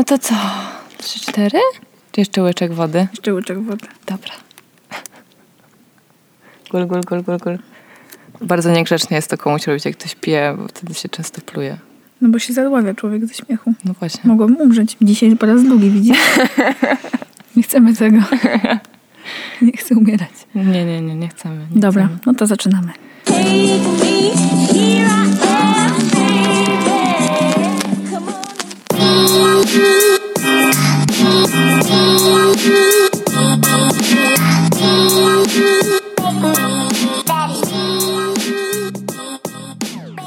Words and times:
No 0.00 0.04
to 0.04 0.18
co? 0.18 0.34
Trzy, 0.98 1.20
cztery? 1.20 1.58
Jeszcze 2.16 2.42
łyczek 2.42 2.72
wody? 2.72 3.06
Jeszcze 3.12 3.34
łyczek 3.34 3.58
wody. 3.62 3.86
Dobra. 4.06 4.32
Gul, 6.70 6.86
gul, 6.86 7.00
gul, 7.00 7.22
gul, 7.22 7.38
gul. 7.38 7.58
Bardzo 8.40 8.70
niegrzecznie 8.70 9.16
jest 9.16 9.30
to 9.30 9.38
komuś 9.38 9.66
robić, 9.66 9.84
jak 9.84 9.96
ktoś 9.96 10.14
pije, 10.14 10.54
bo 10.58 10.68
wtedy 10.68 10.94
się 10.94 11.08
często 11.08 11.40
pluje. 11.40 11.78
No 12.20 12.28
bo 12.28 12.38
się 12.38 12.52
zadławia 12.52 12.94
człowiek 12.94 13.26
ze 13.26 13.34
śmiechu. 13.34 13.72
No 13.84 13.92
właśnie. 13.98 14.20
Mogłabym 14.24 14.56
umrzeć. 14.56 14.96
Dzisiaj 15.02 15.36
po 15.36 15.46
raz 15.46 15.62
drugi, 15.64 15.90
widzisz? 15.90 16.18
Nie 17.56 17.62
chcemy 17.62 17.96
tego. 17.96 18.18
Nie 19.62 19.72
chcę 19.72 19.94
umierać. 19.94 20.30
Nie, 20.54 20.84
nie, 20.84 21.02
nie, 21.02 21.14
nie 21.14 21.28
chcemy. 21.28 21.66
Nie 21.74 21.80
Dobra, 21.80 22.04
Chcemy. 22.04 22.18
no 22.26 22.34
to 22.34 22.46
zaczynamy. 22.46 22.92
Take 23.24 23.44
me, 23.44 25.29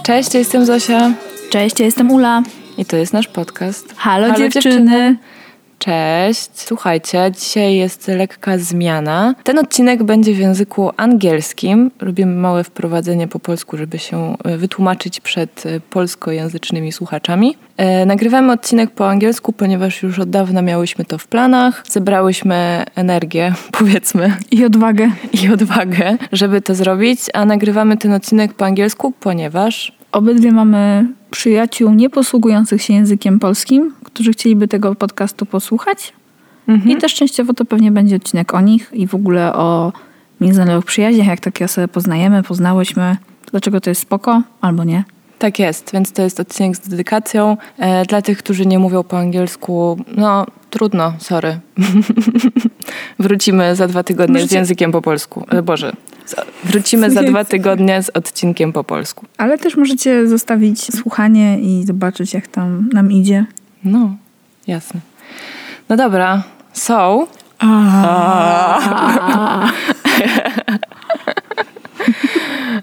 Cześć, 0.03 0.33
jestem 0.33 0.65
Zosia 0.65 1.11
Cześć, 1.49 1.79
ja 1.79 1.85
jestem 1.85 2.11
Ula. 2.11 2.43
i 2.77 2.85
to 2.85 2.97
jest 2.97 3.13
nasz 3.13 3.27
podcast. 3.27 3.93
Halo, 3.97 4.35
dziewczyny. 4.35 5.17
Cześć. 5.83 6.49
Słuchajcie, 6.53 7.31
dzisiaj 7.39 7.75
jest 7.75 8.07
lekka 8.07 8.57
zmiana. 8.57 9.35
Ten 9.43 9.59
odcinek 9.59 10.03
będzie 10.03 10.33
w 10.33 10.37
języku 10.37 10.91
angielskim. 10.97 11.91
Robimy 11.99 12.35
małe 12.35 12.63
wprowadzenie 12.63 13.27
po 13.27 13.39
polsku, 13.39 13.77
żeby 13.77 13.99
się 13.99 14.37
e, 14.43 14.57
wytłumaczyć 14.57 15.19
przed 15.19 15.65
e, 15.65 15.79
polskojęzycznymi 15.79 16.91
słuchaczami. 16.91 17.57
E, 17.77 18.05
nagrywamy 18.05 18.53
odcinek 18.53 18.91
po 18.91 19.09
angielsku, 19.09 19.53
ponieważ 19.53 20.03
już 20.03 20.19
od 20.19 20.29
dawna 20.29 20.61
miałyśmy 20.61 21.05
to 21.05 21.17
w 21.17 21.27
planach. 21.27 21.83
Zebrałyśmy 21.89 22.83
energię, 22.95 23.53
powiedzmy, 23.79 24.33
I 24.51 24.65
odwagę. 24.65 25.09
i 25.43 25.49
odwagę, 25.49 26.17
żeby 26.31 26.61
to 26.61 26.75
zrobić, 26.75 27.19
a 27.33 27.45
nagrywamy 27.45 27.97
ten 27.97 28.13
odcinek 28.13 28.53
po 28.53 28.65
angielsku, 28.65 29.13
ponieważ 29.19 29.91
Obydwie 30.13 30.51
mamy 30.51 31.07
przyjaciół 31.31 31.93
nieposługujących 31.93 32.81
się 32.81 32.93
językiem 32.93 33.39
polskim, 33.39 33.93
którzy 34.13 34.31
chcieliby 34.31 34.67
tego 34.67 34.95
podcastu 34.95 35.45
posłuchać. 35.45 36.13
I 36.85 36.97
też 36.97 37.13
częściowo 37.13 37.53
to 37.53 37.65
pewnie 37.65 37.91
będzie 37.91 38.15
odcinek 38.15 38.53
o 38.53 38.61
nich 38.61 38.89
i 38.93 39.07
w 39.07 39.15
ogóle 39.15 39.53
o 39.53 39.93
międzynarodowych 40.41 40.85
przyjaźniach, 40.85 41.27
jak 41.27 41.39
takie 41.39 41.65
osoby 41.65 41.87
poznajemy, 41.87 42.43
poznałyśmy, 42.43 43.17
dlaczego 43.51 43.81
to 43.81 43.89
jest 43.89 44.01
spoko 44.01 44.41
albo 44.61 44.83
nie. 44.83 45.03
Tak 45.39 45.59
jest, 45.59 45.91
więc 45.93 46.11
to 46.11 46.21
jest 46.21 46.39
odcinek 46.39 46.75
z 46.75 46.79
dedykacją. 46.89 47.57
E, 47.77 48.05
dla 48.05 48.21
tych, 48.21 48.37
którzy 48.37 48.65
nie 48.65 48.79
mówią 48.79 49.03
po 49.03 49.17
angielsku, 49.17 49.97
no 50.17 50.45
trudno, 50.69 51.13
sorry. 51.19 51.59
Wrócimy 53.19 53.75
za 53.75 53.87
dwa 53.87 54.03
tygodnie 54.03 54.39
z 54.39 54.41
Możecie- 54.41 54.55
językiem 54.55 54.91
po 54.91 55.01
polsku. 55.01 55.45
E, 55.49 55.61
Boże, 55.61 55.93
z, 56.25 56.35
wrócimy 56.63 57.11
za 57.11 57.23
dwa 57.29 57.45
tygodnie 57.45 58.03
z 58.03 58.09
odcinkiem 58.09 58.73
po 58.73 58.83
polsku. 58.83 59.25
Ale 59.37 59.57
też 59.57 59.77
możecie 59.77 60.27
zostawić 60.27 60.95
słuchanie 60.95 61.59
i 61.59 61.83
zobaczyć, 61.85 62.33
jak 62.33 62.47
tam 62.47 62.89
nam 62.93 63.11
idzie. 63.11 63.45
No, 63.83 64.17
jasne. 64.67 65.01
No 65.89 65.95
dobra, 65.95 66.43
so... 66.73 67.27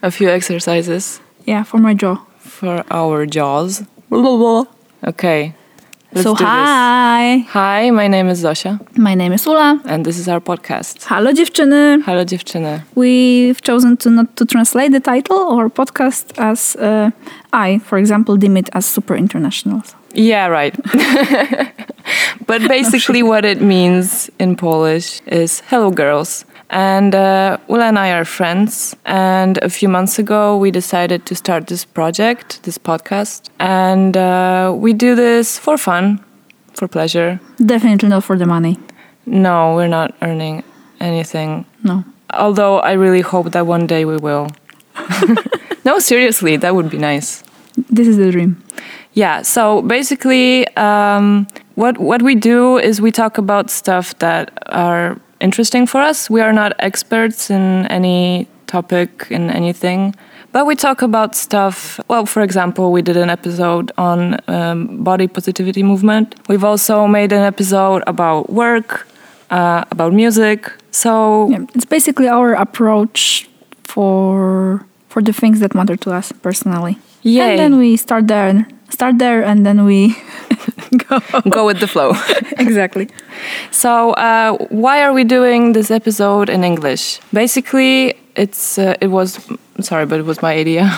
A 0.02 0.10
few 0.10 0.28
exercises 0.30 1.20
Yeah, 1.46 1.64
for 1.64 1.78
my 1.78 1.94
jaw. 1.94 2.16
for 2.38 2.84
our 2.90 3.26
jaws. 3.26 3.82
Okay. 5.06 5.52
Let's 6.12 6.24
so 6.24 6.34
hi! 6.34 7.44
Hi, 7.50 7.90
my 7.90 8.08
name 8.08 8.28
is 8.28 8.42
Zosia. 8.42 8.80
My 8.98 9.14
name 9.14 9.32
is 9.32 9.46
Ula. 9.46 9.80
And 9.84 10.04
this 10.04 10.18
is 10.18 10.28
our 10.28 10.40
podcast. 10.40 11.04
Hello 11.08 11.32
dziewczyny! 11.32 12.02
Halo 12.06 12.24
dziewczyny. 12.24 12.82
We've 12.96 13.60
chosen 13.62 13.96
to 13.98 14.10
not 14.10 14.34
to 14.36 14.44
translate 14.46 14.92
the 14.92 15.00
title 15.00 15.38
or 15.38 15.70
podcast 15.70 16.32
as 16.38 16.76
uh, 16.76 17.10
I, 17.52 17.78
for 17.78 17.98
example, 17.98 18.36
deem 18.36 18.56
it 18.56 18.68
as 18.72 18.86
super 18.86 19.14
international. 19.16 19.82
Yeah, 20.12 20.46
right. 20.48 20.74
but 22.46 22.66
basically, 22.68 23.22
what 23.22 23.44
it 23.44 23.60
means 23.60 24.30
in 24.38 24.56
Polish 24.56 25.20
is 25.26 25.60
hello, 25.66 25.90
girls. 25.90 26.44
And 26.70 27.14
uh, 27.16 27.58
Ula 27.68 27.86
and 27.86 27.98
I 27.98 28.12
are 28.12 28.24
friends. 28.24 28.94
And 29.04 29.58
a 29.58 29.68
few 29.68 29.88
months 29.88 30.18
ago, 30.18 30.56
we 30.56 30.70
decided 30.70 31.26
to 31.26 31.34
start 31.34 31.66
this 31.66 31.84
project, 31.84 32.62
this 32.62 32.78
podcast. 32.78 33.50
And 33.58 34.16
uh, 34.16 34.72
we 34.76 34.92
do 34.92 35.14
this 35.14 35.58
for 35.58 35.76
fun, 35.76 36.24
for 36.74 36.86
pleasure. 36.86 37.40
Definitely 37.64 38.08
not 38.08 38.24
for 38.24 38.38
the 38.38 38.46
money. 38.46 38.78
No, 39.26 39.74
we're 39.74 39.88
not 39.88 40.14
earning 40.22 40.62
anything. 41.00 41.66
No. 41.82 42.04
Although 42.32 42.78
I 42.80 42.92
really 42.92 43.20
hope 43.20 43.50
that 43.50 43.66
one 43.66 43.86
day 43.86 44.04
we 44.04 44.16
will. 44.16 44.48
no, 45.84 45.98
seriously, 45.98 46.56
that 46.56 46.74
would 46.74 46.88
be 46.88 46.98
nice. 46.98 47.42
This 47.88 48.06
is 48.06 48.16
the 48.16 48.30
dream. 48.30 48.62
Yeah. 49.14 49.42
So 49.42 49.82
basically, 49.82 50.66
um, 50.76 51.46
what 51.74 51.98
what 51.98 52.22
we 52.22 52.34
do 52.34 52.78
is 52.78 53.00
we 53.00 53.10
talk 53.10 53.38
about 53.38 53.70
stuff 53.70 54.18
that 54.18 54.50
are 54.66 55.18
interesting 55.40 55.86
for 55.86 56.00
us. 56.00 56.30
We 56.30 56.40
are 56.40 56.52
not 56.52 56.72
experts 56.78 57.50
in 57.50 57.86
any 57.86 58.46
topic 58.66 59.26
in 59.30 59.50
anything, 59.50 60.14
but 60.52 60.66
we 60.66 60.76
talk 60.76 61.02
about 61.02 61.34
stuff. 61.34 61.98
Well, 62.08 62.26
for 62.26 62.42
example, 62.42 62.92
we 62.92 63.02
did 63.02 63.16
an 63.16 63.30
episode 63.30 63.90
on 63.98 64.38
um, 64.48 65.02
body 65.02 65.26
positivity 65.26 65.82
movement. 65.82 66.34
We've 66.48 66.64
also 66.64 67.06
made 67.06 67.32
an 67.32 67.42
episode 67.42 68.02
about 68.06 68.50
work, 68.50 69.06
uh, 69.50 69.84
about 69.90 70.12
music. 70.12 70.70
So 70.90 71.48
Yeah, 71.50 71.66
it's 71.74 71.84
basically 71.84 72.28
our 72.28 72.54
approach 72.54 73.48
for 73.84 74.86
for 75.08 75.22
the 75.22 75.32
things 75.32 75.58
that 75.60 75.74
matter 75.74 75.96
to 75.96 76.12
us 76.12 76.32
personally. 76.42 76.96
Yay. 77.22 77.40
And 77.40 77.58
then 77.58 77.78
we 77.78 77.96
start 77.96 78.28
there, 78.28 78.66
start 78.90 79.18
there, 79.18 79.42
and 79.42 79.64
then 79.64 79.84
we 79.84 80.16
go. 81.08 81.20
go 81.48 81.66
with 81.66 81.80
the 81.80 81.86
flow. 81.86 82.12
exactly. 82.58 83.08
So, 83.70 84.12
uh, 84.12 84.56
why 84.70 85.02
are 85.02 85.12
we 85.12 85.24
doing 85.24 85.72
this 85.72 85.90
episode 85.90 86.48
in 86.48 86.64
English? 86.64 87.20
Basically, 87.32 88.14
it's 88.36 88.78
uh, 88.78 88.94
it 89.00 89.08
was 89.08 89.38
sorry, 89.80 90.06
but 90.06 90.20
it 90.20 90.26
was 90.26 90.42
my 90.42 90.52
idea, 90.52 90.90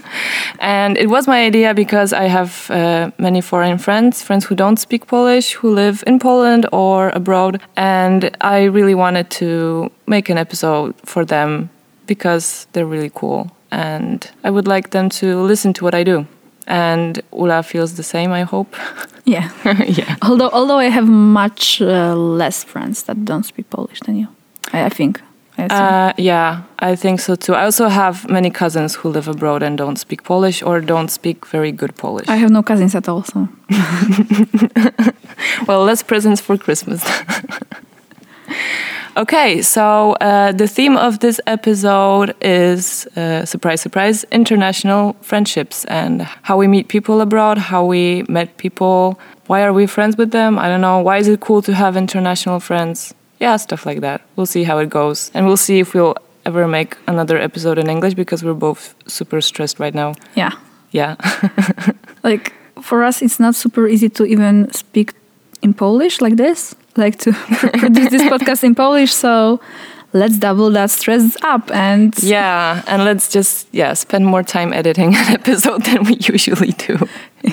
and 0.58 0.96
it 0.98 1.08
was 1.08 1.26
my 1.26 1.44
idea 1.44 1.74
because 1.74 2.12
I 2.12 2.24
have 2.24 2.70
uh, 2.70 3.10
many 3.18 3.40
foreign 3.40 3.78
friends, 3.78 4.22
friends 4.22 4.44
who 4.44 4.54
don't 4.54 4.78
speak 4.78 5.06
Polish, 5.06 5.52
who 5.52 5.74
live 5.74 6.02
in 6.06 6.18
Poland 6.18 6.66
or 6.72 7.10
abroad, 7.10 7.60
and 7.76 8.36
I 8.40 8.64
really 8.64 8.94
wanted 8.94 9.30
to 9.40 9.90
make 10.06 10.28
an 10.28 10.38
episode 10.38 10.94
for 11.04 11.24
them 11.24 11.70
because 12.06 12.66
they're 12.72 12.86
really 12.86 13.10
cool, 13.14 13.50
and 13.70 14.30
I 14.42 14.50
would 14.50 14.66
like 14.66 14.90
them 14.90 15.08
to 15.20 15.40
listen 15.42 15.72
to 15.74 15.84
what 15.84 15.94
I 15.94 16.04
do. 16.04 16.26
And 16.66 17.20
Ula 17.32 17.62
feels 17.62 17.94
the 17.94 18.02
same, 18.02 18.32
I 18.32 18.42
hope. 18.42 18.74
Yeah. 19.26 19.48
yeah. 19.86 20.16
Although 20.20 20.50
although 20.52 20.78
I 20.78 20.90
have 20.90 21.08
much 21.08 21.80
uh, 21.80 22.14
less 22.14 22.64
friends 22.64 23.04
that 23.04 23.24
don't 23.24 23.44
speak 23.44 23.70
Polish 23.70 24.00
than 24.00 24.16
you, 24.16 24.28
I, 24.72 24.84
I 24.84 24.88
think. 24.90 25.20
I. 25.56 25.66
Uh, 25.66 26.12
yeah, 26.18 26.62
I 26.80 26.96
think 26.96 27.20
so 27.20 27.34
too. 27.36 27.54
I 27.54 27.64
also 27.64 27.88
have 27.88 28.28
many 28.28 28.50
cousins 28.50 28.96
who 28.96 29.08
live 29.08 29.28
abroad 29.28 29.62
and 29.62 29.78
don't 29.78 29.96
speak 29.96 30.24
Polish 30.24 30.62
or 30.62 30.80
don't 30.80 31.10
speak 31.10 31.46
very 31.46 31.72
good 31.72 31.94
Polish. 31.96 32.28
I 32.28 32.36
have 32.36 32.50
no 32.50 32.62
cousins 32.62 32.94
at 32.94 33.08
all, 33.08 33.22
so 33.22 33.48
well, 35.66 35.84
less 35.84 36.02
presents 36.02 36.40
for 36.40 36.58
Christmas. 36.58 37.02
Okay, 39.16 39.62
so 39.62 40.12
uh, 40.20 40.52
the 40.52 40.66
theme 40.66 40.96
of 40.96 41.20
this 41.20 41.40
episode 41.46 42.34
is 42.40 43.06
uh, 43.16 43.44
surprise, 43.44 43.80
surprise 43.80 44.24
international 44.32 45.14
friendships 45.22 45.84
and 45.86 46.22
how 46.42 46.56
we 46.56 46.66
meet 46.66 46.88
people 46.88 47.20
abroad, 47.20 47.58
how 47.58 47.84
we 47.84 48.24
met 48.28 48.56
people, 48.56 49.18
why 49.46 49.62
are 49.62 49.72
we 49.72 49.86
friends 49.86 50.16
with 50.16 50.30
them? 50.30 50.58
I 50.58 50.68
don't 50.68 50.80
know. 50.80 51.00
Why 51.00 51.18
is 51.18 51.28
it 51.28 51.40
cool 51.40 51.62
to 51.62 51.74
have 51.74 51.96
international 51.96 52.60
friends? 52.60 53.14
Yeah, 53.40 53.56
stuff 53.56 53.84
like 53.84 54.00
that. 54.00 54.22
We'll 54.36 54.46
see 54.46 54.64
how 54.64 54.78
it 54.78 54.88
goes. 54.90 55.30
And 55.34 55.46
we'll 55.46 55.56
see 55.58 55.80
if 55.80 55.94
we'll 55.94 56.16
ever 56.46 56.66
make 56.66 56.96
another 57.06 57.38
episode 57.38 57.78
in 57.78 57.88
English 57.88 58.14
because 58.14 58.42
we're 58.44 58.54
both 58.54 58.94
super 59.06 59.40
stressed 59.40 59.78
right 59.78 59.94
now. 59.94 60.14
yeah. 60.34 60.50
Yeah. 60.90 61.16
Like 62.22 62.54
for 62.80 63.04
us, 63.04 63.20
it's 63.20 63.38
not 63.38 63.54
super 63.54 63.86
easy 63.86 64.08
to 64.08 64.24
even 64.24 64.72
speak 64.72 65.12
in 65.60 65.74
Polish 65.74 66.20
like 66.22 66.36
this, 66.36 66.74
like 66.96 67.18
to 67.20 67.32
produce 67.78 68.10
this 68.10 68.22
podcast 68.22 68.64
in 68.64 68.74
Polish. 68.74 69.12
So 69.12 69.60
let's 70.12 70.38
double 70.38 70.70
that 70.70 70.90
stress 70.90 71.36
up 71.42 71.70
and 71.72 72.14
Yeah, 72.22 72.82
and 72.86 73.04
let's 73.04 73.28
just 73.28 73.68
yeah 73.72 73.94
spend 73.94 74.26
more 74.26 74.42
time 74.42 74.72
editing 74.72 75.14
an 75.14 75.32
episode 75.34 75.82
than 75.84 76.04
we 76.04 76.16
usually 76.20 76.72
do. 76.72 76.98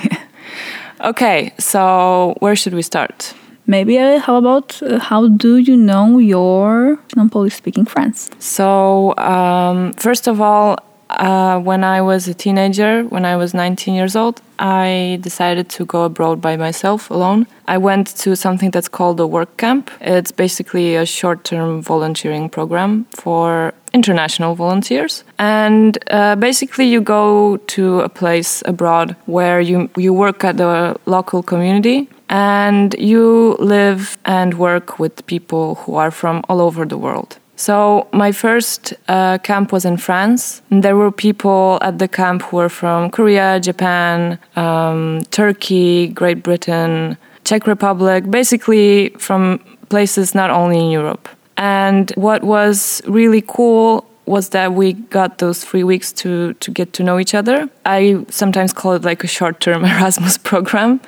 Okay, 1.04 1.52
so 1.58 2.36
where 2.38 2.54
should 2.56 2.74
we 2.74 2.82
start? 2.82 3.34
maybe 3.66 3.96
uh, 3.96 4.18
how 4.18 4.36
about 4.36 4.82
uh, 4.82 4.98
how 4.98 5.28
do 5.28 5.56
you 5.56 5.76
know 5.76 6.18
your 6.18 6.98
non-Polish 7.16 7.54
speaking 7.54 7.84
friends? 7.84 8.28
So 8.40 9.16
um, 9.18 9.92
first 9.94 10.26
of 10.28 10.40
all, 10.40 10.76
uh, 11.22 11.60
when 11.60 11.84
I 11.84 12.02
was 12.02 12.26
a 12.26 12.34
teenager, 12.34 13.04
when 13.04 13.24
I 13.24 13.36
was 13.36 13.54
19 13.54 13.94
years 13.94 14.16
old, 14.16 14.42
I 14.58 15.18
decided 15.20 15.68
to 15.70 15.84
go 15.84 16.02
abroad 16.02 16.40
by 16.40 16.56
myself 16.56 17.10
alone. 17.10 17.46
I 17.68 17.78
went 17.78 18.08
to 18.18 18.34
something 18.34 18.72
that's 18.72 18.88
called 18.88 19.20
a 19.20 19.26
work 19.26 19.56
camp. 19.56 19.92
It's 20.00 20.32
basically 20.32 20.96
a 20.96 21.06
short 21.06 21.44
term 21.44 21.80
volunteering 21.80 22.48
program 22.48 23.06
for 23.14 23.72
international 23.92 24.56
volunteers. 24.56 25.22
And 25.38 25.96
uh, 26.10 26.34
basically, 26.34 26.86
you 26.86 27.00
go 27.00 27.58
to 27.68 28.00
a 28.00 28.08
place 28.08 28.62
abroad 28.66 29.14
where 29.26 29.60
you, 29.60 29.90
you 29.96 30.12
work 30.12 30.42
at 30.42 30.56
the 30.56 30.96
local 31.06 31.44
community 31.44 32.08
and 32.28 32.96
you 32.98 33.56
live 33.60 34.18
and 34.24 34.54
work 34.54 34.98
with 34.98 35.24
people 35.26 35.76
who 35.76 35.94
are 35.94 36.10
from 36.10 36.42
all 36.48 36.60
over 36.60 36.84
the 36.84 36.98
world. 36.98 37.38
So 37.62 38.08
my 38.12 38.32
first 38.32 38.92
uh, 39.06 39.38
camp 39.38 39.70
was 39.70 39.84
in 39.84 39.96
France. 39.96 40.62
And 40.72 40.82
there 40.82 40.96
were 40.96 41.12
people 41.12 41.78
at 41.80 42.00
the 42.00 42.08
camp 42.08 42.42
who 42.42 42.56
were 42.56 42.68
from 42.68 43.08
Korea, 43.08 43.60
Japan, 43.60 44.40
um, 44.56 45.22
Turkey, 45.30 46.08
Great 46.08 46.42
Britain, 46.42 47.16
Czech 47.44 47.68
Republic, 47.68 48.28
basically 48.28 49.10
from 49.10 49.60
places 49.90 50.34
not 50.34 50.50
only 50.50 50.80
in 50.80 50.90
Europe. 50.90 51.28
And 51.56 52.10
what 52.16 52.42
was 52.42 53.00
really 53.06 53.44
cool 53.46 54.10
was 54.26 54.48
that 54.48 54.72
we 54.72 54.94
got 54.94 55.38
those 55.38 55.62
three 55.64 55.84
weeks 55.84 56.12
to 56.14 56.54
to 56.54 56.70
get 56.72 56.92
to 56.94 57.04
know 57.04 57.20
each 57.20 57.34
other. 57.34 57.68
I 57.86 58.26
sometimes 58.28 58.72
call 58.72 58.94
it 58.94 59.04
like 59.04 59.22
a 59.22 59.28
short-term 59.28 59.84
Erasmus 59.92 60.36
program 60.36 61.00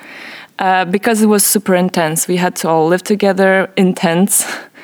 uh, 0.59 0.85
because 0.85 1.21
it 1.21 1.27
was 1.27 1.43
super 1.43 1.75
intense. 1.75 2.29
We 2.29 2.37
had 2.37 2.55
to 2.57 2.69
all 2.69 2.87
live 2.87 3.03
together 3.03 3.69
in 3.75 3.93
tents. 3.93 4.45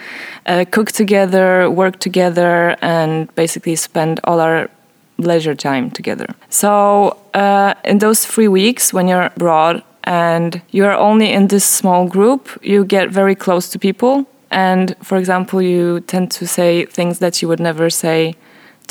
uh, 0.46 0.66
cook 0.72 0.92
together, 0.92 1.70
work 1.70 2.00
together, 2.00 2.76
and 2.82 3.34
basically 3.36 3.76
spend 3.76 4.20
all 4.24 4.40
our 4.40 4.70
leisure 5.18 5.56
time 5.56 5.92
together. 5.92 6.28
So, 6.50 7.18
uh, 7.34 7.74
in 7.84 8.00
those 8.00 8.26
three 8.26 8.48
weeks, 8.48 8.94
when 8.94 9.08
you're 9.08 9.30
abroad 9.36 9.84
and 10.04 10.62
you're 10.72 10.94
only 10.94 11.32
in 11.32 11.48
this 11.48 11.66
small 11.66 12.08
group, 12.08 12.50
you 12.62 12.84
get 12.86 13.10
very 13.10 13.36
close 13.36 13.70
to 13.70 13.80
people. 13.80 14.26
And 14.50 14.96
for 15.02 15.18
example, 15.18 15.62
you 15.62 16.02
tend 16.02 16.32
to 16.32 16.48
say 16.48 16.86
things 16.86 17.20
that 17.20 17.42
you 17.42 17.48
would 17.48 17.60
never 17.60 17.90
say 17.90 18.36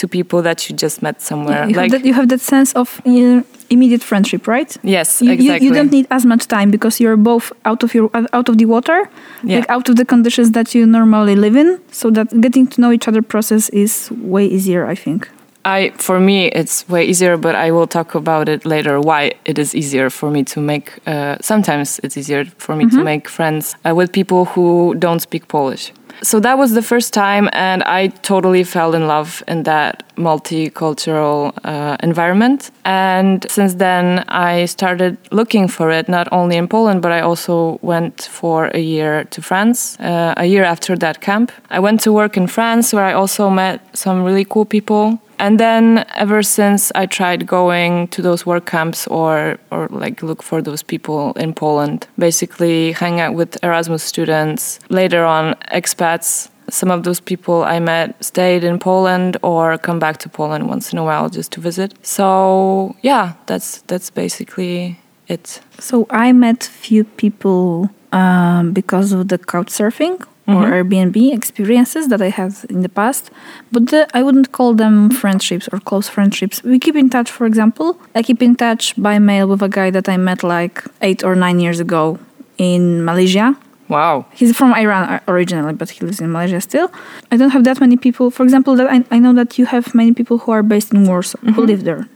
to 0.00 0.08
people 0.08 0.42
that 0.42 0.58
you 0.68 0.76
just 0.76 1.02
met 1.02 1.20
somewhere. 1.22 1.68
you, 1.68 1.74
have 1.78 1.90
that, 1.90 2.04
you 2.08 2.14
have 2.14 2.28
that 2.28 2.40
sense 2.40 2.72
of 2.74 3.00
uh, 3.06 3.42
immediate 3.70 4.02
friendship, 4.10 4.46
right? 4.46 4.70
yes, 4.82 5.20
You, 5.22 5.28
you- 5.28 5.34
exactly. 5.34 5.66
you 5.66 5.72
don't 5.74 5.92
need 5.92 6.06
as 6.10 6.24
much 6.24 6.44
time 6.48 6.70
because 6.70 6.94
you're 7.02 7.16
both 7.30 7.52
out 7.64 7.82
of 7.84 7.94
your 7.94 8.10
out 8.38 8.48
of 8.48 8.54
the 8.60 8.64
water, 8.66 8.98
Yeah. 9.42 9.58
like 9.58 9.70
out 9.76 9.88
of 9.90 9.94
the 9.96 10.04
conditions 10.04 10.50
that 10.52 10.74
you 10.74 10.86
normally 10.86 11.36
live 11.36 11.56
in. 11.62 11.78
So 11.92 12.10
that 12.16 12.28
getting 12.40 12.66
to 12.72 12.80
know 12.80 12.90
each 12.92 13.06
other 13.08 13.22
process 13.22 13.68
is 13.70 14.10
way 14.34 14.44
easier, 14.56 14.82
I 14.92 14.96
think. 15.04 15.28
I 15.64 15.90
for 15.96 16.18
me 16.18 16.46
it's 16.48 16.88
way 16.88 17.04
easier, 17.04 17.36
but 17.36 17.54
I 17.54 17.70
will 17.70 17.86
talk 17.86 18.14
about 18.14 18.48
it 18.48 18.64
later. 18.64 19.00
Why 19.00 19.32
it 19.44 19.58
is 19.58 19.74
easier 19.74 20.10
for 20.10 20.30
me 20.30 20.44
to 20.44 20.60
make. 20.60 20.98
Uh, 21.06 21.36
sometimes 21.40 22.00
it's 22.02 22.16
easier 22.16 22.44
for 22.58 22.76
me 22.76 22.88
to 22.90 23.04
make 23.04 23.28
friends 23.28 23.74
uh, 23.84 23.94
with 23.94 24.12
people 24.12 24.44
who 24.46 24.94
don't 24.98 25.20
speak 25.20 25.48
Polish. 25.48 25.92
So 26.22 26.38
that 26.40 26.58
was 26.58 26.74
the 26.74 26.82
first 26.82 27.14
time, 27.14 27.48
and 27.52 27.82
I 27.84 28.08
totally 28.08 28.62
fell 28.62 28.94
in 28.94 29.06
love 29.06 29.42
in 29.48 29.62
that 29.62 30.02
multicultural 30.16 31.52
uh, 31.64 31.96
environment. 32.02 32.70
And 32.84 33.46
since 33.48 33.74
then, 33.74 34.24
I 34.28 34.66
started 34.66 35.16
looking 35.30 35.66
for 35.66 35.90
it 35.90 36.08
not 36.08 36.28
only 36.30 36.56
in 36.56 36.68
Poland, 36.68 37.00
but 37.00 37.12
I 37.12 37.20
also 37.20 37.78
went 37.80 38.28
for 38.30 38.66
a 38.74 38.80
year 38.80 39.24
to 39.30 39.40
France. 39.40 39.98
Uh, 39.98 40.34
a 40.36 40.44
year 40.44 40.64
after 40.64 40.94
that 40.96 41.22
camp, 41.22 41.52
I 41.70 41.80
went 41.80 42.00
to 42.02 42.12
work 42.12 42.36
in 42.36 42.48
France, 42.48 42.92
where 42.92 43.04
I 43.04 43.14
also 43.14 43.48
met 43.48 43.80
some 43.96 44.22
really 44.22 44.44
cool 44.44 44.66
people. 44.66 45.20
And 45.40 45.58
then 45.58 46.04
ever 46.16 46.42
since 46.42 46.92
I 46.94 47.06
tried 47.06 47.46
going 47.46 48.08
to 48.08 48.20
those 48.20 48.44
work 48.44 48.66
camps 48.66 49.06
or 49.06 49.56
or 49.70 49.88
like 49.90 50.22
look 50.22 50.42
for 50.42 50.60
those 50.60 50.82
people 50.82 51.32
in 51.32 51.54
Poland, 51.54 52.06
basically 52.18 52.92
hang 52.92 53.20
out 53.20 53.34
with 53.34 53.56
Erasmus 53.64 54.02
students, 54.02 54.78
later 54.90 55.24
on 55.24 55.54
expats. 55.72 56.50
Some 56.68 56.90
of 56.90 57.02
those 57.02 57.20
people 57.20 57.64
I 57.64 57.80
met 57.80 58.22
stayed 58.22 58.64
in 58.64 58.78
Poland 58.78 59.38
or 59.42 59.78
come 59.78 59.98
back 59.98 60.18
to 60.18 60.28
Poland 60.28 60.68
once 60.68 60.92
in 60.92 60.98
a 60.98 61.04
while 61.04 61.30
just 61.30 61.52
to 61.52 61.60
visit. 61.60 61.94
So 62.02 62.94
yeah, 63.00 63.32
that's 63.46 63.82
that's 63.86 64.10
basically 64.10 65.00
it. 65.26 65.62
So 65.78 66.06
I 66.10 66.32
met 66.32 66.64
few 66.64 67.04
people 67.04 67.88
um, 68.12 68.72
because 68.72 69.12
of 69.12 69.28
the 69.28 69.38
couch 69.38 69.68
surfing 69.68 70.20
or 70.50 70.64
mm-hmm. 70.64 70.72
Airbnb 70.72 71.32
experiences 71.32 72.08
that 72.08 72.20
I 72.20 72.30
had 72.30 72.52
in 72.68 72.82
the 72.82 72.88
past, 72.88 73.30
but 73.72 73.88
the, 73.90 74.08
I 74.14 74.22
wouldn't 74.22 74.52
call 74.52 74.74
them 74.74 75.10
friendships 75.10 75.68
or 75.72 75.78
close 75.80 76.08
friendships. 76.08 76.62
We 76.62 76.78
keep 76.78 76.96
in 76.96 77.08
touch, 77.10 77.30
for 77.30 77.46
example. 77.46 77.98
I 78.14 78.22
keep 78.22 78.42
in 78.42 78.56
touch 78.56 78.94
by 78.96 79.18
mail 79.18 79.46
with 79.48 79.62
a 79.62 79.68
guy 79.68 79.90
that 79.90 80.08
I 80.08 80.16
met 80.16 80.42
like 80.42 80.84
eight 81.02 81.22
or 81.22 81.34
nine 81.34 81.60
years 81.60 81.78
ago 81.80 82.18
in 82.58 83.04
Malaysia. 83.04 83.56
Wow. 83.88 84.26
He's 84.32 84.56
from 84.56 84.72
Iran 84.74 85.20
originally, 85.26 85.72
but 85.74 85.90
he 85.90 86.04
lives 86.04 86.20
in 86.20 86.30
Malaysia 86.30 86.60
still. 86.60 86.92
I 87.32 87.36
don't 87.36 87.50
have 87.50 87.64
that 87.64 87.80
many 87.80 87.96
people. 87.96 88.30
For 88.30 88.44
example, 88.44 88.76
that 88.76 88.88
I, 88.88 89.04
I 89.10 89.18
know 89.18 89.32
that 89.34 89.58
you 89.58 89.66
have 89.66 89.94
many 89.94 90.12
people 90.12 90.38
who 90.38 90.52
are 90.52 90.62
based 90.62 90.92
in 90.92 91.06
Warsaw 91.06 91.38
who 91.40 91.46
mm-hmm. 91.50 91.60
live 91.62 91.84
there. 91.84 92.06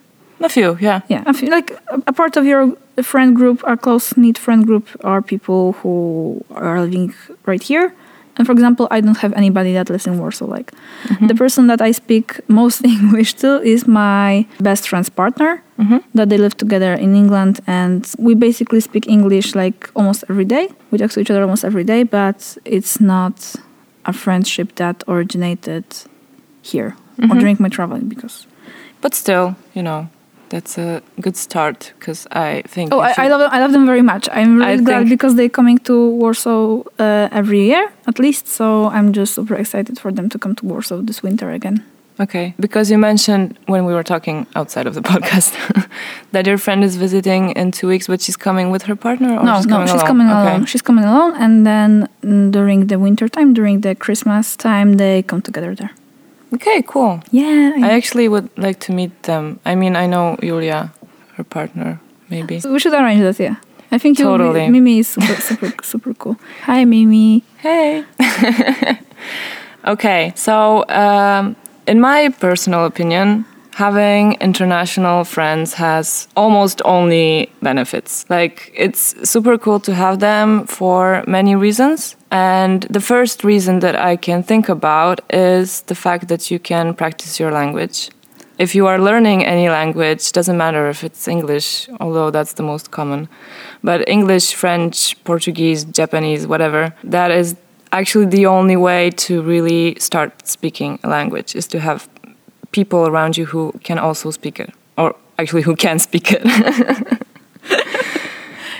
A 0.40 0.48
few, 0.48 0.76
yeah. 0.80 1.00
Yeah, 1.08 1.24
I 1.26 1.32
feel 1.32 1.50
like 1.50 1.70
a, 1.88 2.02
a 2.06 2.12
part 2.12 2.36
of 2.36 2.44
your 2.44 2.76
friend 3.02 3.34
group, 3.34 3.64
our 3.64 3.76
close 3.76 4.16
knit 4.16 4.38
friend 4.38 4.66
group, 4.66 4.88
are 5.02 5.22
people 5.22 5.72
who 5.80 6.44
are 6.50 6.80
living 6.82 7.14
right 7.46 7.62
here. 7.62 7.94
And 8.36 8.46
for 8.46 8.52
example, 8.52 8.88
I 8.90 9.00
don't 9.00 9.18
have 9.18 9.32
anybody 9.34 9.72
that 9.74 9.90
lives 9.90 10.06
in 10.06 10.18
Warsaw. 10.18 10.46
Like 10.46 10.72
mm-hmm. 11.04 11.26
the 11.26 11.34
person 11.34 11.66
that 11.68 11.80
I 11.80 11.92
speak 11.92 12.40
most 12.48 12.84
English 12.96 13.34
to 13.34 13.62
is 13.62 13.86
my 13.86 14.46
best 14.60 14.88
friend's 14.88 15.08
partner. 15.08 15.62
Mm-hmm. 15.78 15.98
That 16.14 16.28
they 16.28 16.38
live 16.38 16.56
together 16.56 16.94
in 16.94 17.16
England, 17.16 17.58
and 17.66 18.08
we 18.16 18.36
basically 18.36 18.78
speak 18.78 19.08
English 19.08 19.56
like 19.56 19.90
almost 19.96 20.22
every 20.30 20.44
day. 20.44 20.68
We 20.92 20.98
talk 20.98 21.10
to 21.12 21.20
each 21.20 21.32
other 21.32 21.42
almost 21.42 21.64
every 21.64 21.82
day, 21.82 22.04
but 22.04 22.56
it's 22.64 23.00
not 23.00 23.56
a 24.04 24.12
friendship 24.12 24.76
that 24.76 25.02
originated 25.08 25.84
here 26.62 26.96
or 27.18 27.24
mm-hmm. 27.24 27.38
during 27.38 27.56
my 27.58 27.68
traveling 27.68 28.08
because 28.08 28.46
But 29.00 29.14
still, 29.14 29.56
you 29.74 29.82
know, 29.82 30.08
that's 30.54 30.78
a 30.78 31.02
good 31.24 31.36
start 31.36 31.78
because 31.98 32.20
I 32.30 32.62
think. 32.74 32.92
Oh, 32.94 33.00
I, 33.00 33.12
I 33.24 33.28
love 33.32 33.40
them. 33.42 33.50
I 33.56 33.58
love 33.64 33.72
them 33.76 33.86
very 33.92 34.02
much. 34.12 34.24
I'm 34.38 34.52
really 34.58 34.72
I 34.80 34.88
glad 34.88 35.08
because 35.16 35.32
they're 35.38 35.54
coming 35.60 35.78
to 35.88 35.94
Warsaw 36.22 36.82
uh, 37.06 37.28
every 37.40 37.62
year 37.72 37.84
at 38.10 38.16
least. 38.24 38.44
So 38.58 38.64
I'm 38.96 39.08
just 39.12 39.34
super 39.34 39.56
excited 39.62 39.98
for 40.02 40.10
them 40.12 40.28
to 40.32 40.38
come 40.38 40.54
to 40.60 40.64
Warsaw 40.72 40.98
this 41.10 41.22
winter 41.26 41.50
again. 41.50 41.78
Okay, 42.20 42.54
because 42.60 42.92
you 42.92 42.98
mentioned 43.10 43.46
when 43.66 43.82
we 43.88 43.92
were 43.92 44.04
talking 44.04 44.46
outside 44.54 44.86
of 44.86 44.94
the 44.94 45.00
podcast 45.12 45.50
that 46.32 46.46
your 46.46 46.58
friend 46.58 46.84
is 46.84 46.94
visiting 47.06 47.50
in 47.60 47.72
two 47.72 47.88
weeks, 47.88 48.06
but 48.06 48.20
she's 48.22 48.36
coming 48.36 48.70
with 48.70 48.82
her 48.88 48.94
partner. 48.96 49.30
Or 49.38 49.42
no, 49.42 49.56
she's 49.56 49.66
no, 49.66 49.74
coming 49.74 49.88
she's 49.88 49.94
alone? 50.02 50.06
coming 50.10 50.28
Okay. 50.30 50.40
alone. 50.50 50.64
She's 50.66 50.82
coming 50.82 51.04
alone, 51.04 51.32
and 51.44 51.66
then 51.66 52.08
mm, 52.22 52.52
during 52.52 52.86
the 52.86 52.98
winter 53.06 53.26
time, 53.28 53.48
during 53.54 53.80
the 53.80 53.94
Christmas 54.04 54.56
time, 54.56 54.88
they 55.02 55.22
come 55.30 55.42
together 55.42 55.74
there. 55.74 55.90
Okay, 56.54 56.82
cool. 56.86 57.20
Yeah, 57.30 57.72
I 57.82 57.90
actually 57.92 58.28
would 58.28 58.48
like 58.56 58.78
to 58.80 58.92
meet 58.92 59.22
them. 59.24 59.58
I 59.64 59.74
mean, 59.74 59.96
I 59.96 60.06
know 60.06 60.36
Julia, 60.40 60.92
her 61.36 61.44
partner, 61.44 61.98
maybe. 62.30 62.60
we 62.64 62.78
should 62.78 62.92
arrange 62.94 63.20
that. 63.22 63.38
Yeah, 63.40 63.56
I 63.90 63.98
think 63.98 64.18
you'll 64.18 64.38
be- 64.38 64.44
Totally. 64.44 64.68
Mimi 64.68 64.98
is 64.98 65.08
super, 65.08 65.36
super, 65.40 65.72
super 65.82 66.14
cool. 66.14 66.36
Hi, 66.62 66.84
Mimi. 66.84 67.42
Hey. 67.58 68.04
okay, 69.86 70.32
so 70.36 70.84
um, 70.88 71.56
in 71.86 72.00
my 72.00 72.28
personal 72.40 72.84
opinion, 72.84 73.44
having 73.74 74.34
international 74.34 75.24
friends 75.24 75.74
has 75.74 76.28
almost 76.36 76.80
only 76.84 77.50
benefits. 77.60 78.24
Like, 78.30 78.72
it's 78.74 79.28
super 79.28 79.58
cool 79.58 79.80
to 79.80 79.94
have 79.94 80.20
them 80.20 80.66
for 80.66 81.24
many 81.26 81.54
reasons. 81.56 82.16
And 82.30 82.82
the 82.84 83.00
first 83.00 83.44
reason 83.44 83.80
that 83.80 83.96
I 83.96 84.16
can 84.16 84.42
think 84.42 84.68
about 84.68 85.20
is 85.30 85.82
the 85.82 85.94
fact 85.94 86.28
that 86.28 86.50
you 86.50 86.58
can 86.58 86.94
practice 86.94 87.38
your 87.38 87.50
language. 87.50 88.10
If 88.56 88.74
you 88.74 88.86
are 88.86 89.00
learning 89.00 89.44
any 89.44 89.68
language, 89.68 90.30
doesn't 90.30 90.56
matter 90.56 90.88
if 90.88 91.02
it's 91.02 91.26
English, 91.26 91.88
although 91.98 92.30
that's 92.30 92.52
the 92.52 92.62
most 92.62 92.92
common, 92.92 93.28
but 93.82 94.08
English, 94.08 94.54
French, 94.54 95.22
Portuguese, 95.24 95.84
Japanese, 95.84 96.46
whatever, 96.46 96.94
that 97.02 97.32
is 97.32 97.56
actually 97.90 98.26
the 98.26 98.46
only 98.46 98.76
way 98.76 99.10
to 99.10 99.42
really 99.42 99.96
start 99.98 100.46
speaking 100.46 101.00
a 101.02 101.08
language 101.08 101.56
is 101.56 101.66
to 101.66 101.80
have 101.80 102.08
people 102.74 103.06
around 103.06 103.36
you 103.36 103.46
who 103.46 103.72
can 103.82 103.98
also 103.98 104.30
speak 104.30 104.60
it, 104.60 104.70
or 104.96 105.14
actually 105.38 105.62
who 105.62 105.76
can 105.76 105.98
speak 105.98 106.26
it. 106.32 106.42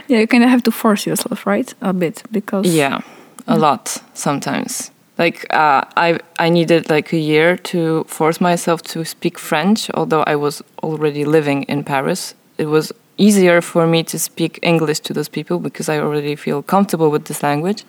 Yeah, 0.08 0.18
you 0.18 0.26
kind 0.26 0.44
of 0.44 0.50
have 0.50 0.62
to 0.64 0.70
force 0.70 1.06
yourself, 1.06 1.46
right? 1.46 1.74
A 1.80 1.92
bit 1.92 2.22
because 2.30 2.66
yeah, 2.66 3.00
a 3.46 3.56
lot 3.56 4.02
sometimes. 4.14 4.90
Like 5.18 5.46
uh, 5.50 5.84
I, 5.96 6.18
I 6.38 6.50
needed 6.50 6.90
like 6.90 7.12
a 7.12 7.18
year 7.18 7.56
to 7.56 8.04
force 8.04 8.40
myself 8.40 8.82
to 8.82 9.04
speak 9.04 9.38
French, 9.38 9.90
although 9.94 10.24
I 10.26 10.36
was 10.36 10.62
already 10.82 11.24
living 11.24 11.62
in 11.64 11.84
Paris. 11.84 12.34
It 12.58 12.66
was 12.66 12.92
easier 13.16 13.60
for 13.60 13.86
me 13.86 14.02
to 14.02 14.18
speak 14.18 14.58
English 14.62 15.00
to 15.00 15.12
those 15.12 15.28
people 15.28 15.58
because 15.60 15.88
I 15.88 16.00
already 16.00 16.36
feel 16.36 16.62
comfortable 16.62 17.10
with 17.10 17.26
this 17.26 17.42
language. 17.42 17.84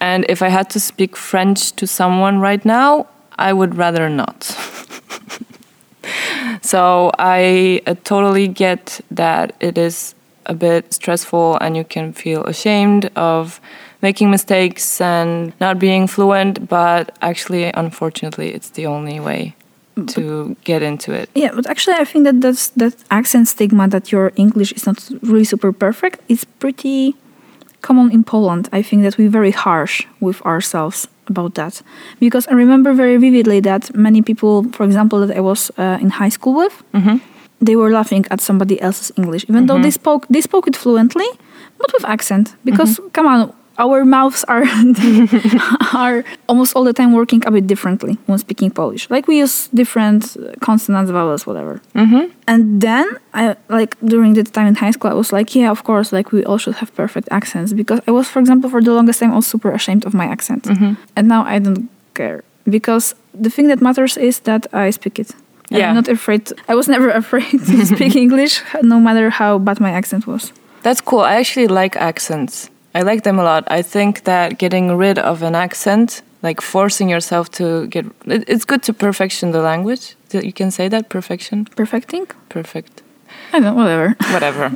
And 0.00 0.26
if 0.28 0.42
I 0.42 0.48
had 0.48 0.68
to 0.70 0.80
speak 0.80 1.16
French 1.16 1.72
to 1.72 1.86
someone 1.86 2.40
right 2.40 2.64
now, 2.64 3.06
I 3.38 3.52
would 3.54 3.76
rather 3.76 4.08
not. 4.10 4.54
So 6.70 7.10
I 7.18 7.82
uh, 7.86 7.94
totally 8.04 8.46
get 8.46 9.00
that 9.10 9.56
it 9.58 9.76
is 9.76 10.14
a 10.46 10.54
bit 10.54 10.94
stressful 10.94 11.58
and 11.60 11.76
you 11.76 11.84
can 11.84 12.12
feel 12.12 12.44
ashamed 12.44 13.10
of 13.16 13.60
making 14.02 14.30
mistakes 14.30 15.00
and 15.00 15.52
not 15.60 15.80
being 15.80 16.06
fluent, 16.06 16.68
but 16.68 17.04
actually, 17.22 17.64
unfortunately, 17.74 18.54
it's 18.54 18.70
the 18.70 18.86
only 18.86 19.18
way 19.18 19.56
to 20.14 20.56
get 20.62 20.80
into 20.80 21.12
it. 21.12 21.28
Yeah, 21.34 21.50
but 21.56 21.66
actually, 21.66 21.96
I 21.96 22.04
think 22.04 22.24
that 22.24 22.40
that's, 22.40 22.68
that 22.82 22.94
accent 23.10 23.48
stigma 23.48 23.88
that 23.88 24.12
your 24.12 24.30
English 24.36 24.70
is 24.72 24.86
not 24.86 25.10
really 25.22 25.44
super 25.44 25.72
perfect 25.72 26.20
is 26.28 26.44
pretty 26.44 27.16
common 27.80 28.10
in 28.10 28.24
Poland. 28.24 28.68
I 28.72 28.82
think 28.82 29.02
that 29.02 29.18
we're 29.18 29.30
very 29.30 29.52
harsh 29.52 30.06
with 30.20 30.40
ourselves 30.42 31.08
about 31.26 31.54
that 31.54 31.82
because 32.18 32.46
I 32.48 32.54
remember 32.54 32.92
very 32.92 33.16
vividly 33.16 33.60
that 33.60 33.94
many 33.94 34.22
people, 34.22 34.64
for 34.72 34.84
example, 34.84 35.26
that 35.26 35.36
I 35.36 35.40
was 35.40 35.70
uh, 35.78 35.98
in 36.00 36.10
high 36.10 36.30
school 36.30 36.54
with, 36.54 36.82
mm-hmm. 36.92 37.18
they 37.60 37.76
were 37.76 37.90
laughing 37.90 38.26
at 38.30 38.40
somebody 38.40 38.80
else's 38.80 39.12
English, 39.16 39.44
even 39.48 39.66
though 39.66 39.78
they 39.78 39.88
mm-hmm. 39.88 40.02
spoke 40.02 40.26
they 40.28 40.40
spoke 40.40 40.66
it 40.68 40.76
fluently, 40.76 41.28
but 41.78 41.92
with 41.92 42.04
accent. 42.04 42.56
Because 42.64 42.98
mm-hmm. 42.98 43.08
come 43.12 43.26
on, 43.26 43.52
our 43.80 44.04
mouths 44.04 44.44
are 44.44 44.64
are 46.04 46.24
almost 46.48 46.76
all 46.76 46.84
the 46.84 46.92
time 46.92 47.12
working 47.12 47.42
a 47.46 47.50
bit 47.50 47.66
differently 47.66 48.18
when 48.26 48.38
speaking 48.38 48.70
Polish. 48.70 49.08
Like 49.10 49.26
we 49.26 49.38
use 49.38 49.68
different 49.68 50.36
consonants, 50.60 51.10
vowels, 51.10 51.46
whatever. 51.46 51.80
Mm-hmm. 51.94 52.24
And 52.46 52.80
then 52.80 53.06
I 53.34 53.56
like 53.68 53.96
during 54.12 54.34
the 54.34 54.44
time 54.44 54.66
in 54.66 54.74
high 54.74 54.92
school, 54.92 55.10
I 55.10 55.14
was 55.14 55.32
like, 55.32 55.54
yeah, 55.54 55.70
of 55.70 55.82
course, 55.84 56.12
like 56.12 56.30
we 56.32 56.44
all 56.44 56.58
should 56.58 56.76
have 56.76 56.94
perfect 56.94 57.28
accents 57.30 57.72
because 57.72 58.00
I 58.06 58.10
was, 58.10 58.28
for 58.28 58.38
example, 58.38 58.68
for 58.70 58.82
the 58.82 58.92
longest 58.92 59.20
time, 59.20 59.32
I 59.32 59.36
was 59.36 59.46
super 59.46 59.70
ashamed 59.72 60.04
of 60.04 60.12
my 60.14 60.26
accent, 60.26 60.66
and 61.16 61.28
now 61.28 61.42
I 61.44 61.58
don't 61.58 61.88
care 62.14 62.44
because 62.68 63.14
the 63.34 63.50
thing 63.50 63.68
that 63.68 63.80
matters 63.80 64.16
is 64.16 64.40
that 64.40 64.66
I 64.72 64.90
speak 64.90 65.18
it. 65.18 65.30
Yeah. 65.70 65.88
I'm 65.88 65.94
not 65.94 66.08
afraid. 66.08 66.52
I 66.68 66.74
was 66.74 66.88
never 66.88 67.10
afraid 67.22 67.50
to 67.50 67.86
speak 67.86 68.16
English, 68.26 68.62
no 68.82 68.98
matter 69.00 69.30
how 69.30 69.58
bad 69.58 69.80
my 69.80 69.90
accent 69.90 70.26
was. 70.26 70.52
That's 70.82 71.00
cool. 71.00 71.20
I 71.20 71.34
actually 71.36 71.68
like 71.68 71.96
accents. 71.96 72.70
I 72.94 73.02
like 73.02 73.22
them 73.22 73.38
a 73.38 73.44
lot. 73.44 73.64
I 73.68 73.82
think 73.82 74.24
that 74.24 74.58
getting 74.58 74.96
rid 74.96 75.18
of 75.18 75.42
an 75.42 75.54
accent, 75.54 76.22
like 76.42 76.60
forcing 76.60 77.08
yourself 77.08 77.50
to 77.52 77.86
get, 77.86 78.06
it, 78.26 78.44
it's 78.48 78.64
good 78.64 78.82
to 78.84 78.92
perfection 78.92 79.52
the 79.52 79.60
language. 79.60 80.16
You 80.32 80.52
can 80.52 80.70
say 80.70 80.88
that 80.88 81.08
perfection, 81.08 81.66
Perfecting? 81.76 82.26
perfect, 82.48 83.02
I 83.52 83.58
don't 83.58 83.62
know, 83.62 83.74
whatever. 83.74 84.14
whatever. 84.32 84.70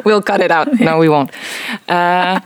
we'll 0.04 0.22
cut 0.22 0.40
it 0.40 0.50
out. 0.50 0.68
No, 0.80 0.98
we 0.98 1.08
won't. 1.08 1.30
Uh, 1.88 2.38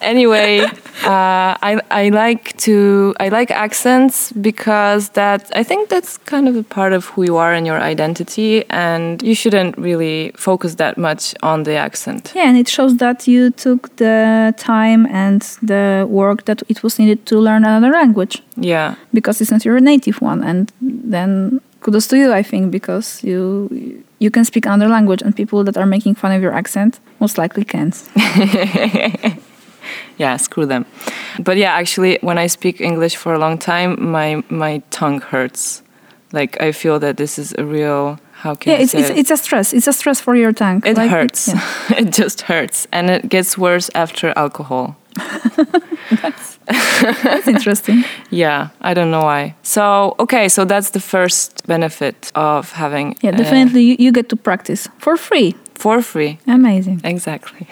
anyway, 0.00 0.60
uh, 1.04 1.54
I 1.62 1.80
I 1.90 2.08
like 2.08 2.56
to 2.66 3.14
I 3.20 3.28
like 3.28 3.50
accents 3.52 4.32
because 4.32 5.10
that 5.10 5.50
I 5.54 5.62
think 5.62 5.88
that's 5.88 6.18
kind 6.18 6.48
of 6.48 6.56
a 6.56 6.62
part 6.62 6.92
of 6.92 7.04
who 7.06 7.22
you 7.24 7.36
are 7.36 7.52
and 7.52 7.66
your 7.66 7.80
identity, 7.80 8.64
and 8.70 9.22
you 9.22 9.34
shouldn't 9.34 9.78
really 9.78 10.32
focus 10.36 10.74
that 10.76 10.96
much 10.98 11.34
on 11.42 11.62
the 11.62 11.76
accent. 11.76 12.32
Yeah, 12.34 12.48
and 12.48 12.56
it 12.58 12.68
shows 12.68 12.96
that 12.96 13.28
you 13.28 13.50
took 13.50 13.94
the 13.96 14.52
time 14.56 15.06
and 15.06 15.42
the 15.62 16.06
work 16.08 16.44
that 16.46 16.62
it 16.68 16.82
was 16.82 16.98
needed 16.98 17.24
to 17.26 17.38
learn 17.38 17.64
another 17.64 17.92
language 17.92 18.42
Yeah. 18.56 18.94
because 19.14 19.40
it's 19.40 19.50
not 19.52 19.64
your 19.64 19.80
native 19.80 20.20
one. 20.20 20.42
And 20.42 20.72
then 20.80 21.60
kudos 21.80 22.06
to 22.08 22.16
you, 22.16 22.32
I 22.32 22.42
think, 22.42 22.70
because 22.72 23.22
you 23.24 24.02
you 24.20 24.30
can 24.30 24.44
speak 24.44 24.66
another 24.66 24.88
language, 24.88 25.22
and 25.24 25.34
people 25.34 25.64
that 25.64 25.76
are 25.76 25.86
making 25.86 26.14
fun 26.14 26.30
of 26.36 26.40
your 26.42 26.52
accent 26.52 27.00
most 27.20 27.36
likely 27.38 27.64
can't. 27.64 27.96
yeah 30.18 30.36
screw 30.36 30.66
them 30.66 30.84
but 31.42 31.56
yeah 31.56 31.72
actually 31.72 32.18
when 32.20 32.38
i 32.38 32.46
speak 32.46 32.80
english 32.80 33.16
for 33.16 33.32
a 33.34 33.38
long 33.38 33.56
time 33.58 33.90
my 34.12 34.42
my 34.50 34.82
tongue 34.90 35.20
hurts 35.20 35.82
like 36.32 36.60
i 36.60 36.70
feel 36.72 36.98
that 36.98 37.16
this 37.16 37.38
is 37.38 37.54
a 37.58 37.64
real 37.64 38.18
how 38.42 38.54
can 38.54 38.72
Yeah, 38.72 38.78
I 38.78 38.82
it's, 38.82 38.92
say 38.92 39.00
it's 39.00 39.10
it? 39.10 39.18
it's 39.18 39.30
a 39.30 39.36
stress. 39.36 39.72
It's 39.74 39.86
a 39.88 39.92
stress 39.92 40.18
for 40.20 40.34
your 40.34 40.52
tongue. 40.52 40.82
it 40.86 40.96
Like, 40.96 41.10
hurts 41.10 41.48
yeah. 41.48 41.60
it 42.00 42.10
just 42.12 42.42
hurts 42.42 42.86
and 42.92 43.10
it 43.10 43.28
gets 43.28 43.58
worse 43.58 43.90
after 43.94 44.32
alcohol 44.36 44.96
That's 47.22 47.48
interesting. 47.48 48.04
yeah 48.30 48.68
i 48.80 48.94
don't 48.94 49.10
know 49.10 49.22
why 49.24 49.54
so 49.62 50.14
okay 50.18 50.48
so 50.48 50.64
that's 50.64 50.90
the 50.90 51.00
first 51.00 51.66
benefit 51.66 52.30
of 52.34 52.72
having 52.72 53.16
Yeah, 53.22 53.32
definitely 53.36 53.82
you, 53.82 53.96
you 53.98 54.12
get 54.12 54.28
to 54.28 54.36
practice 54.36 54.88
for 54.98 55.16
free. 55.16 55.54
for 55.74 56.02
free 56.02 56.38
Amazing. 56.46 57.00
Exactly. 57.04 57.66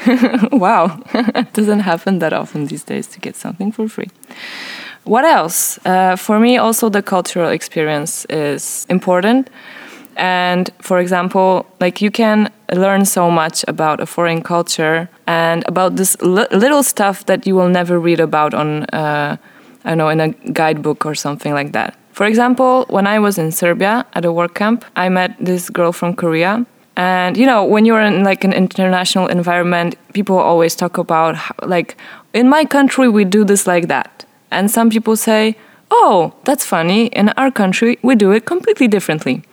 wow. 0.58 1.00
it 1.14 1.52
doesn't 1.58 1.80
happen 1.80 2.18
that 2.18 2.32
often 2.32 2.66
these 2.66 2.84
days 2.84 3.06
to 3.08 3.20
get 3.20 3.36
something 3.36 3.72
for 3.72 3.88
free. 3.88 4.08
What 5.04 5.24
else? 5.24 5.78
Uh, 5.86 6.16
for 6.16 6.38
me, 6.40 6.58
also, 6.58 6.88
the 6.90 7.02
cultural 7.02 7.50
experience 7.50 8.24
is 8.30 8.86
important. 8.88 9.48
And 10.18 10.68
for 10.80 10.98
example, 10.98 11.64
like 11.80 12.02
you 12.02 12.10
can 12.10 12.50
learn 12.72 13.04
so 13.04 13.30
much 13.30 13.64
about 13.68 14.00
a 14.00 14.06
foreign 14.06 14.42
culture 14.42 15.08
and 15.26 15.64
about 15.66 15.96
this 15.96 16.20
li- 16.20 16.48
little 16.50 16.82
stuff 16.82 17.24
that 17.26 17.46
you 17.46 17.54
will 17.54 17.68
never 17.68 17.98
read 18.00 18.20
about 18.20 18.52
on, 18.52 18.84
uh, 18.86 19.36
I 19.84 19.88
don't 19.88 19.98
know, 19.98 20.08
in 20.08 20.20
a 20.20 20.30
guidebook 20.52 21.06
or 21.06 21.14
something 21.14 21.54
like 21.54 21.72
that. 21.72 21.96
For 22.12 22.26
example, 22.26 22.84
when 22.88 23.06
I 23.06 23.20
was 23.20 23.38
in 23.38 23.52
Serbia 23.52 24.04
at 24.14 24.24
a 24.24 24.32
work 24.32 24.54
camp, 24.54 24.84
I 24.96 25.08
met 25.08 25.36
this 25.38 25.70
girl 25.70 25.92
from 25.92 26.14
Korea. 26.14 26.66
And 26.96 27.36
you 27.36 27.46
know, 27.46 27.64
when 27.64 27.84
you're 27.84 28.00
in 28.00 28.24
like 28.24 28.42
an 28.42 28.52
international 28.52 29.28
environment, 29.28 29.94
people 30.14 30.36
always 30.36 30.74
talk 30.74 30.98
about 30.98 31.36
how, 31.36 31.54
like 31.62 31.96
in 32.34 32.48
my 32.48 32.64
country 32.64 33.08
we 33.08 33.24
do 33.24 33.44
this 33.44 33.68
like 33.68 33.86
that. 33.86 34.24
And 34.50 34.68
some 34.68 34.90
people 34.90 35.14
say, 35.14 35.54
"Oh, 35.92 36.34
that's 36.42 36.64
funny. 36.64 37.06
In 37.06 37.28
our 37.36 37.52
country 37.52 37.98
we 38.02 38.16
do 38.16 38.32
it 38.32 38.46
completely 38.46 38.88
differently." 38.88 39.44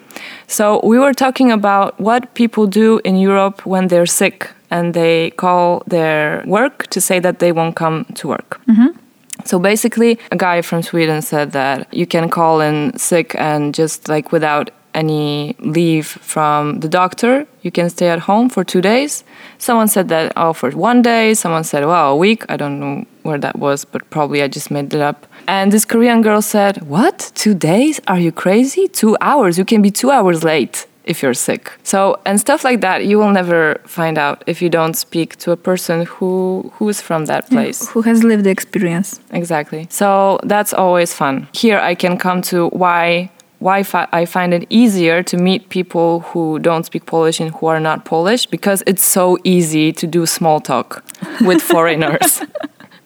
So 0.48 0.80
we 0.84 1.00
were 1.00 1.14
talking 1.14 1.52
about 1.52 2.00
what 2.00 2.34
people 2.34 2.68
do 2.68 3.00
in 3.04 3.16
Europe 3.18 3.66
when 3.66 3.88
they're 3.88 4.06
sick 4.06 4.50
and 4.70 4.94
they 4.94 5.32
call 5.32 5.84
their 5.88 6.44
work 6.46 6.88
to 6.88 7.02
say 7.02 7.20
that 7.20 7.40
they 7.40 7.52
won't 7.52 7.76
come 7.76 8.06
to 8.16 8.28
work. 8.28 8.62
Mm-hmm. 8.68 8.98
So 9.44 9.60
basically, 9.60 10.18
a 10.32 10.36
guy 10.38 10.62
from 10.62 10.82
Sweden 10.82 11.22
said 11.22 11.52
that 11.52 11.94
you 11.94 12.08
can 12.08 12.30
call 12.30 12.62
in 12.62 12.98
sick 12.98 13.36
and 13.38 13.76
just 13.76 14.08
like 14.10 14.32
without 14.32 14.72
any 14.96 15.56
leave 15.60 16.08
from 16.08 16.80
the 16.80 16.88
doctor, 16.88 17.46
you 17.62 17.70
can 17.70 17.90
stay 17.90 18.08
at 18.08 18.20
home 18.20 18.50
for 18.50 18.64
two 18.64 18.82
days. 18.82 19.24
Someone 19.58 19.88
said 19.88 20.08
that, 20.08 20.32
oh, 20.38 20.54
for 20.54 20.72
one 20.72 21.02
day. 21.02 21.34
Someone 21.34 21.64
said, 21.64 21.86
well, 21.86 22.14
a 22.14 22.16
week. 22.16 22.46
I 22.50 22.56
don't 22.58 22.80
know 22.80 23.06
where 23.24 23.38
that 23.38 23.60
was, 23.60 23.86
but 23.86 24.10
probably 24.10 24.42
I 24.42 24.48
just 24.48 24.72
made 24.72 24.94
it 24.94 25.02
up. 25.02 25.28
And 25.48 25.72
this 25.72 25.86
Korean 25.86 26.22
girl 26.22 26.42
said, 26.42 26.82
what? 26.84 27.32
Two 27.36 27.54
days? 27.54 28.02
Are 28.08 28.20
you 28.20 28.32
crazy? 28.32 28.88
Two 28.88 29.16
hours? 29.22 29.58
You 29.58 29.66
can 29.66 29.82
be 29.82 29.92
two 29.92 30.12
hours 30.12 30.44
late 30.44 30.88
if 31.04 31.22
you're 31.22 31.36
sick. 31.36 31.72
So, 31.84 32.20
and 32.26 32.40
stuff 32.40 32.64
like 32.64 32.82
that, 32.82 33.06
you 33.06 33.20
will 33.20 33.32
never 33.32 33.80
find 33.86 34.18
out 34.18 34.44
if 34.48 34.62
you 34.62 34.70
don't 34.70 34.96
speak 34.96 35.36
to 35.38 35.52
a 35.52 35.58
person 35.58 36.06
who 36.06 36.72
who 36.76 36.90
is 36.90 37.00
from 37.00 37.26
that 37.26 37.48
place. 37.50 37.88
Who 37.90 38.02
has 38.02 38.24
lived 38.24 38.44
the 38.44 38.50
experience? 38.50 39.20
Exactly. 39.32 39.88
So 39.90 40.40
that's 40.44 40.74
always 40.74 41.14
fun. 41.14 41.48
Here 41.54 41.80
I 41.80 41.96
can 41.96 42.18
come 42.18 42.42
to 42.44 42.70
why 42.70 43.30
why 43.60 43.84
fi- 43.84 44.08
I 44.12 44.26
find 44.26 44.54
it 44.54 44.66
easier 44.70 45.24
to 45.24 45.38
meet 45.38 45.70
people 45.70 46.20
who 46.32 46.60
don't 46.60 46.86
speak 46.86 47.06
Polish 47.06 47.40
and 47.40 47.52
who 47.56 47.68
are 47.68 47.80
not 47.80 48.04
Polish 48.04 48.46
because 48.48 48.84
it's 48.86 49.04
so 49.04 49.38
easy 49.44 49.92
to 49.94 50.08
do 50.08 50.26
small 50.26 50.60
talk 50.60 51.04
with 51.42 51.62
foreigners. 51.62 52.42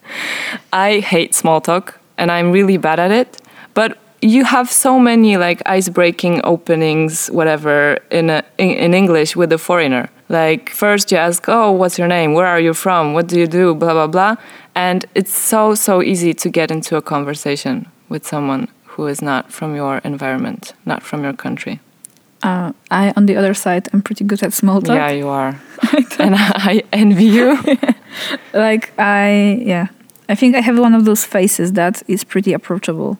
I 0.72 1.00
hate 1.00 1.34
small 1.34 1.60
talk 1.60 1.99
and 2.20 2.30
I'm 2.30 2.52
really 2.52 2.76
bad 2.76 3.00
at 3.00 3.10
it, 3.10 3.40
but 3.74 3.98
you 4.22 4.44
have 4.44 4.70
so 4.70 4.98
many 4.98 5.36
like 5.38 5.62
ice-breaking 5.66 6.42
openings 6.44 7.28
whatever 7.28 7.98
in, 8.10 8.28
a, 8.28 8.44
in 8.58 8.70
in 8.70 8.94
English 8.94 9.34
with 9.34 9.50
a 9.52 9.58
foreigner. 9.58 10.08
Like 10.28 10.70
first 10.70 11.10
you 11.10 11.18
ask, 11.18 11.48
"Oh, 11.48 11.72
what's 11.72 11.98
your 11.98 12.08
name? 12.08 12.34
Where 12.34 12.46
are 12.46 12.60
you 12.60 12.74
from? 12.74 13.14
What 13.14 13.26
do 13.26 13.38
you 13.40 13.46
do?" 13.46 13.74
blah 13.74 13.94
blah 13.94 14.06
blah. 14.06 14.36
And 14.74 15.04
it's 15.14 15.34
so 15.34 15.74
so 15.74 16.02
easy 16.02 16.34
to 16.34 16.48
get 16.50 16.70
into 16.70 16.96
a 16.96 17.02
conversation 17.02 17.86
with 18.08 18.26
someone 18.26 18.68
who 18.84 19.06
is 19.06 19.22
not 19.22 19.50
from 19.50 19.74
your 19.74 19.98
environment, 20.04 20.74
not 20.84 21.02
from 21.02 21.24
your 21.24 21.32
country. 21.32 21.80
Uh, 22.42 22.72
I, 22.90 23.12
on 23.16 23.26
the 23.26 23.36
other 23.36 23.54
side, 23.54 23.88
I'm 23.92 24.00
pretty 24.02 24.24
good 24.24 24.42
at 24.42 24.52
small 24.54 24.80
talk. 24.80 24.96
Yeah, 24.96 25.10
you 25.10 25.28
are. 25.28 25.60
and 26.18 26.34
I 26.36 26.82
envy 26.92 27.26
you. 27.26 27.58
like 28.52 28.92
I 28.98 29.62
yeah 29.64 29.88
I 30.30 30.34
think 30.36 30.54
I 30.54 30.60
have 30.60 30.78
one 30.78 30.94
of 30.94 31.04
those 31.04 31.24
faces 31.24 31.72
that 31.72 32.02
is 32.06 32.22
pretty 32.24 32.52
approachable. 32.52 33.18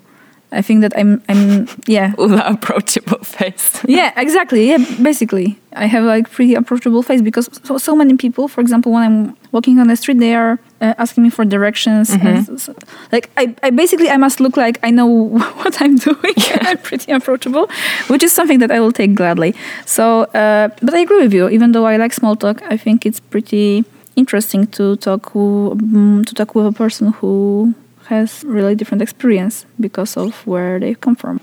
I 0.53 0.63
think 0.63 0.81
that 0.81 0.93
I'm 0.97 1.23
I'm 1.29 1.69
yeah. 1.87 2.13
Ula 2.19 2.43
approachable 2.47 3.23
face. 3.25 3.81
yeah 3.89 4.11
exactly. 4.17 4.69
Yeah 4.71 4.79
basically. 5.03 5.59
I 5.73 5.87
have 5.87 6.05
like 6.05 6.31
pretty 6.31 6.55
approachable 6.55 7.03
face 7.03 7.23
because 7.23 7.49
so, 7.63 7.79
so 7.79 7.95
many 7.95 8.17
people 8.17 8.49
for 8.49 8.61
example 8.61 8.91
when 8.93 9.03
I'm 9.03 9.37
walking 9.53 9.79
on 9.79 9.87
the 9.89 9.97
street 9.97 10.19
they 10.19 10.35
are 10.35 10.59
uh, 10.81 10.95
asking 10.99 11.23
me 11.25 11.31
for 11.31 11.45
directions. 11.45 12.11
And 12.11 12.47
so, 12.47 12.57
so- 12.57 12.75
like 13.13 13.31
I, 13.37 13.55
I 13.63 13.71
basically 13.71 14.09
I 14.11 14.17
must 14.17 14.41
look 14.41 14.57
like 14.57 14.79
I 14.83 14.91
know 14.91 15.07
what 15.63 15.81
I'm 15.83 15.97
doing. 15.97 16.35
I'm 16.63 16.79
pretty 16.79 17.13
approachable 17.13 17.69
which 18.09 18.23
is 18.23 18.33
something 18.33 18.59
that 18.61 18.71
I 18.73 18.79
will 18.81 18.93
take 18.93 19.15
gladly. 19.15 19.55
So 19.87 20.05
uh, 20.43 20.69
but 20.83 20.95
I 20.95 21.01
agree 21.01 21.23
with 21.23 21.35
you. 21.35 21.49
Even 21.49 21.73
though 21.73 21.87
I 21.87 21.97
like 21.97 22.13
small 22.13 22.35
talk 22.35 22.63
I 22.75 22.77
think 22.77 23.07
it's 23.07 23.21
pretty 23.21 23.85
interesting 24.21 24.67
to 24.77 24.97
talk 24.97 25.35
um, 25.35 26.25
to 26.27 26.33
talk 26.35 26.55
with 26.55 26.67
a 26.67 26.73
person 26.73 27.13
who 27.19 27.75
has 28.07 28.45
really 28.45 28.75
different 28.75 29.03
experience 29.03 29.67
because 29.79 30.17
of 30.17 30.47
where 30.47 30.79
they 30.79 30.95
come 30.95 31.17
from. 31.17 31.41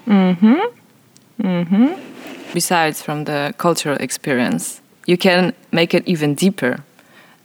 besides 2.53 3.01
from 3.01 3.25
the 3.25 3.53
cultural 3.57 3.98
experience, 4.07 4.81
you 5.05 5.17
can 5.17 5.53
make 5.72 5.93
it 5.93 6.03
even 6.07 6.36
deeper. 6.36 6.74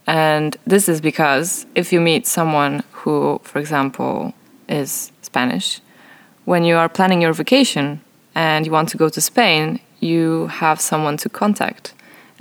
And 0.05 0.57
this 0.67 0.89
is 0.89 0.99
because 1.01 1.65
if 1.75 1.93
you 1.93 2.01
meet 2.01 2.27
someone 2.27 2.83
who, 2.91 3.39
for 3.43 3.59
example, 3.59 4.33
is 4.67 5.11
Spanish, 5.21 5.81
when 6.45 6.63
you 6.65 6.75
are 6.75 6.89
planning 6.89 7.21
your 7.21 7.33
vacation 7.33 8.01
and 8.35 8.65
you 8.65 8.71
want 8.71 8.89
to 8.89 8.97
go 8.97 9.09
to 9.09 9.21
Spain, 9.21 9.79
you 9.99 10.47
have 10.47 10.81
someone 10.81 11.17
to 11.17 11.29
contact 11.29 11.93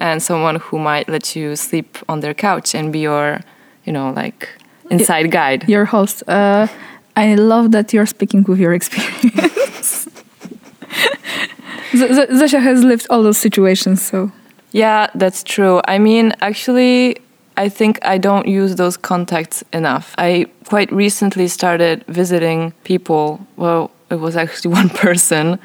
and 0.02 0.20
someone 0.20 0.56
who 0.56 0.78
might 0.78 1.08
let 1.08 1.36
you 1.36 1.54
sleep 1.56 1.96
on 2.08 2.20
their 2.20 2.34
couch 2.34 2.74
and 2.74 2.92
be 2.92 2.98
your, 2.98 3.40
you 3.86 3.92
know, 3.92 4.10
like 4.10 4.48
inside 4.90 5.30
guide. 5.30 5.68
Your 5.68 5.84
host. 5.84 6.24
Uh, 6.28 6.66
I 7.16 7.36
love 7.36 7.70
that 7.70 7.92
you're 7.92 8.06
speaking 8.06 8.42
with 8.48 8.58
your 8.58 8.74
experience. 8.74 10.08
Z- 11.94 12.46
Z- 12.48 12.58
has 12.58 12.82
lived 12.82 13.06
all 13.10 13.22
those 13.22 13.38
situations, 13.38 14.02
so 14.02 14.32
Yeah, 14.72 15.06
that's 15.14 15.42
true. 15.44 15.80
I 15.86 15.98
mean, 15.98 16.32
actually, 16.40 17.18
I 17.56 17.68
think 17.68 17.98
I 18.02 18.18
don't 18.18 18.46
use 18.48 18.74
those 18.76 18.96
contacts 18.96 19.62
enough. 19.72 20.14
I 20.18 20.46
quite 20.66 20.90
recently 20.90 21.48
started 21.48 22.04
visiting 22.08 22.72
people. 22.84 23.38
Well, 23.56 23.90
it 24.10 24.20
was 24.20 24.36
actually 24.36 24.72
one 24.80 24.88
person 24.88 25.58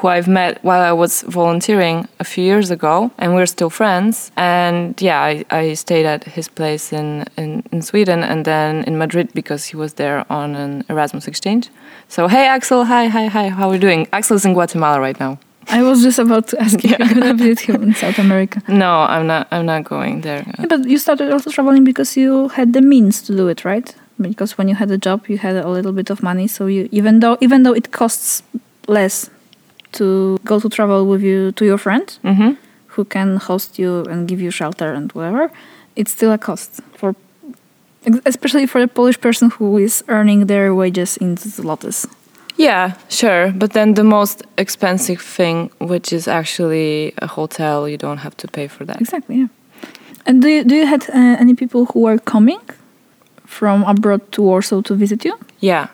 who 0.00 0.08
I've 0.08 0.28
met 0.28 0.64
while 0.64 0.80
I 0.80 0.92
was 0.92 1.22
volunteering 1.22 2.08
a 2.18 2.24
few 2.24 2.42
years 2.42 2.70
ago, 2.70 3.10
and 3.18 3.34
we're 3.34 3.46
still 3.46 3.68
friends. 3.68 4.32
And 4.36 5.00
yeah, 5.00 5.20
I, 5.20 5.44
I 5.50 5.74
stayed 5.74 6.06
at 6.06 6.24
his 6.24 6.48
place 6.48 6.90
in, 6.92 7.26
in, 7.36 7.62
in 7.70 7.82
Sweden 7.82 8.22
and 8.22 8.44
then 8.46 8.84
in 8.84 8.96
Madrid 8.96 9.30
because 9.34 9.66
he 9.66 9.76
was 9.76 9.94
there 9.94 10.24
on 10.32 10.54
an 10.56 10.84
Erasmus 10.88 11.28
exchange. 11.28 11.68
So, 12.08 12.28
hey, 12.28 12.46
Axel, 12.46 12.86
hi, 12.86 13.08
hi, 13.08 13.26
hi, 13.26 13.48
how 13.50 13.68
are 13.68 13.74
you 13.74 13.80
doing? 13.80 14.08
Axel's 14.12 14.44
in 14.46 14.54
Guatemala 14.54 15.00
right 15.00 15.20
now. 15.20 15.38
I 15.68 15.82
was 15.82 16.02
just 16.02 16.18
about 16.18 16.48
to 16.48 16.60
ask 16.60 16.82
you, 16.82 16.96
you're 16.98 17.08
gonna 17.14 17.34
visit 17.34 17.60
him 17.60 17.82
in 17.82 17.94
South 17.94 18.18
America. 18.18 18.62
No, 18.68 19.02
I'm 19.02 19.26
not. 19.26 19.46
I'm 19.52 19.66
not 19.66 19.84
going 19.84 20.22
there. 20.22 20.42
Yeah, 20.58 20.66
but 20.66 20.88
you 20.88 20.98
started 20.98 21.30
also 21.30 21.50
traveling 21.50 21.84
because 21.84 22.16
you 22.16 22.48
had 22.48 22.72
the 22.72 22.80
means 22.80 23.22
to 23.22 23.36
do 23.36 23.46
it, 23.48 23.64
right? 23.64 23.94
Because 24.20 24.58
when 24.58 24.66
you 24.68 24.74
had 24.74 24.90
a 24.90 24.98
job, 24.98 25.28
you 25.28 25.38
had 25.38 25.56
a 25.56 25.68
little 25.68 25.92
bit 25.92 26.10
of 26.10 26.22
money. 26.22 26.48
So 26.48 26.66
you, 26.66 26.88
even 26.90 27.20
though 27.20 27.36
even 27.40 27.62
though 27.62 27.74
it 27.74 27.92
costs 27.92 28.42
less 28.88 29.30
to 29.92 30.38
go 30.44 30.60
to 30.60 30.68
travel 30.68 31.06
with 31.06 31.22
you 31.22 31.52
to 31.52 31.64
your 31.64 31.78
friend, 31.78 32.18
hmm 32.22 32.52
who 32.94 33.04
can 33.04 33.36
host 33.36 33.78
you 33.78 34.04
and 34.10 34.28
give 34.28 34.40
you 34.40 34.50
shelter 34.50 34.92
and 34.92 35.12
whatever, 35.12 35.50
it's 35.96 36.10
still 36.12 36.32
a 36.32 36.38
cost 36.38 36.80
for, 36.94 37.14
especially 38.26 38.66
for 38.66 38.80
a 38.80 38.88
Polish 38.88 39.20
person 39.20 39.50
who 39.50 39.78
is 39.78 40.02
earning 40.08 40.46
their 40.46 40.74
wages 40.74 41.16
in 41.16 41.36
zlotys. 41.36 42.06
Yeah, 42.56 42.94
sure. 43.08 43.52
But 43.52 43.72
then 43.72 43.94
the 43.94 44.04
most 44.04 44.42
expensive 44.58 45.20
thing, 45.20 45.70
which 45.78 46.12
is 46.12 46.28
actually 46.28 47.14
a 47.18 47.26
hotel, 47.26 47.88
you 47.88 47.96
don't 47.96 48.18
have 48.18 48.36
to 48.38 48.48
pay 48.48 48.68
for 48.68 48.84
that. 48.84 49.00
Exactly. 49.00 49.36
Yeah. 49.36 49.48
And 50.26 50.42
do 50.42 50.48
you, 50.48 50.64
do 50.64 50.74
you 50.74 50.86
had 50.86 51.08
uh, 51.08 51.40
any 51.40 51.54
people 51.54 51.86
who 51.86 52.00
were 52.00 52.18
coming 52.18 52.60
from 53.46 53.84
abroad 53.84 54.20
to 54.32 54.42
Warsaw 54.42 54.82
to 54.82 54.94
visit 54.94 55.24
you? 55.24 55.38
Yeah. 55.60 55.86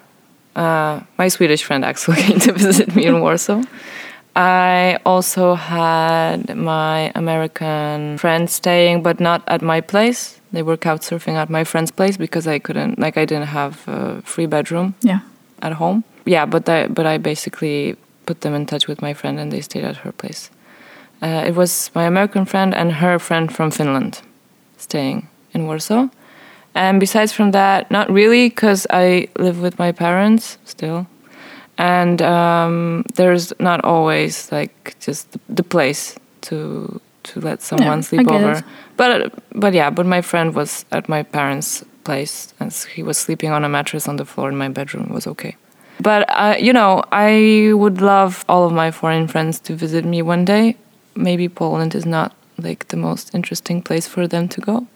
Uh, 0.56 1.00
my 1.18 1.28
Swedish 1.28 1.62
friend 1.64 1.84
Axel 1.84 2.14
came 2.24 2.40
to 2.40 2.52
visit 2.52 2.94
me 2.96 3.04
in 3.06 3.20
Warsaw. 3.20 3.62
I 4.34 4.98
also 5.04 5.54
had 5.54 6.54
my 6.56 7.12
American 7.14 8.18
friend 8.18 8.50
staying, 8.50 9.02
but 9.02 9.20
not 9.20 9.42
at 9.46 9.62
my 9.62 9.80
place. 9.80 10.40
They 10.52 10.62
were 10.62 10.76
couch 10.76 11.02
surfing 11.02 11.34
at 11.36 11.48
my 11.50 11.64
friend's 11.64 11.90
place 11.90 12.16
because 12.16 12.46
I 12.46 12.58
couldn't, 12.58 12.98
like, 12.98 13.16
I 13.16 13.24
didn't 13.24 13.48
have 13.48 13.86
a 13.88 14.22
free 14.22 14.46
bedroom 14.46 14.94
Yeah. 15.02 15.20
at 15.62 15.72
home. 15.74 16.04
Yeah, 16.24 16.46
but 16.46 16.68
I, 16.68 16.86
but 16.88 17.06
I 17.06 17.18
basically 17.18 17.96
put 18.26 18.40
them 18.40 18.54
in 18.54 18.66
touch 18.66 18.88
with 18.88 19.00
my 19.02 19.14
friend 19.14 19.38
and 19.38 19.50
they 19.52 19.60
stayed 19.60 19.84
at 19.84 19.96
her 19.98 20.12
place. 20.12 20.50
Uh, 21.22 21.44
it 21.46 21.54
was 21.54 21.90
my 21.94 22.04
American 22.04 22.44
friend 22.44 22.74
and 22.74 22.92
her 22.92 23.18
friend 23.18 23.50
from 23.54 23.70
Finland 23.70 24.20
staying 24.76 25.28
in 25.54 25.66
Warsaw. 25.66 26.08
And 26.76 27.00
besides 27.00 27.32
from 27.32 27.52
that, 27.52 27.90
not 27.90 28.10
really, 28.10 28.50
because 28.50 28.86
I 28.90 29.28
live 29.38 29.62
with 29.62 29.78
my 29.78 29.92
parents 29.92 30.58
still. 30.66 31.06
And 31.78 32.20
um, 32.20 33.04
there's 33.14 33.52
not 33.58 33.82
always 33.82 34.52
like 34.52 34.94
just 35.00 35.32
the, 35.32 35.40
the 35.48 35.62
place 35.62 36.16
to 36.42 37.00
to 37.24 37.40
let 37.40 37.62
someone 37.62 37.98
I 37.98 38.02
sleep 38.02 38.28
over. 38.28 38.62
But 38.96 39.32
but 39.54 39.72
yeah, 39.72 39.90
but 39.90 40.06
my 40.06 40.20
friend 40.20 40.54
was 40.54 40.84
at 40.92 41.08
my 41.08 41.22
parents' 41.22 41.82
place 42.04 42.54
and 42.60 42.72
he 42.94 43.02
was 43.02 43.18
sleeping 43.18 43.50
on 43.50 43.64
a 43.64 43.68
mattress 43.68 44.06
on 44.08 44.16
the 44.16 44.24
floor 44.24 44.48
in 44.48 44.56
my 44.56 44.68
bedroom. 44.68 45.04
It 45.04 45.14
was 45.14 45.26
okay. 45.26 45.56
But 46.00 46.26
uh, 46.28 46.56
you 46.58 46.72
know, 46.72 47.02
I 47.10 47.72
would 47.74 48.00
love 48.02 48.44
all 48.48 48.64
of 48.66 48.72
my 48.72 48.90
foreign 48.90 49.28
friends 49.28 49.60
to 49.60 49.74
visit 49.74 50.04
me 50.04 50.20
one 50.22 50.44
day. 50.44 50.76
Maybe 51.14 51.48
Poland 51.48 51.94
is 51.94 52.04
not 52.04 52.32
like 52.58 52.88
the 52.88 52.96
most 52.96 53.34
interesting 53.34 53.82
place 53.82 54.06
for 54.06 54.28
them 54.28 54.48
to 54.48 54.60
go. 54.60 54.86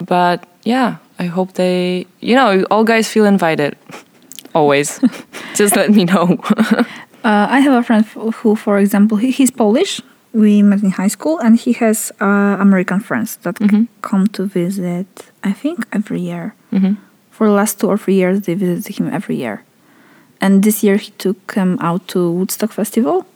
But 0.00 0.46
yeah, 0.64 0.96
I 1.20 1.26
hope 1.26 1.52
they, 1.52 2.06
you 2.20 2.34
know, 2.34 2.64
all 2.70 2.84
guys 2.84 3.08
feel 3.08 3.26
invited. 3.26 3.76
Always. 4.54 5.00
Just 5.54 5.76
let 5.76 5.90
me 5.90 6.04
know. 6.04 6.38
Uh, 7.22 7.46
I 7.50 7.60
have 7.60 7.74
a 7.74 7.82
friend 7.82 8.02
who, 8.06 8.56
for 8.56 8.78
example, 8.78 9.18
he, 9.18 9.30
he's 9.30 9.50
Polish. 9.50 10.00
We 10.32 10.62
met 10.62 10.82
in 10.82 10.90
high 10.92 11.08
school, 11.10 11.38
and 11.38 11.58
he 11.58 11.74
has 11.74 12.10
uh, 12.18 12.56
American 12.58 13.00
friends 13.00 13.36
that 13.42 13.58
c- 13.58 13.88
come 14.00 14.26
to 14.28 14.44
visit. 14.46 15.06
I 15.44 15.52
think 15.52 15.86
every 15.92 16.20
year. 16.22 16.54
hmm 16.70 16.94
For 17.30 17.46
the 17.46 17.52
last 17.52 17.78
two 17.78 17.88
or 17.88 17.98
three 17.98 18.14
years, 18.14 18.40
they 18.46 18.54
visit 18.54 18.98
him 18.98 19.08
every 19.12 19.36
year. 19.36 19.62
And 20.40 20.62
this 20.62 20.82
year, 20.82 20.96
he 20.96 21.10
took 21.18 21.52
them 21.52 21.76
out 21.82 22.08
to 22.08 22.18
Woodstock 22.32 22.72
Festival. 22.72 23.26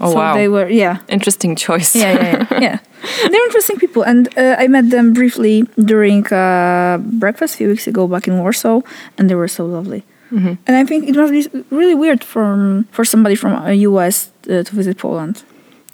Oh, 0.00 0.10
so 0.12 0.16
wow. 0.16 0.34
they 0.34 0.48
were 0.48 0.68
yeah 0.68 0.96
Interesting 1.08 1.56
choice. 1.56 1.94
yeah 1.94 2.12
yeah 2.12 2.46
yeah, 2.50 2.60
yeah. 2.60 2.78
they're 3.30 3.46
interesting 3.46 3.76
people 3.78 4.02
and 4.02 4.28
uh, 4.38 4.56
i 4.64 4.66
met 4.68 4.88
them 4.90 5.12
briefly 5.12 5.64
during 5.84 6.24
uh, 6.32 6.98
breakfast 7.20 7.54
a 7.54 7.56
few 7.58 7.68
weeks 7.68 7.86
ago 7.86 8.06
back 8.08 8.26
in 8.28 8.38
warsaw 8.38 8.80
and 9.18 9.28
they 9.28 9.34
were 9.36 9.48
so 9.48 9.64
lovely 9.66 10.02
Mhm. 10.32 10.56
and 10.66 10.76
i 10.76 10.84
think 10.88 11.08
it 11.08 11.16
must 11.16 11.32
be 11.32 11.42
really 11.70 11.94
weird 11.94 12.22
for 12.24 12.84
for 12.92 13.04
somebody 13.04 13.34
from 13.36 13.52
us 13.52 14.30
uh, 14.48 14.62
to 14.66 14.72
visit 14.76 14.96
poland 14.98 15.42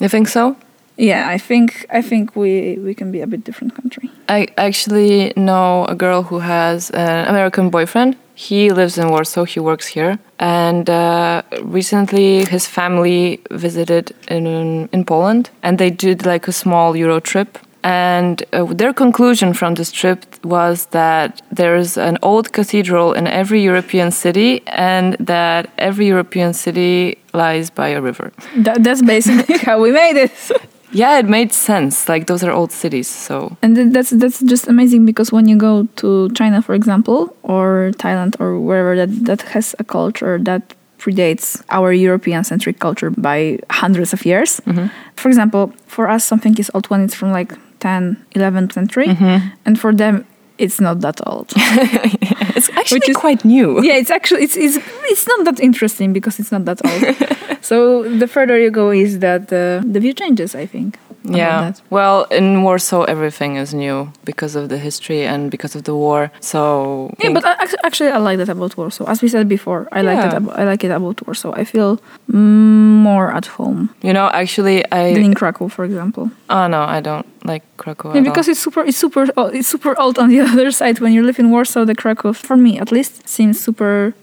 You 0.01 0.09
think 0.11 0.29
so? 0.29 0.57
Yeah 0.97 1.29
i 1.29 1.39
think 1.39 1.87
i 1.91 2.03
think 2.03 2.37
we 2.37 2.79
we 2.79 2.95
can 2.95 3.11
be 3.11 3.21
a 3.21 3.27
bit 3.27 3.45
different 3.45 3.75
country 3.75 4.11
I 4.29 4.49
actually 4.57 5.33
know 5.37 5.85
a 5.85 5.95
girl 5.95 6.23
who 6.23 6.41
has 6.41 6.91
an 6.91 7.29
American 7.29 7.71
boyfriend. 7.71 8.17
He 8.35 8.71
lives 8.71 8.99
in 8.99 9.09
Warsaw, 9.09 9.45
he 9.45 9.61
works 9.61 9.87
here. 9.87 10.19
And 10.39 10.91
uh, 10.91 11.43
recently 11.63 12.45
his 12.45 12.67
family 12.67 13.41
visited 13.51 14.15
in, 14.29 14.89
in 14.93 15.05
Poland 15.05 15.51
and 15.63 15.79
they 15.79 15.91
did 15.91 16.27
like 16.27 16.49
a 16.49 16.53
small 16.53 16.97
Euro 16.97 17.21
trip. 17.21 17.59
And 17.83 18.43
uh, 18.53 18.65
their 18.65 18.93
conclusion 18.93 19.55
from 19.55 19.75
this 19.75 19.93
trip 19.93 20.25
was 20.45 20.87
that 20.87 21.41
there's 21.53 21.97
an 21.97 22.19
old 22.21 22.53
cathedral 22.53 23.13
in 23.13 23.29
every 23.29 23.63
European 23.63 24.11
city 24.11 24.63
and 24.67 25.17
that 25.21 25.71
every 25.79 26.09
European 26.09 26.53
city 26.53 27.19
lies 27.33 27.71
by 27.71 27.89
a 27.89 28.01
river. 28.01 28.33
that, 28.57 28.83
that's 28.83 29.03
basically 29.03 29.59
how 29.67 29.81
we 29.81 29.93
made 29.93 30.17
it 30.17 30.33
Yeah, 30.97 31.19
it 31.19 31.27
made 31.29 31.53
sense. 31.53 32.09
Like 32.09 32.27
those 32.27 32.43
are 32.43 32.51
old 32.51 32.73
cities, 32.73 33.09
so 33.09 33.57
And 33.63 33.93
that's 33.95 34.11
that's 34.11 34.41
just 34.41 34.67
amazing 34.67 35.05
because 35.05 35.31
when 35.31 35.47
you 35.49 35.57
go 35.57 35.87
to 35.97 36.31
China, 36.31 36.63
for 36.63 36.75
example, 36.75 37.37
or 37.43 37.93
Thailand 37.99 38.41
or 38.41 38.59
wherever 38.59 38.97
that 38.97 39.11
that 39.27 39.43
has 39.53 39.75
a 39.79 39.85
culture 39.85 40.39
that 40.45 40.63
predates 40.99 41.63
our 41.69 41.93
European-centric 41.93 42.79
culture 42.79 43.11
by 43.11 43.59
hundreds 43.71 44.13
of 44.13 44.25
years. 44.25 44.61
Mm-hmm. 44.61 44.87
For 45.15 45.29
example, 45.29 45.73
for 45.87 46.09
us, 46.09 46.25
something 46.25 46.57
is 46.59 46.71
old 46.75 46.87
when 46.87 47.05
it's 47.05 47.15
from 47.15 47.31
like 47.31 47.53
10, 47.81 48.17
11th 48.35 48.73
century, 48.73 49.09
mm-hmm. 49.09 49.49
and 49.67 49.79
for 49.79 49.95
them, 49.95 50.25
it's 50.59 50.81
not 50.81 51.01
that 51.01 51.21
old. 51.27 51.53
it's 51.57 52.71
actually 52.71 52.99
Which 53.01 53.09
is- 53.11 53.17
quite 53.17 53.45
new. 53.45 53.83
yeah, 53.83 53.95
it's 53.97 54.11
actually 54.11 54.43
it's, 54.45 54.57
it's 54.57 54.79
it's 55.05 55.27
not 55.27 55.45
that 55.45 55.61
interesting 55.61 56.13
because 56.13 56.39
it's 56.41 56.53
not 56.53 56.65
that 56.65 56.81
old. 56.85 57.59
so 57.65 58.03
the 58.19 58.27
further 58.27 58.59
you 58.59 58.71
go, 58.71 58.91
is 58.91 59.19
that 59.21 59.53
uh, 59.53 59.83
the 59.85 60.01
view 60.01 60.13
changes. 60.15 60.55
I 60.55 60.67
think. 60.67 60.99
Yeah. 61.29 61.73
Well, 61.91 62.25
in 62.31 62.63
Warsaw, 62.63 63.05
everything 63.05 63.57
is 63.57 63.75
new 63.75 64.13
because 64.25 64.55
of 64.57 64.69
the 64.69 64.79
history 64.79 65.23
and 65.27 65.51
because 65.51 65.75
of 65.75 65.83
the 65.85 65.95
war. 65.95 66.31
So 66.41 67.15
Yeah, 67.19 67.33
but 67.33 67.45
I, 67.45 67.67
actually, 67.85 68.11
I 68.11 68.19
like 68.19 68.39
that 68.39 68.49
about 68.49 68.77
Warsaw. 68.77 69.05
As 69.07 69.23
we 69.23 69.29
said 69.29 69.49
before, 69.49 69.89
I 69.93 70.03
like 70.03 70.25
it. 70.25 70.35
Ab- 70.35 70.51
I 70.51 70.65
like 70.65 70.85
it 70.85 70.91
about 70.91 71.27
Warsaw. 71.27 71.53
I 71.53 71.65
feel 71.65 71.99
more 72.29 73.33
at 73.33 73.47
home 73.47 73.89
you 74.03 74.13
know, 74.13 74.29
actually, 74.33 74.85
I 74.93 75.09
in 75.09 75.35
Krakow, 75.35 75.69
for 75.69 75.85
example. 75.85 76.31
oh 76.51 76.67
no, 76.69 76.83
I 76.83 77.01
don't 77.01 77.27
like 77.45 77.63
Krakow. 77.77 78.15
Yeah, 78.15 78.21
because 78.23 78.49
all. 78.49 78.53
it's 78.53 78.61
super, 78.61 78.83
it's 78.85 78.97
super, 78.99 79.27
o- 79.37 79.47
it's 79.59 79.69
super 79.69 79.99
old 79.99 80.19
on 80.19 80.29
the 80.29 80.41
other 80.53 80.71
side. 80.71 81.01
When 81.01 81.13
you 81.13 81.23
live 81.23 81.39
in 81.39 81.51
Warsaw, 81.51 81.85
the 81.85 81.95
Krakow, 81.95 82.33
for 82.33 82.57
me 82.57 82.79
at 82.79 82.93
least, 82.93 83.29
seems 83.29 83.59
super 83.61 84.15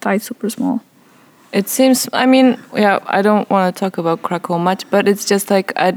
tight, 0.00 0.22
super 0.22 0.50
small. 0.50 0.80
It 1.52 1.68
seems. 1.68 2.08
I 2.12 2.26
mean, 2.26 2.58
yeah, 2.74 2.98
I 3.06 3.22
don't 3.22 3.48
want 3.50 3.74
to 3.74 3.80
talk 3.80 3.98
about 3.98 4.22
Krakow 4.22 4.58
much, 4.58 4.84
but 4.90 5.08
it's 5.08 5.24
just 5.24 5.50
like 5.50 5.72
I 5.76 5.92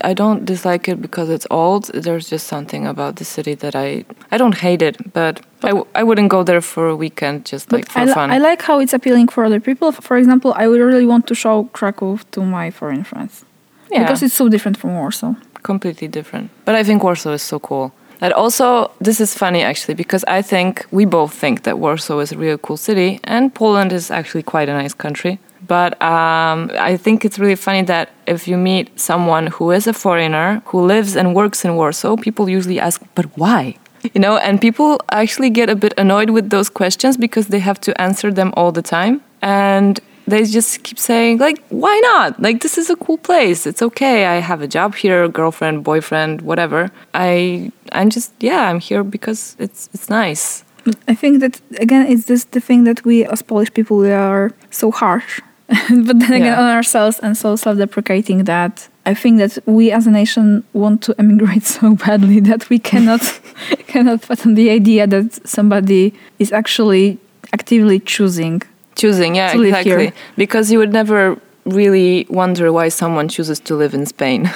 I 0.00 0.14
don't 0.14 0.44
dislike 0.44 0.88
it 0.88 1.00
because 1.00 1.28
it's 1.30 1.46
old. 1.50 1.84
There's 1.94 2.28
just 2.30 2.46
something 2.46 2.86
about 2.86 3.16
the 3.16 3.24
city 3.24 3.54
that 3.56 3.74
I 3.76 4.04
I 4.32 4.38
don't 4.38 4.56
hate 4.56 4.82
it, 4.82 4.96
but 5.12 5.40
I, 5.62 5.68
w- 5.68 5.86
I 5.94 6.02
wouldn't 6.02 6.28
go 6.30 6.42
there 6.42 6.60
for 6.60 6.88
a 6.88 6.96
weekend 6.96 7.44
just 7.52 7.72
like 7.72 7.88
for 7.90 8.00
I, 8.00 8.04
li- 8.04 8.14
fun. 8.14 8.30
I 8.30 8.38
like 8.38 8.62
how 8.62 8.80
it's 8.80 8.92
appealing 8.94 9.28
for 9.28 9.44
other 9.44 9.60
people. 9.60 9.92
For 9.92 10.16
example, 10.16 10.52
I 10.56 10.66
would 10.68 10.80
really 10.80 11.06
want 11.06 11.26
to 11.26 11.34
show 11.34 11.64
Krakow 11.72 12.18
to 12.32 12.40
my 12.42 12.70
foreign 12.70 13.04
friends. 13.04 13.44
Yeah. 13.90 14.02
Because 14.02 14.22
it's 14.22 14.34
so 14.34 14.48
different 14.48 14.76
from 14.78 14.94
Warsaw. 14.94 15.34
completely 15.62 16.08
different. 16.08 16.50
But 16.64 16.74
I 16.74 16.82
think 16.84 17.02
Warsaw 17.02 17.32
is 17.34 17.42
so 17.42 17.58
cool. 17.58 17.92
That 18.24 18.32
also, 18.32 18.90
this 19.02 19.20
is 19.20 19.34
funny 19.34 19.60
actually, 19.60 19.92
because 19.92 20.24
I 20.24 20.40
think 20.40 20.86
we 20.90 21.04
both 21.04 21.34
think 21.34 21.64
that 21.64 21.78
Warsaw 21.78 22.20
is 22.20 22.32
a 22.32 22.38
really 22.38 22.58
cool 22.62 22.78
city, 22.78 23.20
and 23.24 23.54
Poland 23.54 23.92
is 23.92 24.10
actually 24.10 24.42
quite 24.42 24.66
a 24.70 24.72
nice 24.72 24.94
country. 24.94 25.38
But 25.68 26.00
um, 26.00 26.70
I 26.90 26.96
think 26.96 27.26
it's 27.26 27.38
really 27.38 27.54
funny 27.54 27.82
that 27.82 28.08
if 28.26 28.48
you 28.48 28.56
meet 28.56 28.98
someone 28.98 29.48
who 29.48 29.70
is 29.72 29.86
a 29.86 29.92
foreigner 29.92 30.62
who 30.64 30.80
lives 30.86 31.16
and 31.16 31.34
works 31.34 31.66
in 31.66 31.76
Warsaw, 31.76 32.16
people 32.16 32.48
usually 32.48 32.80
ask, 32.80 33.02
"But 33.14 33.26
why?" 33.36 33.74
You 34.14 34.20
know, 34.22 34.38
and 34.38 34.58
people 34.58 34.90
actually 35.10 35.50
get 35.50 35.68
a 35.68 35.76
bit 35.76 35.92
annoyed 35.98 36.30
with 36.30 36.48
those 36.48 36.70
questions 36.70 37.18
because 37.18 37.48
they 37.48 37.60
have 37.60 37.78
to 37.80 37.90
answer 38.00 38.32
them 38.32 38.54
all 38.56 38.72
the 38.72 38.86
time, 38.96 39.20
and 39.42 40.00
they 40.26 40.44
just 40.44 40.82
keep 40.82 40.98
saying 40.98 41.38
like 41.38 41.62
why 41.68 42.00
not? 42.04 42.40
Like 42.40 42.60
this 42.62 42.78
is 42.78 42.90
a 42.90 42.96
cool 42.96 43.18
place. 43.18 43.66
It's 43.66 43.82
okay. 43.82 44.26
I 44.26 44.40
have 44.40 44.62
a 44.62 44.66
job 44.66 44.94
here 44.94 45.28
girlfriend 45.28 45.84
boyfriend 45.84 46.40
whatever. 46.42 46.90
I 47.12 47.70
i'm 47.94 48.10
just 48.10 48.32
yeah 48.40 48.68
i'm 48.70 48.80
here 48.80 49.02
because 49.04 49.56
it's 49.58 49.88
it's 49.94 50.08
nice 50.10 50.64
I 51.08 51.14
think 51.14 51.40
that 51.40 51.62
again, 51.80 52.06
it's 52.12 52.26
this 52.26 52.44
the 52.44 52.60
thing 52.60 52.84
that 52.84 53.06
we 53.06 53.24
as 53.24 53.40
Polish 53.40 53.72
people 53.72 53.96
we 53.96 54.12
are 54.12 54.50
so 54.70 54.90
harsh, 54.90 55.40
but 56.06 56.18
then 56.20 56.32
again 56.32 56.52
Yeah. 56.52 56.60
on 56.60 56.68
ourselves 56.76 57.18
and 57.20 57.34
so 57.38 57.56
self-deprecating 57.56 58.44
that 58.44 58.86
I 59.06 59.14
think 59.14 59.38
that 59.38 59.58
we 59.64 59.90
as 59.92 60.06
a 60.06 60.10
nation 60.10 60.62
want 60.74 61.00
to 61.06 61.14
emigrate 61.18 61.64
so 61.78 61.94
badly 61.94 62.40
that 62.40 62.68
we 62.68 62.78
cannot 62.78 63.22
cannot 63.92 64.20
fathom 64.28 64.54
the 64.56 64.68
idea 64.68 65.06
that 65.06 65.48
somebody 65.48 66.12
is 66.38 66.52
actually 66.52 67.16
actively 67.54 67.98
choosing. 68.00 68.60
choosing 68.94 69.36
yeah 69.36 69.52
exactly 69.56 70.04
here. 70.04 70.12
because 70.36 70.70
you 70.72 70.78
would 70.78 70.92
never 70.92 71.20
really 71.64 72.26
wonder 72.28 72.70
why 72.72 72.90
someone 72.90 73.26
chooses 73.28 73.58
to 73.60 73.74
live 73.74 73.94
in 73.98 74.04
spain 74.06 74.50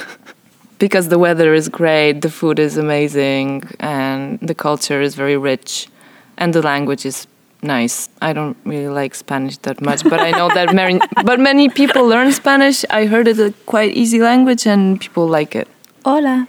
because 0.78 1.08
the 1.08 1.18
weather 1.18 1.54
is 1.54 1.68
great 1.68 2.20
the 2.20 2.30
food 2.30 2.58
is 2.58 2.76
amazing 2.76 3.62
and 3.80 4.38
the 4.40 4.54
culture 4.54 5.00
is 5.00 5.14
very 5.14 5.36
rich 5.36 5.88
and 6.36 6.54
the 6.54 6.62
language 6.62 7.04
is 7.04 7.26
nice 7.62 8.08
i 8.22 8.32
don't 8.32 8.56
really 8.64 8.88
like 8.88 9.14
spanish 9.14 9.56
that 9.58 9.80
much 9.80 10.04
but 10.04 10.20
i 10.20 10.30
know 10.30 10.48
that 10.54 10.72
many 10.74 11.00
but 11.24 11.40
many 11.40 11.68
people 11.68 12.06
learn 12.06 12.30
spanish 12.30 12.84
i 12.90 13.06
heard 13.06 13.26
it's 13.26 13.40
a 13.40 13.52
quite 13.66 13.92
easy 13.96 14.20
language 14.20 14.66
and 14.66 15.00
people 15.00 15.26
like 15.26 15.56
it 15.56 15.68
Hola. 16.04 16.48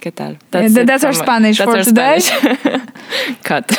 ¿Qué 0.00 0.10
tal? 0.12 0.38
Yeah, 0.52 0.84
that's 0.84 1.04
our 1.04 1.12
Spanish 1.12 1.58
that's 1.58 1.70
for 1.70 1.76
our 1.78 1.84
today. 1.84 2.18
Spanish. 2.18 2.88
Cut. 3.44 3.70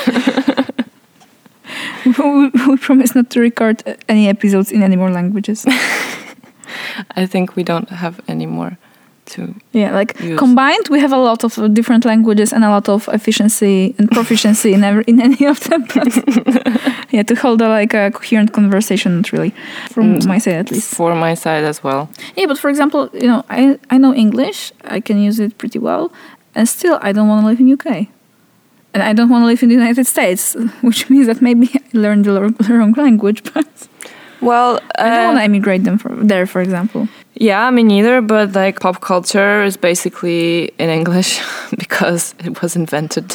we, 2.06 2.50
we 2.68 2.78
promise 2.78 3.16
not 3.16 3.30
to 3.32 3.42
record 3.42 3.84
any 4.08 4.28
episodes 4.28 4.72
in 4.72 4.84
any 4.84 4.96
more 4.96 5.12
languages. 5.12 5.66
I 7.16 7.26
think 7.26 7.56
we 7.56 7.64
don't 7.64 7.90
have 7.90 8.22
any 8.28 8.46
more 8.46 8.78
to. 9.30 9.54
Yeah, 9.74 9.92
like 10.00 10.20
Use. 10.20 10.38
combined, 10.40 10.88
we 10.90 11.00
have 11.00 11.14
a 11.14 11.18
lot 11.18 11.44
of 11.44 11.58
uh, 11.58 11.68
different 11.68 12.06
languages 12.06 12.54
and 12.54 12.64
a 12.64 12.70
lot 12.70 12.90
of 12.90 13.08
efficiency 13.14 13.96
and 13.98 14.10
proficiency 14.12 14.74
in 14.74 14.84
every, 14.84 15.04
in 15.08 15.20
any 15.30 15.46
of 15.46 15.60
them. 15.70 15.86
But 15.94 16.08
yeah, 17.12 17.24
to 17.24 17.36
hold 17.36 17.62
a, 17.62 17.68
like 17.70 17.94
a 17.94 18.12
coherent 18.12 18.52
conversation, 18.54 19.16
not 19.18 19.32
really, 19.32 19.54
from 19.92 20.16
Mm. 20.16 20.28
my 20.28 20.40
side 20.40 20.56
at 20.56 20.72
least. 20.72 20.94
For 20.96 21.14
my 21.16 21.36
side 21.36 21.64
as 21.64 21.84
well. 21.84 22.10
Yeah, 22.36 22.48
but 22.48 22.58
for 22.58 22.70
example, 22.70 23.10
you 23.14 23.28
know, 23.28 23.44
I 23.50 23.78
I 23.90 23.98
know 23.98 24.14
English, 24.14 24.72
I 24.84 25.00
can 25.02 25.18
use 25.28 25.40
it 25.44 25.58
pretty 25.58 25.80
well, 25.80 26.12
and 26.56 26.68
still 26.68 26.98
I 27.02 27.12
don't 27.14 27.28
want 27.30 27.42
to 27.44 27.48
live 27.48 27.60
in 27.60 27.72
UK, 27.72 28.08
and 28.94 29.04
I 29.04 29.14
don't 29.14 29.30
want 29.30 29.44
to 29.44 29.48
live 29.48 29.62
in 29.64 29.70
the 29.70 29.76
United 29.76 30.06
States, 30.08 30.56
which 30.82 31.10
means 31.10 31.28
that 31.28 31.42
maybe 31.42 31.68
I 31.76 31.82
learned 31.94 32.26
the 32.26 32.42
wrong- 32.78 32.94
language, 32.98 33.42
but 33.54 33.68
Well, 34.42 34.80
I 34.98 35.10
don't 35.10 35.20
uh, 35.24 35.26
want 35.28 35.38
to 35.40 35.44
emigrate 35.44 35.84
them 35.84 35.98
for, 35.98 36.10
there, 36.16 36.46
for 36.48 36.62
example. 36.62 37.08
Yeah, 37.40 37.72
me 37.72 37.84
neither. 37.84 38.22
But 38.22 38.54
like 38.54 38.80
pop 38.80 39.02
culture 39.02 39.64
is 39.64 39.78
basically 39.78 40.72
in 40.78 40.90
English 40.90 41.42
because 41.78 42.36
it 42.40 42.62
was 42.62 42.76
invented 42.76 43.34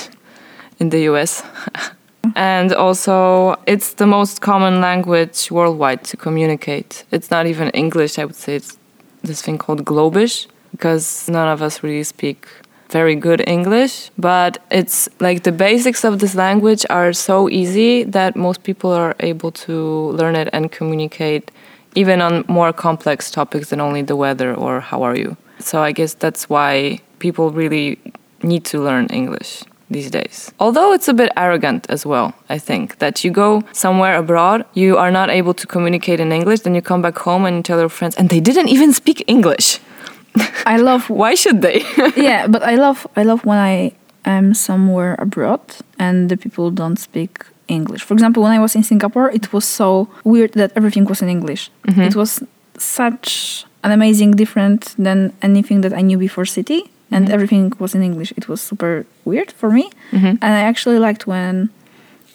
in 0.79 0.91
the 0.91 1.01
US. 1.11 1.43
And 2.37 2.73
also, 2.73 3.57
it's 3.67 3.95
the 3.95 4.07
most 4.07 4.41
common 4.41 4.81
language 4.81 5.51
worldwide 5.51 6.05
to 6.05 6.17
communicate. 6.17 7.05
It's 7.11 7.31
not 7.31 7.47
even 7.47 7.69
English, 7.71 8.19
I 8.19 8.25
would 8.25 8.35
say 8.35 8.57
it's 8.57 8.79
this 9.23 9.43
thing 9.43 9.59
called 9.59 9.85
Globish, 9.85 10.47
because 10.71 11.29
none 11.29 11.49
of 11.49 11.61
us 11.61 11.83
really 11.83 12.03
speak 12.03 12.47
very 12.89 13.15
good 13.15 13.47
English. 13.47 14.11
But 14.17 14.59
it's 14.71 15.07
like 15.21 15.43
the 15.43 15.53
basics 15.53 16.03
of 16.03 16.19
this 16.19 16.35
language 16.35 16.87
are 16.89 17.13
so 17.13 17.51
easy 17.51 18.05
that 18.05 18.37
most 18.37 18.63
people 18.63 18.91
are 18.91 19.15
able 19.21 19.51
to 19.67 20.11
learn 20.13 20.35
it 20.35 20.49
and 20.53 20.73
communicate 20.73 21.51
even 21.95 22.21
on 22.21 22.45
more 22.49 22.73
complex 22.73 23.31
topics 23.31 23.71
than 23.71 23.81
only 23.81 24.03
the 24.03 24.17
weather 24.17 24.55
or 24.55 24.81
how 24.81 25.03
are 25.03 25.17
you. 25.17 25.37
So 25.59 25.83
I 25.83 25.93
guess 25.93 26.15
that's 26.15 26.49
why 26.49 27.01
people 27.19 27.51
really 27.51 27.99
need 28.43 28.65
to 28.67 28.83
learn 28.83 29.07
English 29.07 29.65
these 29.91 30.11
days. 30.11 30.53
Although 30.59 30.93
it's 30.93 31.09
a 31.09 31.15
bit 31.15 31.31
arrogant 31.37 31.87
as 31.89 32.05
well, 32.07 32.35
I 32.49 32.59
think, 32.59 32.99
that 32.99 33.25
you 33.25 33.31
go 33.31 33.63
somewhere 33.73 34.17
abroad, 34.17 34.65
you 34.75 34.97
are 34.97 35.11
not 35.11 35.31
able 35.31 35.55
to 35.55 35.67
communicate 35.67 36.21
in 36.21 36.33
English, 36.33 36.61
then 36.61 36.75
you 36.75 36.83
come 36.83 37.03
back 37.03 37.19
home 37.19 37.45
and 37.45 37.57
you 37.57 37.63
tell 37.63 37.79
your 37.79 37.89
friends, 37.89 38.17
and 38.17 38.29
they 38.29 38.41
didn't 38.41 38.69
even 38.69 38.93
speak 38.93 39.25
English. 39.27 39.79
I 40.67 40.77
love 40.77 41.09
Why 41.23 41.35
should 41.35 41.63
they? 41.63 41.85
yeah, 42.17 42.47
but 42.47 42.63
I 42.63 42.75
love 42.77 43.07
I 43.17 43.23
love 43.23 43.45
when 43.45 43.59
I 43.59 43.93
am 44.25 44.55
somewhere 44.55 45.15
abroad 45.19 45.61
and 45.99 46.29
the 46.31 46.37
people 46.37 46.71
don't 46.71 46.99
speak 46.99 47.45
English. 47.69 48.03
For 48.03 48.15
example, 48.15 48.43
when 48.43 48.53
I 48.53 48.61
was 48.61 48.75
in 48.75 48.83
Singapore, 48.83 49.31
it 49.31 49.53
was 49.53 49.65
so 49.65 50.09
weird 50.25 50.53
that 50.53 50.73
everything 50.77 51.05
was 51.05 51.23
in 51.23 51.29
English. 51.29 51.71
Mm-hmm. 51.89 52.03
It 52.03 52.17
was 52.17 52.43
such 52.79 53.65
an 53.83 53.93
amazing 53.93 54.33
different 54.33 54.95
than 54.99 55.33
anything 55.43 55.83
that 55.83 55.93
I 55.93 56.01
knew 56.01 56.19
before 56.19 56.45
city 56.45 56.91
and 57.11 57.27
mm-hmm. 57.27 57.35
everything 57.35 57.73
was 57.79 57.95
in 57.95 58.03
English. 58.03 58.33
It 58.37 58.49
was 58.49 58.61
super 58.61 59.07
weird 59.25 59.53
for 59.53 59.71
me. 59.71 59.91
Mm-hmm. 60.11 60.27
And 60.27 60.45
I 60.45 60.63
actually 60.63 60.99
liked 60.99 61.27
when 61.27 61.71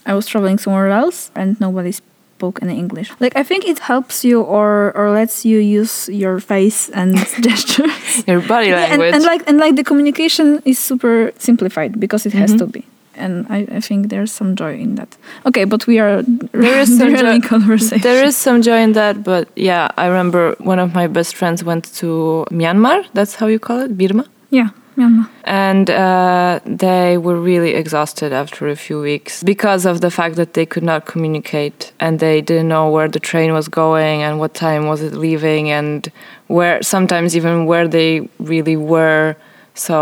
I 0.06 0.14
was 0.14 0.26
traveling 0.28 0.58
somewhere 0.58 0.90
else 0.90 1.32
and 1.36 1.60
nobody 1.60 1.92
spoke 1.92 2.60
any 2.62 2.78
English. 2.78 3.12
Like 3.20 3.36
I 3.36 3.44
think 3.44 3.66
it 3.66 3.80
helps 3.80 4.24
you 4.24 4.42
or 4.42 4.92
or 4.96 5.12
lets 5.12 5.44
you 5.44 5.60
use 5.60 6.08
your 6.08 6.40
face 6.40 6.90
and 6.90 7.18
gestures. 7.42 8.24
your 8.28 8.42
body 8.42 8.68
Yeah, 8.68 8.92
and, 8.92 9.02
language. 9.02 9.14
and 9.16 9.24
like 9.24 9.42
and 9.50 9.58
like 9.58 9.76
the 9.76 9.84
communication 9.84 10.62
is 10.66 10.80
super 10.80 11.32
simplified 11.38 12.00
because 12.00 12.26
it 12.26 12.34
has 12.34 12.54
to 12.56 12.66
be 12.66 12.86
and 13.20 13.46
I, 13.50 13.60
I 13.78 13.80
think 13.88 14.10
there's 14.10 14.32
some 14.32 14.56
joy 14.56 14.74
in 14.86 14.96
that 14.96 15.12
okay 15.46 15.66
but 15.66 15.82
we 15.88 16.00
are 16.00 16.24
There 16.66 16.80
is 16.84 16.90
some 16.98 17.16
joy- 17.16 17.40
conversation 17.54 18.02
There 18.02 18.24
is 18.30 18.36
some 18.38 18.62
joy 18.62 18.80
in 18.88 18.94
that, 18.94 19.16
but 19.24 19.48
yeah, 19.56 19.86
I 19.98 20.06
remember 20.08 20.56
one 20.72 20.80
of 20.86 20.90
my 20.94 21.08
best 21.08 21.36
friends 21.36 21.64
went 21.64 21.84
to 22.02 22.46
Myanmar. 22.52 23.00
That's 23.14 23.36
how 23.40 23.48
you 23.54 23.60
call 23.60 23.80
it, 23.86 23.92
Burma. 23.98 24.26
yeah 24.60 24.70
Myanmar. 24.98 25.26
And 25.46 25.90
uh, 25.90 26.60
they 26.86 27.18
were 27.26 27.40
really 27.52 27.72
exhausted 27.82 28.34
after 28.34 28.62
a 28.68 28.76
few 28.76 29.00
weeks 29.12 29.44
because 29.44 29.86
of 29.92 29.96
the 30.06 30.12
fact 30.20 30.36
that 30.36 30.52
they 30.58 30.66
could 30.66 30.84
not 30.92 31.02
communicate 31.06 31.94
and 32.04 32.20
they 32.20 32.42
didn't 32.42 32.68
know 32.76 32.86
where 32.96 33.08
the 33.16 33.20
train 33.32 33.50
was 33.60 33.68
going 33.70 34.18
and 34.26 34.40
what 34.42 34.54
time 34.54 34.84
was 34.92 35.00
it 35.08 35.14
leaving 35.14 35.70
and 35.80 36.12
where 36.48 36.78
sometimes 36.84 37.30
even 37.40 37.66
where 37.72 37.88
they 37.88 38.12
really 38.54 38.76
were. 38.94 39.36
So 39.74 39.98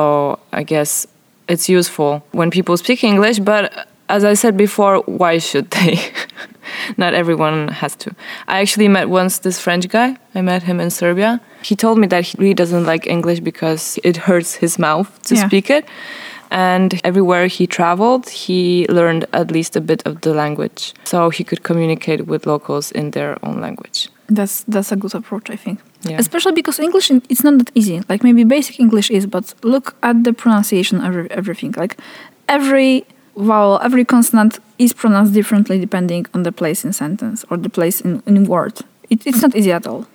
I 0.60 0.64
guess 0.64 1.06
it's 1.48 1.70
useful 1.70 2.22
when 2.32 2.50
people 2.52 2.78
speak 2.78 3.04
English, 3.04 3.40
but 3.40 3.88
as 4.10 4.24
I 4.24 4.36
said 4.36 4.56
before, 4.58 5.04
why 5.06 5.38
should 5.40 5.70
they? 5.72 6.00
Not 6.98 7.14
everyone 7.14 7.68
has 7.70 7.96
to. 7.98 8.12
I 8.48 8.60
actually 8.62 8.88
met 8.88 9.10
once 9.10 9.40
this 9.40 9.60
French 9.60 9.88
guy. 9.90 10.18
I 10.36 10.42
met 10.42 10.64
him 10.64 10.80
in 10.80 10.90
Serbia. 10.90 11.40
He 11.64 11.76
told 11.76 11.98
me 11.98 12.08
that 12.08 12.24
he 12.26 12.38
really 12.38 12.54
doesn't 12.54 12.86
like 12.86 13.08
English 13.08 13.40
because 13.42 14.00
it 14.04 14.18
hurts 14.18 14.56
his 14.56 14.78
mouth 14.80 15.08
to 15.24 15.36
Yeah. 15.36 15.48
speak 15.48 15.70
it. 15.70 15.86
And 16.50 17.02
everywhere 17.04 17.48
he 17.48 17.68
traveled, 17.68 18.30
he 18.30 18.86
learned 18.90 19.26
at 19.34 19.52
least 19.52 19.76
a 19.76 19.82
bit 19.82 20.02
of 20.06 20.22
the 20.22 20.34
language. 20.34 20.94
So 21.04 21.30
he 21.30 21.44
could 21.44 21.64
communicate 21.64 22.26
with 22.28 22.46
locals 22.46 22.92
in 22.92 23.12
their 23.12 23.38
own 23.44 23.60
language. 23.62 24.10
that's 24.30 24.64
that's 24.68 24.92
a 24.92 24.96
good 24.96 25.16
approach 25.16 25.50
I 25.50 25.56
think 25.58 25.80
Yeah. 26.04 26.20
especially 26.20 26.54
because 26.54 26.80
English 26.80 27.10
it's 27.12 27.44
not 27.44 27.58
that 27.58 27.72
easy. 27.74 28.02
Like 28.08 28.24
maybe 28.24 28.44
basic 28.44 28.80
English 28.80 29.10
is 29.12 29.26
but 29.26 29.54
look 29.64 29.96
at 30.04 30.24
the 30.24 30.34
pronunciation 30.34 31.02
of 31.02 31.28
everything. 31.28 31.74
Like 31.76 31.98
every 32.48 33.06
vowel 33.36 33.80
every 33.84 34.06
consonant 34.06 34.60
is 34.78 34.94
pronounced 34.94 35.34
differently 35.34 35.80
depending 35.80 36.26
on 36.34 36.44
the 36.44 36.52
place 36.52 36.86
in 36.86 36.94
sentence 36.94 37.46
or 37.50 37.58
the 37.58 37.70
place 37.70 38.02
in, 38.02 38.22
in 38.26 38.46
word. 38.46 38.80
It, 39.10 39.26
it's 39.26 39.42
not 39.42 39.56
easy 39.56 39.72
at 39.72 39.88
all. 39.88 40.06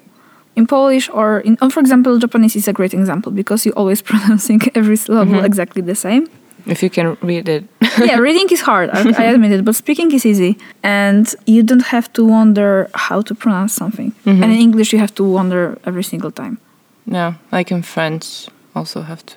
In 0.54 0.66
Polish 0.66 1.08
or 1.08 1.40
in, 1.40 1.56
oh, 1.62 1.70
for 1.70 1.80
example, 1.80 2.18
Japanese 2.18 2.56
is 2.56 2.68
a 2.68 2.72
great 2.74 2.92
example 2.92 3.32
because 3.32 3.64
you're 3.64 3.74
always 3.74 4.02
pronouncing 4.10 4.60
every 4.74 4.96
syllable 4.96 5.32
mm-hmm. 5.32 5.44
exactly 5.44 5.82
the 5.82 5.94
same. 5.94 6.28
If 6.66 6.83
you 6.83 6.90
can 6.90 7.16
read 7.22 7.48
it. 7.48 7.64
yeah, 7.98 8.18
reading 8.18 8.48
is 8.51 8.61
hard. 8.61 8.90
I, 8.90 9.01
I 9.18 9.25
admit 9.33 9.53
it, 9.53 9.64
but 9.64 9.75
speaking 9.75 10.12
is 10.12 10.25
easy, 10.25 10.59
and 10.83 11.35
you 11.46 11.62
don't 11.62 11.87
have 11.87 12.12
to 12.12 12.25
wonder 12.25 12.88
how 12.94 13.22
to 13.22 13.35
pronounce 13.35 13.72
something. 13.72 14.12
And 14.25 14.35
mm-hmm. 14.35 14.44
in 14.44 14.51
English, 14.53 14.92
you 14.92 14.98
have 14.98 15.14
to 15.14 15.25
wonder 15.25 15.79
every 15.85 16.05
single 16.05 16.31
time. 16.31 16.59
yeah, 17.07 17.35
like 17.51 17.70
in 17.70 17.83
French, 17.83 18.48
also 18.75 19.03
have 19.03 19.25
to. 19.27 19.37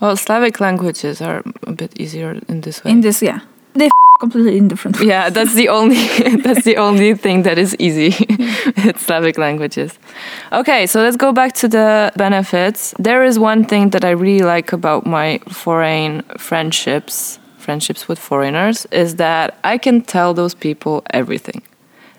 Well, 0.00 0.16
Slavic 0.16 0.60
languages 0.60 1.20
are 1.20 1.42
a 1.66 1.72
bit 1.72 2.00
easier 2.00 2.40
in 2.48 2.60
this 2.60 2.84
way. 2.84 2.90
In 2.92 3.00
this, 3.00 3.22
yeah, 3.22 3.40
they 3.74 3.88
completely 4.18 4.56
indifferent. 4.58 5.00
Yeah, 5.00 5.30
that's 5.30 5.54
the 5.54 5.68
only 5.68 5.96
that's 6.42 6.64
the 6.64 6.76
only 6.76 7.14
thing 7.14 7.42
that 7.42 7.58
is 7.58 7.76
easy 7.78 8.14
with 8.84 9.00
Slavic 9.00 9.38
languages. 9.38 9.98
Okay, 10.52 10.86
so 10.86 11.02
let's 11.02 11.16
go 11.16 11.32
back 11.32 11.54
to 11.54 11.68
the 11.68 12.12
benefits. 12.16 12.94
There 12.98 13.24
is 13.24 13.38
one 13.38 13.64
thing 13.64 13.90
that 13.90 14.04
I 14.04 14.10
really 14.10 14.44
like 14.44 14.72
about 14.72 15.06
my 15.06 15.38
foreign 15.48 16.22
friendships, 16.38 17.38
friendships 17.56 18.08
with 18.08 18.18
foreigners, 18.18 18.86
is 18.90 19.16
that 19.16 19.58
I 19.64 19.78
can 19.78 20.02
tell 20.02 20.34
those 20.34 20.54
people 20.54 21.02
everything. 21.10 21.62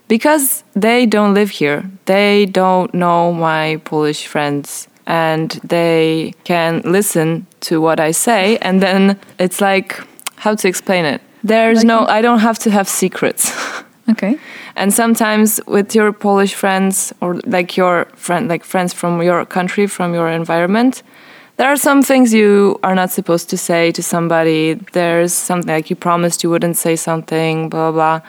Because 0.07 0.63
they 0.73 1.05
don't 1.05 1.35
live 1.35 1.51
here. 1.51 1.83
They 2.05 2.47
don't 2.47 2.91
know 2.93 3.31
my 3.31 3.79
Polish 3.85 4.25
friends 4.25 4.87
and 5.05 5.51
they 5.63 6.33
can 6.45 6.81
listen 6.83 7.45
to 7.61 7.79
what 7.79 7.99
I 7.99 8.11
say 8.11 8.57
and 8.57 8.81
then 8.81 9.19
it's 9.37 9.61
like 9.61 10.01
how 10.39 10.55
to 10.55 10.67
explain 10.67 11.05
it? 11.05 11.21
There's 11.43 11.79
Like- 11.79 11.87
no 11.87 12.05
I 12.07 12.21
don't 12.21 12.39
have 12.39 12.59
to 12.59 12.69
have 12.71 12.87
secrets. 12.87 13.51
Okay. 14.11 14.39
And 14.75 14.91
sometimes 14.91 15.59
with 15.67 15.93
your 15.93 16.11
Polish 16.11 16.55
friends 16.55 17.13
or 17.21 17.35
like 17.45 17.77
your 17.77 18.07
friend 18.15 18.49
like 18.49 18.63
friends 18.65 18.91
from 18.91 19.21
your 19.21 19.45
country, 19.45 19.85
from 19.85 20.15
your 20.15 20.27
environment, 20.29 21.03
there 21.57 21.67
are 21.67 21.77
some 21.77 22.01
things 22.01 22.33
you 22.33 22.79
are 22.81 22.95
not 22.95 23.11
supposed 23.11 23.51
to 23.51 23.57
say 23.57 23.91
to 23.91 24.01
somebody. 24.01 24.79
There's 24.93 25.31
something 25.31 25.71
like 25.71 25.91
you 25.91 25.95
promised 25.95 26.43
you 26.43 26.49
wouldn't 26.49 26.75
say 26.77 26.95
something, 26.95 27.69
blah 27.69 27.91
blah 27.91 28.19
blah. 28.19 28.27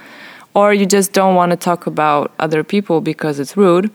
Or 0.53 0.75
you 0.75 0.85
just 0.85 1.15
don't 1.15 1.35
want 1.35 1.51
to 1.53 1.57
talk 1.57 1.87
about 1.87 2.31
other 2.39 2.63
people 2.63 3.01
because 3.01 3.41
it's 3.41 3.57
rude. 3.57 3.91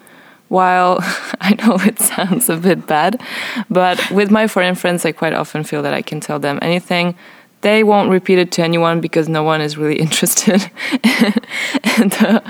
While 0.48 0.98
I 1.42 1.54
know 1.62 1.78
it 1.86 2.00
sounds 2.00 2.50
a 2.50 2.58
bit 2.58 2.88
bad, 2.88 3.22
but 3.70 3.98
with 4.10 4.32
my 4.32 4.48
foreign 4.48 4.76
friends, 4.76 5.06
I 5.06 5.12
quite 5.12 5.34
often 5.34 5.64
feel 5.64 5.84
that 5.84 5.94
I 5.94 6.02
can 6.02 6.20
tell 6.20 6.40
them 6.40 6.58
anything. 6.64 7.14
They 7.66 7.84
won't 7.84 8.12
repeat 8.12 8.38
it 8.38 8.52
to 8.52 8.62
anyone 8.62 9.02
because 9.02 9.28
no 9.28 9.42
one 9.42 9.60
is 9.60 9.76
really 9.76 10.00
interested 10.06 10.62
in 12.00 12.10
the, 12.16 12.44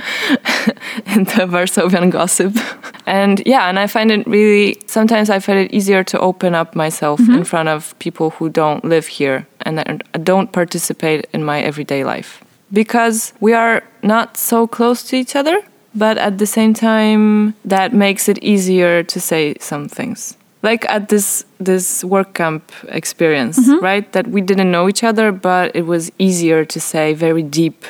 in 1.05 1.23
the 1.23 1.47
Varsovian 1.47 2.11
gossip. 2.11 2.53
And 3.05 3.41
yeah, 3.45 3.69
and 3.69 3.79
I 3.79 3.87
find 3.87 4.11
it 4.11 4.27
really, 4.27 4.77
sometimes 4.87 5.29
I 5.29 5.39
find 5.39 5.59
it 5.59 5.73
easier 5.73 6.03
to 6.03 6.19
open 6.19 6.53
up 6.53 6.75
myself 6.75 7.21
in 7.21 7.27
mm-hmm. 7.27 7.43
front 7.43 7.69
of 7.69 7.97
people 7.99 8.31
who 8.31 8.49
don't 8.49 8.83
live 8.83 9.07
here 9.07 9.47
and 9.61 10.03
don't 10.21 10.51
participate 10.51 11.27
in 11.31 11.45
my 11.45 11.61
everyday 11.61 12.03
life. 12.03 12.43
Because 12.73 13.31
we 13.39 13.53
are 13.53 13.83
not 14.03 14.35
so 14.35 14.67
close 14.67 15.01
to 15.03 15.15
each 15.15 15.33
other, 15.33 15.61
but 15.93 16.17
at 16.17 16.39
the 16.39 16.45
same 16.45 16.73
time, 16.73 17.55
that 17.63 17.93
makes 17.93 18.27
it 18.27 18.37
easier 18.43 19.01
to 19.03 19.19
say 19.21 19.55
some 19.61 19.87
things. 19.87 20.35
Like 20.65 20.83
at 20.89 21.09
this 21.09 21.45
this 21.59 22.03
work 22.03 22.33
camp 22.33 22.71
experience, 22.89 23.59
mm-hmm. 23.59 23.85
right? 23.85 24.11
That 24.13 24.25
we 24.35 24.41
didn't 24.41 24.71
know 24.71 24.89
each 24.89 25.03
other, 25.03 25.31
but 25.31 25.75
it 25.75 25.85
was 25.85 26.11
easier 26.17 26.65
to 26.65 26.79
say 26.79 27.13
very 27.13 27.43
deep 27.43 27.85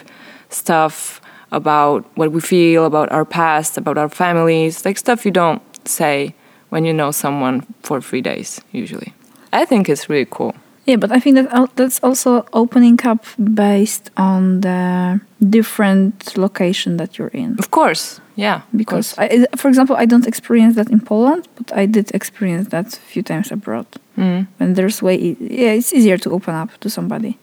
stuff 0.50 1.22
about 1.52 2.04
what 2.18 2.32
we 2.36 2.42
feel, 2.42 2.86
about 2.86 3.12
our 3.12 3.24
past, 3.24 3.78
about 3.78 3.98
our 3.98 4.10
families, 4.10 4.84
like 4.86 4.98
stuff 4.98 5.26
you 5.26 5.32
don't 5.32 5.62
say 5.88 6.36
when 6.70 6.84
you 6.84 6.94
know 6.94 7.12
someone 7.12 7.66
for 7.84 8.02
three 8.02 8.22
days, 8.22 8.60
usually. 8.74 9.14
I 9.54 9.64
think 9.64 9.88
it's 9.88 10.10
really 10.10 10.28
cool. 10.30 10.54
Yeah, 10.86 10.98
but 10.98 11.12
I 11.12 11.20
think 11.20 11.36
that 11.36 11.70
that's 11.76 12.00
also 12.04 12.46
opening 12.54 13.00
up 13.04 13.26
based 13.38 14.12
on 14.18 14.62
the 14.62 15.20
different 15.40 16.38
location 16.38 16.98
that 16.98 17.18
you're 17.18 17.34
in. 17.34 17.56
Of 17.58 17.72
course, 17.72 18.22
yeah. 18.36 18.62
Because, 18.76 19.14
course. 19.14 19.32
I, 19.32 19.48
for 19.58 19.68
example, 19.68 19.96
I 19.96 20.06
don't 20.06 20.28
experience 20.28 20.76
that 20.76 20.92
in 20.92 21.00
Poland, 21.00 21.48
but 21.56 21.76
I 21.76 21.88
did 21.88 22.12
experience 22.14 22.70
that 22.70 22.94
a 22.94 23.00
few 23.00 23.24
times 23.24 23.52
abroad. 23.52 23.88
Mm. 24.18 24.48
When 24.58 24.74
there's 24.76 25.02
way, 25.02 25.16
e- 25.16 25.38
yeah, 25.40 25.72
it's 25.72 25.92
easier 25.94 26.18
to 26.20 26.30
open 26.30 26.54
up 26.54 26.70
to 26.82 26.90
somebody. 26.90 27.38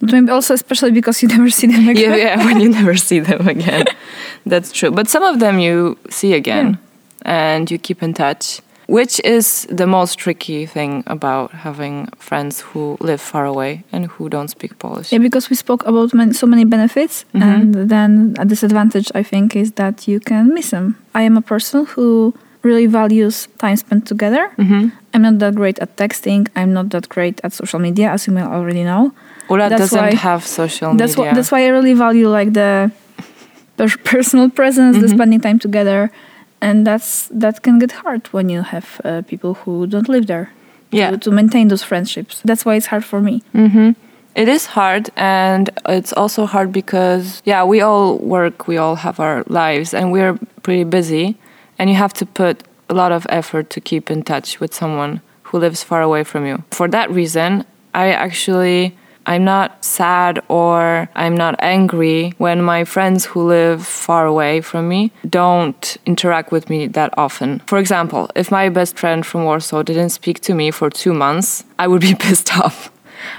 But 0.00 0.12
maybe 0.12 0.30
also, 0.30 0.52
especially 0.52 0.90
because 0.92 1.22
you 1.22 1.28
never 1.36 1.48
see 1.48 1.68
them 1.68 1.88
again. 1.88 2.10
yeah, 2.10 2.16
yeah, 2.16 2.44
when 2.44 2.60
you 2.60 2.68
never 2.80 2.96
see 2.96 3.20
them 3.20 3.48
again. 3.48 3.86
That's 4.44 4.70
true. 4.70 4.90
But 4.90 5.08
some 5.08 5.22
of 5.22 5.40
them 5.40 5.58
you 5.58 5.96
see 6.10 6.34
again 6.34 6.78
and 7.22 7.70
you 7.70 7.78
keep 7.78 8.02
in 8.02 8.12
touch, 8.12 8.60
which 8.86 9.20
is 9.24 9.66
the 9.68 9.86
most 9.86 10.18
tricky 10.18 10.64
thing 10.64 11.02
about 11.06 11.50
having 11.50 12.06
friends 12.18 12.60
who 12.60 12.96
live 13.00 13.20
far 13.20 13.44
away 13.44 13.82
and 13.92 14.06
who 14.06 14.28
don't 14.28 14.48
speak 14.48 14.78
Polish. 14.78 15.12
Yeah, 15.12 15.18
because 15.18 15.50
we 15.50 15.56
spoke 15.56 15.84
about 15.86 16.14
many, 16.14 16.32
so 16.32 16.46
many 16.46 16.64
benefits, 16.64 17.24
mm-hmm. 17.34 17.42
and 17.42 17.74
then 17.90 18.36
a 18.38 18.44
disadvantage 18.44 19.10
I 19.14 19.22
think 19.22 19.56
is 19.56 19.72
that 19.72 20.06
you 20.06 20.20
can 20.20 20.54
miss 20.54 20.70
them. 20.70 20.96
I 21.14 21.22
am 21.22 21.36
a 21.36 21.42
person 21.42 21.86
who 21.86 22.34
really 22.62 22.86
values 22.86 23.48
time 23.58 23.76
spent 23.76 24.06
together. 24.06 24.50
Mm-hmm. 24.58 24.88
I'm 25.14 25.22
not 25.22 25.38
that 25.38 25.54
great 25.54 25.78
at 25.78 25.96
texting. 25.96 26.48
I'm 26.56 26.72
not 26.72 26.90
that 26.90 27.08
great 27.08 27.40
at 27.44 27.52
social 27.52 27.80
media, 27.80 28.10
as 28.10 28.26
you 28.26 28.32
may 28.32 28.42
already 28.42 28.84
know. 28.84 29.12
Ura 29.48 29.68
That's 29.68 29.82
doesn't 29.82 29.98
why- 29.98 30.14
have 30.14 30.44
social 30.46 30.94
That's 30.94 31.16
media. 31.16 31.30
why 31.30 31.34
that's 31.34 31.50
why 31.52 31.64
I 31.64 31.68
really 31.68 31.94
value 31.94 32.28
like 32.28 32.52
the 32.52 32.90
personal 34.04 34.50
presence, 34.50 34.96
the 34.96 35.06
mm-hmm. 35.06 35.16
spending 35.16 35.40
time 35.40 35.58
together, 35.58 36.10
and 36.60 36.86
that's 36.86 37.28
that 37.40 37.62
can 37.62 37.78
get 37.78 37.92
hard 37.92 38.26
when 38.32 38.48
you 38.48 38.62
have 38.62 39.00
uh, 39.04 39.22
people 39.26 39.54
who 39.54 39.86
don't 39.86 40.08
live 40.08 40.26
there. 40.26 40.48
Yeah. 40.92 41.10
To, 41.10 41.18
to 41.18 41.30
maintain 41.30 41.68
those 41.68 41.82
friendships. 41.82 42.40
That's 42.44 42.64
why 42.64 42.76
it's 42.76 42.86
hard 42.86 43.04
for 43.04 43.20
me. 43.20 43.42
hmm 43.52 43.90
It 44.36 44.48
is 44.48 44.66
hard, 44.66 45.10
and 45.16 45.70
it's 45.88 46.12
also 46.12 46.46
hard 46.46 46.70
because, 46.72 47.40
yeah, 47.44 47.64
we 47.64 47.80
all 47.80 48.18
work, 48.18 48.68
we 48.68 48.76
all 48.78 48.96
have 48.96 49.18
our 49.18 49.42
lives, 49.48 49.94
and 49.94 50.12
we're 50.12 50.38
pretty 50.62 50.84
busy, 50.84 51.34
and 51.78 51.90
you 51.90 51.96
have 51.96 52.12
to 52.14 52.26
put 52.26 52.62
a 52.88 52.94
lot 52.94 53.12
of 53.12 53.26
effort 53.28 53.70
to 53.70 53.80
keep 53.80 54.10
in 54.10 54.22
touch 54.22 54.60
with 54.60 54.74
someone 54.74 55.20
who 55.44 55.58
lives 55.58 55.82
far 55.82 56.02
away 56.02 56.24
from 56.24 56.46
you. 56.46 56.62
For 56.70 56.88
that 56.88 57.10
reason, 57.10 57.64
I 57.94 58.12
actually. 58.12 58.92
I'm 59.26 59.44
not 59.44 59.84
sad 59.84 60.40
or 60.48 61.08
I'm 61.16 61.36
not 61.36 61.56
angry 61.58 62.32
when 62.38 62.62
my 62.62 62.84
friends 62.84 63.24
who 63.24 63.42
live 63.42 63.84
far 63.84 64.24
away 64.24 64.60
from 64.60 64.88
me 64.88 65.10
don't 65.28 65.96
interact 66.06 66.52
with 66.52 66.70
me 66.70 66.86
that 66.88 67.12
often. 67.18 67.60
For 67.66 67.78
example, 67.78 68.30
if 68.36 68.52
my 68.52 68.68
best 68.68 68.96
friend 68.96 69.26
from 69.26 69.44
Warsaw 69.44 69.82
didn't 69.82 70.10
speak 70.10 70.40
to 70.40 70.54
me 70.54 70.70
for 70.70 70.90
two 70.90 71.12
months, 71.12 71.64
I 71.78 71.88
would 71.88 72.00
be 72.00 72.14
pissed 72.18 72.56
off. 72.56 72.92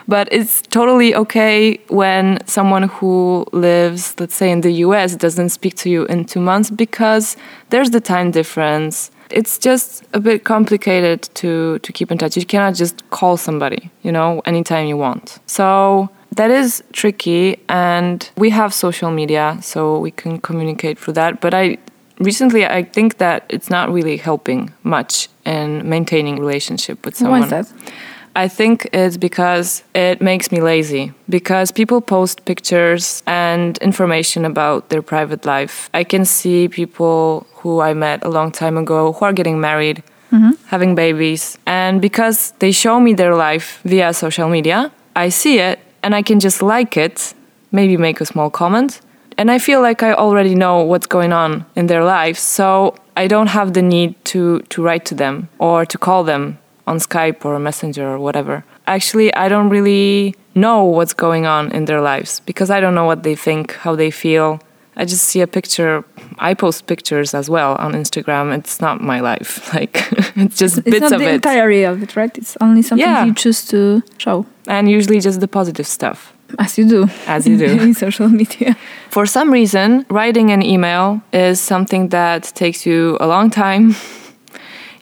But 0.08 0.28
it's 0.32 0.62
totally 0.64 1.16
okay 1.16 1.80
when 1.88 2.40
someone 2.46 2.84
who 2.84 3.46
lives, 3.52 4.16
let's 4.20 4.36
say, 4.36 4.52
in 4.52 4.62
the 4.62 4.72
US 4.86 5.16
doesn't 5.16 5.50
speak 5.50 5.76
to 5.78 5.90
you 5.90 6.06
in 6.06 6.26
two 6.26 6.42
months 6.42 6.70
because 6.70 7.38
there's 7.70 7.92
the 7.92 8.02
time 8.02 8.32
difference. 8.32 9.12
It's 9.30 9.58
just 9.58 10.04
a 10.14 10.20
bit 10.20 10.44
complicated 10.44 11.24
to, 11.36 11.80
to 11.80 11.92
keep 11.94 12.12
in 12.12 12.18
touch. 12.18 12.38
You 12.38 12.46
cannot 12.46 12.76
just 12.76 13.10
call 13.10 13.38
somebody, 13.38 13.92
you 14.02 14.12
know, 14.12 14.42
anytime 14.46 14.88
you 14.88 14.98
want. 14.98 15.40
So 15.48 16.10
that 16.36 16.52
is 16.52 16.84
tricky. 16.94 17.60
And 17.68 18.30
we 18.38 18.50
have 18.52 18.74
social 18.74 19.12
media, 19.12 19.58
so 19.62 20.00
we 20.00 20.12
can 20.12 20.40
communicate 20.40 20.98
through 21.00 21.14
that. 21.16 21.42
But 21.42 21.54
I 21.54 21.78
recently, 22.20 22.66
I 22.66 22.84
think 22.84 23.18
that 23.18 23.46
it's 23.50 23.70
not 23.70 23.92
really 23.92 24.18
helping 24.18 24.74
much 24.84 25.30
in 25.46 25.88
maintaining 25.88 26.40
relationship 26.40 27.06
with 27.06 27.16
someone. 27.16 27.42
Why 27.42 27.60
is 27.60 27.70
that? 27.70 27.94
I 28.38 28.48
think 28.48 28.88
it's 28.94 29.18
because 29.18 29.84
it 29.96 30.22
makes 30.22 30.52
me 30.52 30.62
lazy. 30.62 31.12
Because 31.28 31.72
people 31.72 32.02
post 32.02 32.46
pictures 32.46 33.24
and 33.26 33.80
information 33.80 34.46
about 34.46 34.90
their 34.90 35.02
private 35.02 35.44
life. 35.44 35.90
I 35.92 36.04
can 36.04 36.24
see 36.24 36.68
people 36.68 37.48
who 37.56 37.82
I 37.82 37.96
met 37.96 38.24
a 38.24 38.30
long 38.30 38.52
time 38.52 38.78
ago 38.78 39.14
who 39.14 39.26
are 39.26 39.34
getting 39.34 39.60
married, 39.60 40.04
mm-hmm. 40.32 40.52
having 40.68 40.94
babies. 40.94 41.58
And 41.66 42.00
because 42.00 42.54
they 42.60 42.72
show 42.72 43.00
me 43.00 43.16
their 43.16 43.34
life 43.34 43.82
via 43.84 44.14
social 44.14 44.50
media, 44.50 44.92
I 45.16 45.30
see 45.30 45.58
it 45.58 45.80
and 46.04 46.14
I 46.14 46.22
can 46.22 46.40
just 46.40 46.62
like 46.62 46.96
it, 46.96 47.34
maybe 47.72 47.98
make 47.98 48.22
a 48.22 48.26
small 48.26 48.52
comment. 48.52 49.02
And 49.40 49.50
I 49.50 49.58
feel 49.58 49.82
like 49.82 50.04
I 50.04 50.14
already 50.14 50.54
know 50.54 50.84
what's 50.84 51.08
going 51.08 51.34
on 51.34 51.66
in 51.76 51.88
their 51.88 52.04
lives. 52.04 52.40
So 52.40 52.96
I 53.16 53.26
don't 53.26 53.48
have 53.48 53.74
the 53.74 53.82
need 53.82 54.14
to, 54.26 54.60
to 54.70 54.84
write 54.84 55.06
to 55.06 55.16
them 55.16 55.50
or 55.58 55.88
to 55.88 55.98
call 55.98 56.24
them 56.24 56.60
on 56.88 56.98
Skype 57.00 57.46
or 57.46 57.60
Messenger 57.60 58.08
or 58.14 58.20
whatever. 58.20 58.64
Actually, 58.88 59.34
I 59.36 59.48
don't 59.50 59.70
really 59.70 60.34
know 60.56 60.84
what's 60.86 61.14
going 61.14 61.46
on 61.46 61.72
in 61.72 61.86
their 61.86 62.02
lives 62.02 62.40
because 62.46 62.70
I 62.72 62.80
don't 62.80 62.96
know 62.96 63.06
what 63.06 63.22
they 63.24 63.36
think, 63.36 63.74
how 63.86 63.96
they 63.96 64.10
feel. 64.12 64.60
I 65.00 65.06
just 65.06 65.26
see 65.26 65.42
a 65.42 65.48
picture. 65.48 66.04
I 66.40 66.56
post 66.56 66.88
pictures 66.88 67.34
as 67.36 67.50
well 67.50 67.76
on 67.78 67.94
Instagram. 67.94 68.58
It's 68.58 68.82
not 68.82 69.00
my 69.02 69.20
life. 69.20 69.52
Like 69.76 69.96
it's 70.36 70.58
just 70.58 70.78
It's 70.80 70.90
bits 70.90 71.02
not 71.02 71.14
of 71.14 71.20
the 71.20 71.30
it. 71.30 71.36
entirety 71.36 71.84
of 71.84 72.02
it, 72.02 72.16
right? 72.16 72.36
It's 72.38 72.58
only 72.62 72.82
something 72.82 73.08
Yeah. 73.08 73.26
you 73.26 73.34
choose 73.36 73.64
to 73.68 74.02
show, 74.18 74.46
and 74.68 74.90
usually 74.90 75.20
just 75.20 75.40
the 75.40 75.48
positive 75.48 75.86
stuff, 75.86 76.34
as 76.58 76.78
you 76.80 76.86
do. 76.90 77.08
as 77.28 77.46
you 77.48 77.58
do. 77.66 77.66
in 77.66 77.94
social 77.94 78.30
media. 78.30 78.76
For 79.12 79.26
some 79.28 79.52
reason, 79.54 80.06
writing 80.10 80.52
an 80.52 80.62
email 80.64 81.22
is 81.32 81.60
something 81.60 82.10
that 82.10 82.42
takes 82.56 82.86
you 82.88 83.18
a 83.20 83.28
long 83.28 83.50
time. 83.52 83.96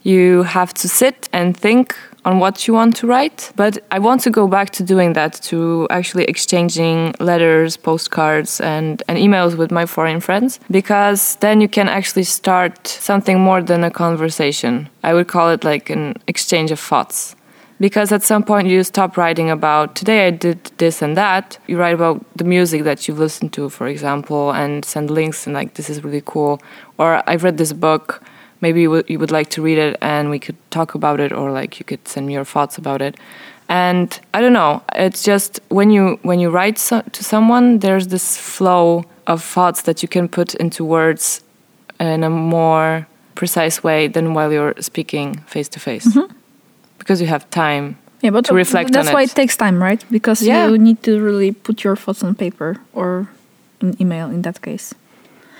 You 0.05 0.43
have 0.43 0.71
to 0.75 0.87
sit 0.87 1.27
and 1.33 1.57
think 1.57 1.95
on 2.25 2.37
what 2.37 2.67
you 2.67 2.75
want 2.75 2.95
to 2.97 3.07
write. 3.07 3.51
But 3.55 3.79
I 3.89 3.97
want 3.97 4.21
to 4.21 4.29
go 4.29 4.47
back 4.47 4.69
to 4.71 4.83
doing 4.83 5.13
that, 5.13 5.33
to 5.49 5.87
actually 5.89 6.25
exchanging 6.25 7.15
letters, 7.19 7.75
postcards, 7.75 8.61
and, 8.61 9.01
and 9.07 9.17
emails 9.17 9.57
with 9.57 9.71
my 9.71 9.87
foreign 9.87 10.19
friends, 10.19 10.59
because 10.69 11.37
then 11.37 11.59
you 11.59 11.67
can 11.67 11.89
actually 11.89 12.23
start 12.23 12.87
something 12.87 13.39
more 13.39 13.63
than 13.63 13.83
a 13.83 13.89
conversation. 13.89 14.89
I 15.03 15.15
would 15.15 15.27
call 15.27 15.49
it 15.49 15.63
like 15.63 15.89
an 15.89 16.13
exchange 16.27 16.69
of 16.69 16.79
thoughts. 16.79 17.35
Because 17.79 18.11
at 18.11 18.21
some 18.21 18.43
point 18.43 18.67
you 18.67 18.83
stop 18.83 19.17
writing 19.17 19.49
about 19.49 19.95
today 19.95 20.27
I 20.27 20.29
did 20.29 20.63
this 20.77 21.01
and 21.01 21.17
that. 21.17 21.57
You 21.67 21.77
write 21.77 21.95
about 21.95 22.23
the 22.37 22.45
music 22.45 22.83
that 22.83 23.07
you've 23.07 23.19
listened 23.19 23.53
to, 23.53 23.69
for 23.69 23.87
example, 23.87 24.51
and 24.51 24.85
send 24.85 25.09
links 25.09 25.45
and 25.45 25.53
like 25.55 25.73
this 25.73 25.89
is 25.89 26.03
really 26.03 26.21
cool. 26.23 26.61
Or 26.97 27.21
I've 27.27 27.43
read 27.43 27.57
this 27.57 27.73
book. 27.73 28.23
Maybe 28.65 28.81
you 28.81 28.91
would, 28.93 29.05
you 29.13 29.19
would 29.21 29.31
like 29.39 29.49
to 29.55 29.61
read 29.67 29.77
it 29.77 29.93
and 30.01 30.23
we 30.35 30.39
could 30.45 30.57
talk 30.71 30.95
about 30.95 31.19
it, 31.19 31.31
or 31.31 31.45
like 31.59 31.71
you 31.79 31.85
could 31.89 32.03
send 32.07 32.25
me 32.27 32.33
your 32.33 32.45
thoughts 32.53 32.77
about 32.83 32.99
it. 33.07 33.13
And 33.69 34.07
I 34.33 34.41
don't 34.41 34.53
know. 34.61 34.81
It's 35.05 35.21
just 35.31 35.59
when 35.69 35.89
you 35.95 36.17
when 36.29 36.39
you 36.43 36.49
write 36.49 36.77
so, 36.79 37.01
to 37.17 37.21
someone, 37.23 37.79
there's 37.79 38.07
this 38.07 38.37
flow 38.37 39.03
of 39.27 39.43
thoughts 39.43 39.83
that 39.83 40.01
you 40.01 40.09
can 40.15 40.27
put 40.27 40.55
into 40.55 40.83
words 40.83 41.43
in 41.99 42.23
a 42.23 42.29
more 42.29 43.05
precise 43.35 43.83
way 43.83 44.07
than 44.15 44.33
while 44.35 44.51
you're 44.55 44.73
speaking 44.81 45.27
face 45.47 45.69
to 45.69 45.79
face, 45.79 46.07
mm-hmm. 46.07 46.33
because 46.97 47.21
you 47.21 47.27
have 47.27 47.43
time 47.49 47.95
Yeah, 48.23 48.33
but 48.33 48.45
to 48.45 48.53
reflect 48.55 48.91
that's 48.91 49.11
why 49.13 49.23
it. 49.23 49.31
it 49.31 49.35
takes 49.35 49.55
time, 49.57 49.77
right? 49.83 50.03
Because 50.09 50.47
Yeah. 50.47 50.69
you 50.71 50.77
need 50.77 50.97
to 51.03 51.11
really 51.21 51.51
put 51.51 51.83
your 51.83 51.95
thoughts 51.95 52.23
on 52.23 52.33
paper 52.35 52.77
or 52.93 53.27
in 53.81 53.93
email 53.99 54.29
in 54.29 54.41
that 54.41 54.59
case. 54.61 54.95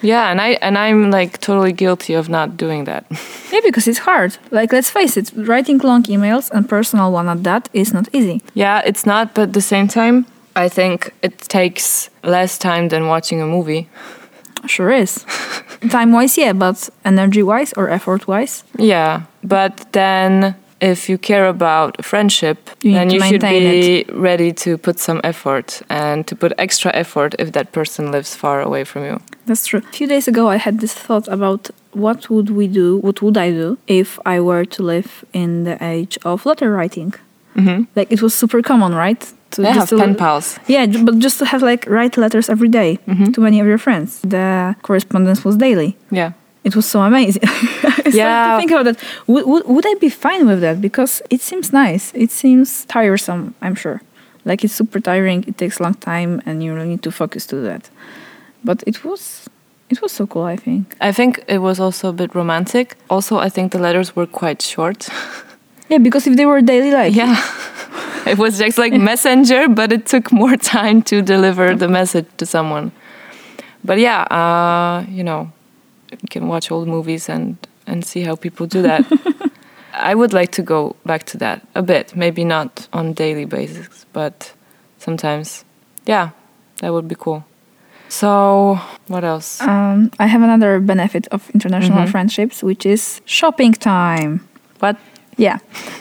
Yeah, 0.01 0.29
and 0.31 0.39
I 0.41 0.57
and 0.61 0.77
I'm 0.77 1.09
like 1.11 1.39
totally 1.39 1.73
guilty 1.73 2.13
of 2.15 2.29
not 2.29 2.57
doing 2.57 2.85
that. 2.85 3.05
Yeah, 3.51 3.61
because 3.63 3.87
it's 3.87 3.99
hard. 3.99 4.37
Like, 4.51 4.73
let's 4.73 4.89
face 4.89 5.15
it, 5.17 5.31
writing 5.35 5.77
long 5.77 6.03
emails 6.03 6.49
and 6.51 6.67
personal 6.67 7.11
one 7.11 7.29
at 7.29 7.43
that 7.43 7.69
is 7.73 7.93
not 7.93 8.07
easy. 8.11 8.41
yeah, 8.55 8.81
it's 8.85 9.05
not, 9.05 9.33
but 9.33 9.41
at 9.43 9.53
the 9.53 9.61
same 9.61 9.87
time, 9.87 10.25
I 10.55 10.67
think 10.69 11.11
it 11.21 11.37
takes 11.47 12.09
less 12.23 12.57
time 12.57 12.89
than 12.89 13.07
watching 13.07 13.41
a 13.41 13.45
movie. 13.45 13.87
Sure 14.67 14.91
is. 14.91 15.25
Time 15.91 16.11
wise, 16.11 16.37
yeah, 16.39 16.53
but 16.53 16.89
energy 17.05 17.43
wise 17.43 17.71
or 17.77 17.87
effort 17.89 18.27
wise, 18.27 18.63
Yeah, 18.79 19.21
but 19.43 19.85
then 19.91 20.55
if 20.81 21.09
you 21.09 21.17
care 21.17 21.47
about 21.47 22.03
friendship, 22.05 22.57
You 22.81 22.93
then 22.93 23.09
you 23.09 23.21
should 23.21 23.41
be 23.41 24.05
ready 24.11 24.51
to 24.53 24.77
put 24.77 24.99
some 24.99 25.19
effort 25.23 25.81
and 25.89 26.25
to 26.27 26.35
put 26.35 26.51
extra 26.57 26.91
effort 26.93 27.35
if 27.39 27.51
that 27.51 27.71
person 27.71 28.11
lives 28.11 28.35
far 28.35 28.61
away 28.61 28.83
from 28.85 29.03
you. 29.05 29.19
that's 29.47 29.67
true. 29.67 29.79
A 29.89 29.93
few 29.93 30.07
days 30.07 30.27
ago, 30.27 30.49
I 30.49 30.57
had 30.57 30.79
this 30.79 30.93
thought 30.93 31.27
about 31.27 31.69
what 31.93 32.29
would 32.29 32.49
we 32.49 32.67
do, 32.67 32.97
what 32.97 33.21
would 33.21 33.37
I 33.37 33.51
do 33.51 33.77
if 33.87 34.19
I 34.25 34.39
were 34.39 34.65
to 34.65 34.83
live 34.83 35.23
in 35.33 35.63
the 35.63 35.77
age 35.81 36.17
of 36.25 36.45
letter 36.45 36.71
writing? 36.71 37.13
Mm-hmm. 37.55 37.83
Like, 37.95 38.11
it 38.11 38.21
was 38.21 38.33
super 38.33 38.61
common, 38.61 38.93
right? 38.95 39.33
To 39.51 39.61
I 39.61 39.71
have 39.71 39.87
to- 39.89 39.97
pen 39.97 40.15
pals. 40.15 40.59
Yeah, 40.67 40.85
but 40.87 41.19
just 41.19 41.37
to 41.39 41.45
have 41.45 41.61
like 41.61 41.85
write 41.89 42.17
letters 42.17 42.49
every 42.49 42.67
day 42.69 42.97
Mhm. 43.07 43.33
to 43.33 43.41
many 43.41 43.61
of 43.61 43.67
your 43.67 43.77
friends. 43.77 44.19
The 44.21 44.75
correspondence 44.81 45.45
was 45.45 45.55
daily. 45.55 45.95
Yeah. 46.11 46.31
It 46.65 46.75
was 46.75 46.85
so 46.85 47.01
amazing. 47.01 47.43
Yeah. 48.07 48.53
to 48.53 48.59
think 48.59 48.71
about 48.71 48.85
that. 48.85 48.97
Would, 49.27 49.45
would, 49.45 49.65
would 49.67 49.85
I 49.85 49.95
be 49.95 50.09
fine 50.09 50.47
with 50.47 50.61
that? 50.61 50.79
Because 50.79 51.21
it 51.29 51.41
seems 51.41 51.73
nice. 51.73 52.11
It 52.13 52.31
seems 52.31 52.85
tiresome, 52.85 53.55
I'm 53.61 53.75
sure. 53.75 53.99
Like 54.45 54.63
it's 54.63 54.75
super 54.75 54.99
tiring. 54.99 55.43
It 55.47 55.57
takes 55.57 55.79
a 55.79 55.83
long 55.83 55.95
time, 55.95 56.41
and 56.45 56.63
you 56.63 56.73
really 56.75 56.89
need 56.89 57.01
to 57.03 57.11
focus 57.11 57.45
to 57.47 57.55
that. 57.67 57.89
But 58.63 58.83
it 58.85 59.03
was, 59.03 59.49
it 59.89 60.01
was 60.01 60.11
so 60.11 60.27
cool. 60.27 60.43
I 60.43 60.55
think. 60.55 60.95
I 61.01 61.11
think 61.11 61.43
it 61.47 61.57
was 61.59 61.79
also 61.79 62.09
a 62.09 62.13
bit 62.13 62.35
romantic. 62.35 62.95
Also, 63.09 63.37
I 63.39 63.49
think 63.49 63.71
the 63.71 63.79
letters 63.79 64.15
were 64.15 64.27
quite 64.27 64.61
short. 64.61 65.09
Yeah, 65.87 65.99
because 65.99 66.25
if 66.25 66.35
they 66.35 66.47
were 66.47 66.61
daily, 66.61 66.91
like 66.91 67.13
yeah. 67.15 67.35
It 68.25 68.39
was 68.39 68.57
just 68.57 68.79
like 68.79 68.93
messenger, 68.93 69.67
but 69.67 69.91
it 69.91 70.07
took 70.07 70.31
more 70.31 70.57
time 70.57 71.03
to 71.03 71.21
deliver 71.21 71.75
the 71.75 71.87
message 71.87 72.25
to 72.37 72.45
someone. 72.45 72.91
But 73.83 73.99
yeah, 73.99 74.23
uh, 74.33 75.05
you 75.07 75.23
know, 75.23 75.51
can 76.29 76.47
watch 76.47 76.71
old 76.71 76.87
movies 76.87 77.29
and 77.29 77.57
and 77.87 78.03
see 78.05 78.21
how 78.21 78.35
people 78.35 78.65
do 78.67 78.81
that. 78.81 79.05
I 79.93 80.13
would 80.15 80.33
like 80.33 80.51
to 80.53 80.61
go 80.63 80.95
back 81.05 81.23
to 81.27 81.37
that 81.37 81.61
a 81.75 81.81
bit, 81.81 82.15
maybe 82.15 82.43
not 82.43 82.87
on 82.91 83.13
daily 83.13 83.45
basis, 83.45 84.05
but 84.13 84.53
sometimes. 84.99 85.63
Yeah, 86.05 86.29
that 86.81 86.91
would 86.91 87.07
be 87.07 87.15
cool. 87.15 87.43
So, 88.09 88.79
what 89.07 89.23
else? 89.23 89.61
um, 89.61 90.11
I 90.19 90.27
have 90.27 90.41
another 90.43 90.79
benefit 90.79 91.27
of 91.31 91.49
international 91.53 92.05
Mhm. 92.05 92.09
friendships, 92.11 92.61
which 92.63 92.85
is 92.85 93.21
shopping 93.25 93.73
time. 93.73 94.39
What? 94.79 94.95
Yeah, 95.37 95.57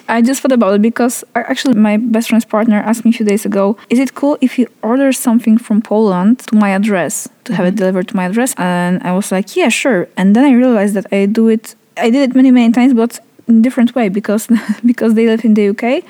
I 0.09 0.23
just 0.23 0.40
thought 0.42 0.53
about 0.53 0.75
it 0.75 0.83
because 0.83 1.25
uh, 1.35 1.42
actually 1.49 1.75
my 1.75 1.97
best 1.97 2.29
friend's 2.29 2.44
partner 2.44 2.77
asked 2.77 3.05
me 3.05 3.11
a 3.11 3.14
few 3.14 3.27
days 3.27 3.44
ago, 3.44 3.77
"Is 3.90 3.99
it 3.99 4.14
cool 4.14 4.37
if 4.40 4.59
you 4.59 4.66
order 4.83 5.12
something 5.12 5.59
from 5.59 5.83
Poland 5.83 6.38
to 6.49 6.55
my 6.57 6.70
address 6.70 7.29
to 7.44 7.53
have 7.55 7.66
it 7.66 7.75
delivered 7.75 8.07
to 8.09 8.16
my 8.16 8.27
address?" 8.27 8.55
And 8.59 9.03
I 9.03 9.12
was 9.12 9.33
like, 9.33 9.57
"Yeah, 9.57 9.70
sure." 9.70 10.07
And 10.16 10.35
then 10.37 10.44
I 10.44 10.53
realized 10.55 10.94
that 10.94 11.07
I 11.12 11.27
do 11.27 11.49
it. 11.49 11.75
I 11.97 12.11
did 12.11 12.23
it 12.31 12.35
many 12.37 12.51
many 12.53 12.73
times, 12.73 12.94
but 12.94 13.18
in 13.49 13.61
different 13.62 13.94
way 13.94 14.09
because 14.09 14.47
because 14.87 15.14
they 15.14 15.27
live 15.27 15.44
in 15.44 15.55
the 15.55 15.64
UK, 15.70 16.03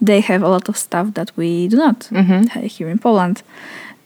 they 0.00 0.20
have 0.20 0.42
a 0.44 0.48
lot 0.48 0.68
of 0.68 0.76
stuff 0.76 1.14
that 1.14 1.30
we 1.36 1.66
do 1.68 1.76
not 1.76 2.08
Mhm. 2.12 2.48
have 2.50 2.64
here 2.78 2.88
in 2.90 2.98
Poland, 2.98 3.42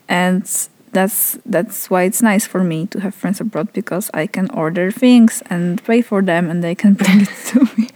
and 0.09 0.43
that's 0.91 1.37
that's 1.45 1.89
why 1.91 2.03
it's 2.09 2.21
nice 2.21 2.47
for 2.47 2.63
me 2.63 2.87
to 2.87 2.99
have 2.99 3.13
friends 3.13 3.41
abroad 3.41 3.67
because 3.73 4.09
I 4.13 4.27
can 4.27 4.49
order 4.51 4.91
things 4.91 5.43
and 5.49 5.81
pay 5.85 6.01
for 6.01 6.21
them 6.23 6.49
and 6.49 6.63
they 6.63 6.75
can 6.75 6.93
bring 7.01 7.21
it 7.21 7.29
to 7.53 7.59
me. 7.77 7.87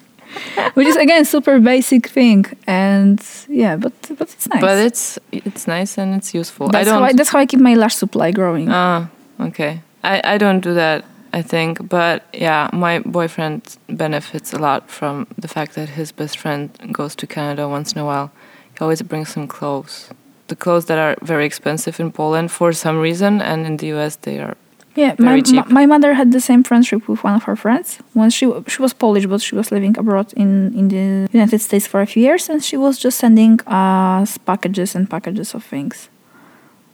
Which 0.73 0.87
is 0.87 0.95
again 0.95 1.25
super 1.25 1.59
basic 1.59 2.07
thing 2.07 2.45
and 2.65 3.23
yeah, 3.49 3.75
but 3.75 3.93
but 4.17 4.29
it's 4.33 4.47
nice. 4.47 4.61
But 4.61 4.77
it's 4.77 5.19
it's 5.31 5.67
nice 5.67 5.97
and 5.97 6.15
it's 6.15 6.33
useful. 6.33 6.67
I 6.67 6.71
that's 6.71 6.87
don't. 6.89 6.99
how 6.99 7.05
I, 7.05 7.13
that's 7.13 7.29
how 7.29 7.39
I 7.39 7.45
keep 7.45 7.59
my 7.59 7.75
lash 7.75 7.95
supply 7.95 8.31
growing. 8.31 8.67
Ah, 8.69 9.09
okay. 9.39 9.81
I, 10.03 10.21
I 10.23 10.37
don't 10.37 10.61
do 10.61 10.73
that, 10.73 11.03
I 11.33 11.41
think. 11.41 11.89
But 11.89 12.23
yeah, 12.33 12.69
my 12.73 12.99
boyfriend 12.99 13.77
benefits 13.89 14.53
a 14.53 14.59
lot 14.59 14.89
from 14.89 15.27
the 15.37 15.47
fact 15.47 15.75
that 15.75 15.89
his 15.89 16.11
best 16.11 16.37
friend 16.37 16.69
goes 16.91 17.15
to 17.15 17.27
Canada 17.27 17.67
once 17.67 17.93
in 17.93 17.99
a 17.99 18.05
while. 18.05 18.31
He 18.73 18.79
always 18.81 19.01
brings 19.01 19.29
some 19.29 19.47
clothes. 19.47 20.09
The 20.47 20.55
clothes 20.55 20.85
that 20.85 20.97
are 20.97 21.15
very 21.21 21.45
expensive 21.45 21.99
in 21.99 22.11
Poland 22.11 22.51
for 22.51 22.71
some 22.71 22.99
reason, 22.99 23.41
and 23.41 23.65
in 23.65 23.77
the 23.77 23.87
US 23.97 24.15
they 24.17 24.39
are. 24.39 24.55
Yeah, 24.97 25.13
very 25.17 25.41
my, 25.41 25.41
cheap. 25.41 25.69
my 25.69 25.85
mother 25.85 26.15
had 26.15 26.31
the 26.31 26.41
same 26.41 26.63
friendship 26.63 27.07
with 27.07 27.23
one 27.23 27.35
of 27.35 27.43
her 27.43 27.55
friends. 27.55 27.99
When 28.13 28.31
she 28.31 28.51
she 28.67 28.81
was 28.81 28.93
Polish, 28.93 29.27
but 29.27 29.41
she 29.41 29.55
was 29.55 29.71
living 29.71 29.95
abroad 29.97 30.33
in 30.33 30.73
in 30.73 30.87
the 30.87 31.29
United 31.31 31.61
States 31.61 31.85
for 31.85 32.01
a 32.01 32.07
few 32.07 32.23
years, 32.23 32.49
and 32.49 32.63
she 32.63 32.77
was 32.77 32.97
just 32.97 33.19
sending 33.19 33.59
us 33.67 34.39
packages 34.39 34.95
and 34.95 35.07
packages 35.07 35.53
of 35.53 35.63
things. 35.63 36.09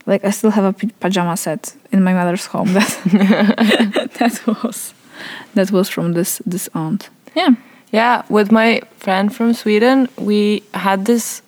Like 0.06 0.28
I 0.28 0.32
still 0.32 0.52
have 0.52 0.66
a 0.66 0.74
p- 0.74 0.92
pajama 1.00 1.38
set 1.38 1.76
in 1.92 2.04
my 2.04 2.14
mother's 2.14 2.48
home. 2.48 2.74
That 2.80 4.10
that 4.20 4.48
was 4.48 4.94
that 5.54 5.72
was 5.72 5.90
from 5.90 6.14
this 6.14 6.42
this 6.46 6.70
aunt. 6.74 7.10
Yeah. 7.36 7.56
Yeah, 7.94 8.24
with 8.28 8.52
my 8.52 8.82
friend 8.98 9.32
from 9.36 9.54
Sweden, 9.54 10.08
we 10.18 10.64
had 10.74 11.06
this. 11.06 11.42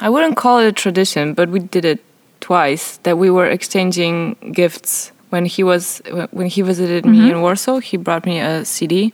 I 0.00 0.08
wouldn't 0.08 0.36
call 0.36 0.60
it 0.60 0.68
a 0.68 0.72
tradition, 0.72 1.34
but 1.34 1.48
we 1.48 1.58
did 1.58 1.84
it 1.84 2.00
twice. 2.40 2.98
That 3.02 3.18
we 3.18 3.30
were 3.30 3.50
exchanging 3.50 4.36
gifts 4.54 5.12
when 5.30 5.46
he 5.46 5.62
was 5.62 6.02
when 6.30 6.46
he 6.46 6.62
visited 6.62 7.04
me 7.04 7.30
in 7.30 7.40
Warsaw. 7.40 7.78
He 7.78 7.96
brought 7.96 8.26
me 8.26 8.40
a 8.40 8.64
CD 8.64 9.12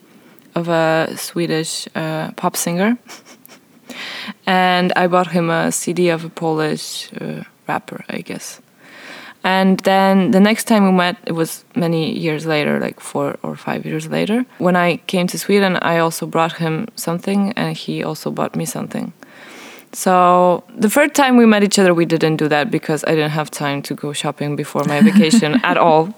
of 0.55 0.69
a 0.69 1.13
Swedish 1.17 1.89
uh, 1.95 2.31
pop 2.33 2.57
singer, 2.57 2.97
and 4.47 4.93
I 4.97 5.07
bought 5.07 5.29
him 5.29 5.51
a 5.51 5.73
CD 5.73 6.11
of 6.11 6.25
a 6.25 6.29
Polish 6.29 7.11
uh, 7.21 7.43
rapper, 7.67 8.05
I 8.09 8.19
guess. 8.19 8.61
And 9.45 9.79
then 9.81 10.31
the 10.31 10.41
next 10.41 10.65
time 10.65 10.87
we 10.87 10.93
met, 10.93 11.19
it 11.27 11.33
was 11.33 11.67
many 11.77 12.19
years 12.19 12.47
later, 12.47 12.81
like 12.81 12.99
four 12.99 13.37
or 13.43 13.57
five 13.57 13.85
years 13.85 14.09
later. 14.09 14.47
When 14.57 14.75
I 14.75 14.97
came 15.07 15.27
to 15.27 15.39
Sweden, 15.39 15.77
I 15.83 15.99
also 15.99 16.27
brought 16.27 16.55
him 16.55 16.89
something, 16.97 17.53
and 17.53 17.77
he 17.77 18.03
also 18.03 18.31
bought 18.31 18.57
me 18.57 18.65
something. 18.65 19.13
So 19.95 20.65
the 20.77 20.91
third 20.91 21.15
time 21.15 21.37
we 21.37 21.47
met 21.47 21.63
each 21.63 21.79
other, 21.79 21.95
we 21.95 22.05
didn't 22.05 22.37
do 22.37 22.49
that 22.49 22.71
because 22.71 23.05
I 23.05 23.15
didn't 23.15 23.31
have 23.31 23.51
time 23.51 23.81
to 23.83 23.95
go 23.95 24.13
shopping 24.13 24.57
before 24.57 24.85
my 24.85 25.01
vacation 25.01 25.55
at 25.65 25.77
all. 25.77 26.13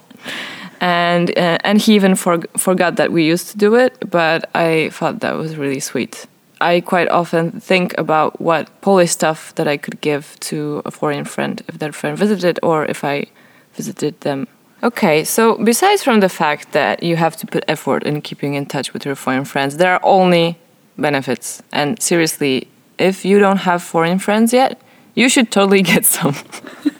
And 0.80 1.30
uh, 1.30 1.58
and 1.64 1.80
he 1.80 1.94
even 1.94 2.16
for, 2.16 2.40
forgot 2.56 2.96
that 2.96 3.12
we 3.12 3.24
used 3.24 3.48
to 3.50 3.58
do 3.58 3.74
it, 3.74 4.10
but 4.10 4.48
I 4.54 4.90
thought 4.92 5.20
that 5.20 5.36
was 5.36 5.56
really 5.56 5.80
sweet. 5.80 6.26
I 6.60 6.80
quite 6.80 7.08
often 7.08 7.60
think 7.60 7.96
about 7.98 8.40
what 8.40 8.80
Polish 8.80 9.10
stuff 9.10 9.54
that 9.56 9.68
I 9.68 9.76
could 9.76 10.00
give 10.00 10.38
to 10.40 10.82
a 10.84 10.90
foreign 10.90 11.24
friend 11.24 11.62
if 11.68 11.78
that 11.78 11.94
friend 11.94 12.16
visited 12.16 12.58
or 12.62 12.86
if 12.86 13.04
I 13.04 13.26
visited 13.74 14.20
them. 14.22 14.48
Okay, 14.82 15.24
so 15.24 15.56
besides 15.56 16.02
from 16.02 16.20
the 16.20 16.28
fact 16.28 16.72
that 16.72 17.02
you 17.02 17.16
have 17.16 17.36
to 17.36 17.46
put 17.46 17.64
effort 17.68 18.04
in 18.04 18.20
keeping 18.22 18.54
in 18.54 18.66
touch 18.66 18.92
with 18.92 19.04
your 19.04 19.14
foreign 19.14 19.44
friends, 19.44 19.76
there 19.76 19.92
are 19.92 20.00
only 20.02 20.58
benefits. 20.98 21.62
And 21.72 22.00
seriously, 22.00 22.68
if 22.98 23.24
you 23.24 23.38
don't 23.38 23.58
have 23.58 23.82
foreign 23.82 24.18
friends 24.18 24.52
yet, 24.52 24.80
you 25.14 25.28
should 25.28 25.50
totally 25.50 25.82
get 25.82 26.04
some. 26.16 26.34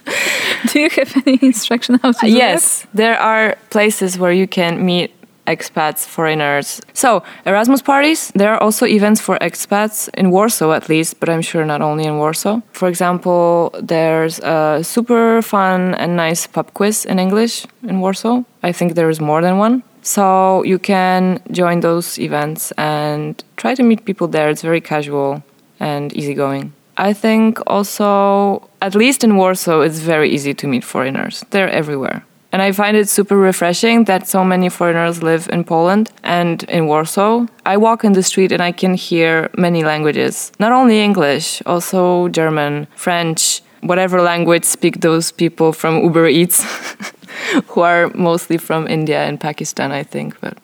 Do 0.73 0.81
you 0.81 0.91
have 0.91 1.23
any 1.27 1.39
instruction 1.43 1.99
how 2.03 2.13
to 2.13 2.27
do 2.27 2.33
yes, 2.33 2.87
there 2.95 3.19
are 3.19 3.57
places 3.71 4.19
where 4.19 4.33
you 4.33 4.47
can 4.47 4.85
meet 4.85 5.13
expats, 5.47 6.07
foreigners. 6.07 6.81
So, 6.93 7.23
Erasmus 7.45 7.83
parties, 7.83 8.33
there 8.35 8.53
are 8.53 8.63
also 8.63 8.87
events 8.87 9.21
for 9.21 9.39
expats 9.39 10.09
in 10.15 10.31
Warsaw 10.31 10.73
at 10.73 10.89
least, 10.89 11.21
but 11.21 11.29
I'm 11.29 11.43
sure 11.43 11.65
not 11.65 11.81
only 11.83 12.05
in 12.05 12.19
Warsaw. 12.19 12.61
For 12.73 12.89
example, 12.89 13.71
there's 13.81 14.41
a 14.41 14.81
super 14.83 15.43
fun 15.43 15.95
and 15.95 16.17
nice 16.17 16.47
pub 16.47 16.73
quiz 16.75 17.05
in 17.05 17.19
English 17.19 17.67
in 17.83 18.01
Warsaw. 18.01 18.43
I 18.63 18.73
think 18.73 18.95
there 18.95 19.11
is 19.11 19.21
more 19.21 19.41
than 19.41 19.59
one. 19.59 19.83
So, 20.03 20.63
you 20.65 20.79
can 20.79 21.41
join 21.51 21.81
those 21.81 22.19
events 22.19 22.73
and 22.73 23.43
try 23.57 23.75
to 23.75 23.83
meet 23.83 24.05
people 24.05 24.29
there. 24.29 24.51
It's 24.51 24.63
very 24.63 24.81
casual 24.81 25.43
and 25.81 26.13
easygoing. 26.17 26.73
I 26.99 27.13
think 27.13 27.59
also, 27.67 28.69
at 28.81 28.95
least 28.95 29.23
in 29.25 29.37
Warsaw, 29.37 29.81
it's 29.83 29.99
very 29.99 30.31
easy 30.31 30.55
to 30.55 30.67
meet 30.67 30.85
foreigners. 30.85 31.45
They're 31.51 31.69
everywhere. 31.69 32.25
And 32.53 32.63
I 32.63 32.73
find 32.73 32.97
it 32.97 33.09
super 33.09 33.37
refreshing 33.37 34.05
that 34.05 34.27
so 34.29 34.43
many 34.45 34.71
foreigners 34.71 35.23
live 35.23 35.47
in 35.53 35.65
Poland 35.65 36.11
and 36.23 36.63
in 36.71 36.87
Warsaw. 36.87 37.47
I 37.67 37.77
walk 37.77 38.03
in 38.05 38.13
the 38.15 38.23
street 38.23 38.51
and 38.53 38.63
I 38.63 38.73
can 38.73 38.95
hear 38.95 39.51
many 39.59 39.85
languages, 39.85 40.53
not 40.59 40.73
only 40.73 41.03
English, 41.03 41.61
also 41.67 42.29
German, 42.29 42.87
French, 42.97 43.61
whatever 43.83 44.23
language 44.23 44.65
speak 44.65 45.01
those 45.01 45.33
people 45.33 45.73
from 45.73 46.03
Uber 46.03 46.29
Eats, 46.29 46.65
who 47.69 47.83
are 47.83 48.09
mostly 48.15 48.57
from 48.57 48.87
India 48.89 49.23
and 49.29 49.39
Pakistan, 49.39 49.93
I 49.93 50.03
think, 50.03 50.41
but 50.41 50.57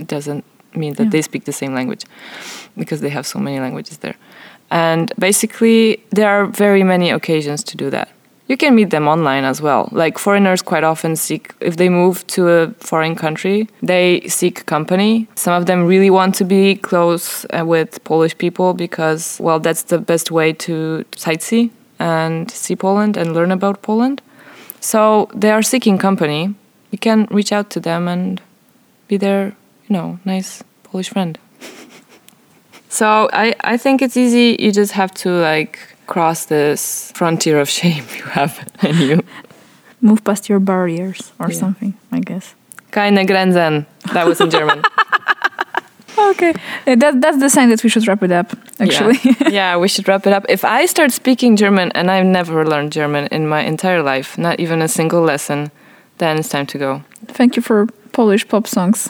it 0.00 0.06
doesn't 0.06 0.44
mean 0.76 0.94
that 0.94 1.04
Yeah. 1.04 1.10
they 1.10 1.22
speak 1.22 1.44
the 1.44 1.52
same 1.52 1.74
language 1.74 2.04
because 2.76 3.00
they 3.00 3.10
have 3.10 3.26
so 3.26 3.38
many 3.38 3.60
languages 3.60 3.98
there. 3.98 4.16
And 4.70 5.12
basically, 5.18 6.02
there 6.10 6.28
are 6.28 6.46
very 6.46 6.82
many 6.82 7.10
occasions 7.10 7.62
to 7.64 7.76
do 7.76 7.90
that. 7.90 8.08
You 8.48 8.56
can 8.56 8.74
meet 8.74 8.90
them 8.90 9.06
online 9.08 9.44
as 9.44 9.62
well. 9.62 9.88
Like 9.92 10.18
foreigners 10.18 10.62
quite 10.62 10.84
often 10.84 11.16
seek, 11.16 11.54
if 11.60 11.76
they 11.76 11.88
move 11.88 12.26
to 12.28 12.48
a 12.48 12.70
foreign 12.80 13.14
country, 13.14 13.68
they 13.82 14.20
seek 14.28 14.66
company. 14.66 15.26
Some 15.34 15.54
of 15.54 15.66
them 15.66 15.86
really 15.86 16.10
want 16.10 16.34
to 16.36 16.44
be 16.44 16.74
close 16.76 17.46
uh, 17.46 17.64
with 17.64 18.02
Polish 18.04 18.36
people 18.36 18.74
because, 18.74 19.38
well, 19.40 19.60
that's 19.60 19.84
the 19.84 19.98
best 19.98 20.30
way 20.30 20.52
to 20.54 21.04
sightsee 21.12 21.70
and 21.98 22.50
see 22.50 22.76
Poland 22.76 23.16
and 23.16 23.32
learn 23.32 23.52
about 23.52 23.82
Poland. 23.82 24.20
So 24.80 25.28
they 25.34 25.50
are 25.50 25.62
seeking 25.62 25.96
company. 25.96 26.54
You 26.90 26.98
can 26.98 27.28
reach 27.30 27.52
out 27.52 27.70
to 27.70 27.80
them 27.80 28.08
and 28.08 28.40
be 29.06 29.16
their, 29.16 29.54
you 29.86 29.96
know, 29.96 30.18
nice 30.24 30.62
Polish 30.82 31.10
friend. 31.10 31.38
So 32.92 33.28
I, 33.32 33.54
I 33.74 33.76
think 33.78 34.02
it's 34.02 34.16
easy. 34.16 34.56
You 34.60 34.70
just 34.72 34.92
have 34.92 35.10
to 35.24 35.30
like 35.30 35.78
cross 36.06 36.46
this 36.46 37.10
frontier 37.14 37.60
of 37.60 37.68
shame 37.68 38.04
you 38.18 38.24
have 38.24 38.52
in 38.82 38.96
you. 39.08 39.20
Move 40.00 40.22
past 40.24 40.48
your 40.48 40.60
barriers 40.60 41.32
or 41.38 41.48
Yeah. 41.48 41.58
something, 41.60 41.94
I 42.12 42.20
guess. 42.20 42.54
Keine 42.90 43.24
Grenzen. 43.26 43.86
That 44.12 44.26
was 44.26 44.40
in 44.40 44.50
German. 44.50 44.82
Okay. 46.30 46.52
Uh, 46.86 46.94
That, 46.96 47.20
that's 47.22 47.38
the 47.38 47.48
sign 47.48 47.70
that 47.70 47.82
we 47.82 47.88
should 47.88 48.06
wrap 48.06 48.22
it 48.22 48.30
up, 48.30 48.52
actually. 48.78 49.18
Yeah. 49.24 49.48
yeah, 49.58 49.76
we 49.80 49.88
should 49.88 50.06
wrap 50.08 50.26
it 50.26 50.32
up. 50.32 50.44
If 50.48 50.62
I 50.64 50.86
start 50.86 51.10
speaking 51.12 51.56
German 51.56 51.90
and 51.94 52.10
I've 52.10 52.26
never 52.26 52.64
learned 52.66 52.92
German 52.92 53.26
in 53.32 53.48
my 53.48 53.62
entire 53.62 54.02
life, 54.02 54.36
not 54.38 54.60
even 54.60 54.82
a 54.82 54.88
single 54.88 55.22
lesson, 55.22 55.70
then 56.18 56.38
it's 56.38 56.48
time 56.50 56.66
to 56.66 56.78
go. 56.78 57.02
Thank 57.28 57.56
you 57.56 57.62
for 57.62 57.86
Polish 58.12 58.46
pop 58.46 58.66
songs. 58.66 59.08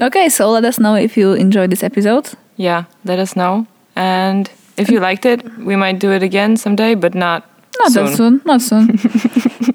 Okay, 0.00 0.28
so 0.28 0.50
let 0.50 0.64
us 0.64 0.78
know 0.78 0.94
if 0.94 1.16
you 1.16 1.32
enjoyed 1.32 1.70
this 1.70 1.82
episode. 1.82 2.30
Yeah, 2.56 2.84
let 3.04 3.18
us 3.18 3.36
know. 3.36 3.66
And 3.96 4.50
if 4.76 4.90
you 4.90 5.00
liked 5.00 5.26
it, 5.26 5.44
we 5.58 5.76
might 5.76 5.98
do 5.98 6.10
it 6.12 6.22
again 6.22 6.56
someday, 6.56 6.94
but 6.94 7.14
not 7.14 7.44
Not 7.78 7.92
soon. 7.92 8.04
that 8.04 8.16
soon. 8.16 8.40
Not 8.44 8.62
soon. 8.62 9.74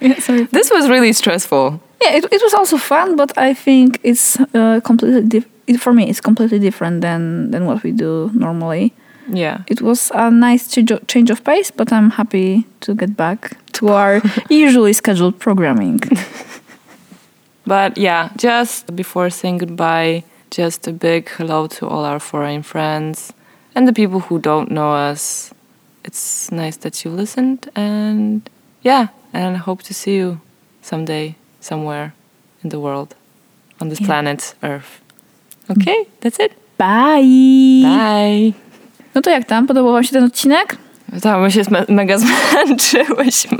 yeah, 0.00 0.18
sorry. 0.20 0.44
This 0.44 0.70
was 0.70 0.88
really 0.88 1.12
stressful. 1.12 1.80
Yeah, 2.02 2.16
it, 2.16 2.24
it 2.32 2.42
was 2.42 2.54
also 2.54 2.76
fun, 2.76 3.16
but 3.16 3.36
I 3.38 3.54
think 3.54 4.00
it's 4.02 4.40
uh, 4.54 4.80
completely 4.84 5.44
it, 5.66 5.80
for 5.80 5.92
me. 5.92 6.08
It's 6.10 6.20
completely 6.20 6.58
different 6.58 7.00
than 7.00 7.50
than 7.50 7.66
what 7.66 7.82
we 7.82 7.92
do 7.92 8.30
normally. 8.34 8.92
Yeah. 9.28 9.62
It 9.68 9.80
was 9.80 10.10
a 10.14 10.30
nice 10.30 10.76
of, 10.76 11.06
change 11.06 11.30
of 11.30 11.44
pace, 11.44 11.70
but 11.70 11.92
I'm 11.92 12.10
happy 12.10 12.66
to 12.80 12.94
get 12.94 13.16
back 13.16 13.56
to 13.74 13.88
our 13.88 14.20
usually 14.50 14.92
scheduled 14.92 15.38
programming. 15.38 16.00
But 17.66 17.96
yeah, 17.98 18.28
just 18.36 18.94
before 18.96 19.30
saying 19.30 19.58
goodbye, 19.58 20.22
just 20.50 20.88
a 20.88 20.92
big 20.92 21.28
hello 21.28 21.66
to 21.68 21.86
all 21.88 22.04
our 22.04 22.18
foreign 22.20 22.62
friends 22.62 23.32
and 23.74 23.86
the 23.86 23.92
people 23.92 24.20
who 24.20 24.38
don't 24.38 24.70
know 24.70 24.92
us. 25.10 25.52
It's 26.04 26.50
nice 26.52 26.76
that 26.78 27.04
you 27.04 27.10
listened 27.16 27.68
and 27.76 28.40
yeah, 28.82 29.06
and 29.32 29.56
I 29.56 29.58
hope 29.58 29.82
to 29.84 29.94
see 29.94 30.16
you 30.16 30.40
someday 30.82 31.34
somewhere 31.60 32.12
in 32.64 32.70
the 32.70 32.80
world 32.80 33.14
on 33.80 33.88
this 33.88 34.00
Yeah. 34.00 34.06
planet 34.08 34.54
Earth. 34.62 35.00
Mm. 35.68 35.76
Okay, 35.80 36.06
that's 36.20 36.40
it. 36.40 36.52
Bye! 36.78 37.82
Bye. 37.84 38.52
No 39.14 39.20
to 39.22 39.30
jak 39.30 39.44
tam? 39.44 39.66
Podobał 39.66 39.92
Wam 39.92 40.04
się 40.04 40.12
ten 40.12 40.24
odcinek? 40.24 40.76
Tak, 41.22 41.40
my 41.40 41.50
się 41.52 41.62
mega 41.88 42.18
zmęczyłyśmy. 42.22 43.58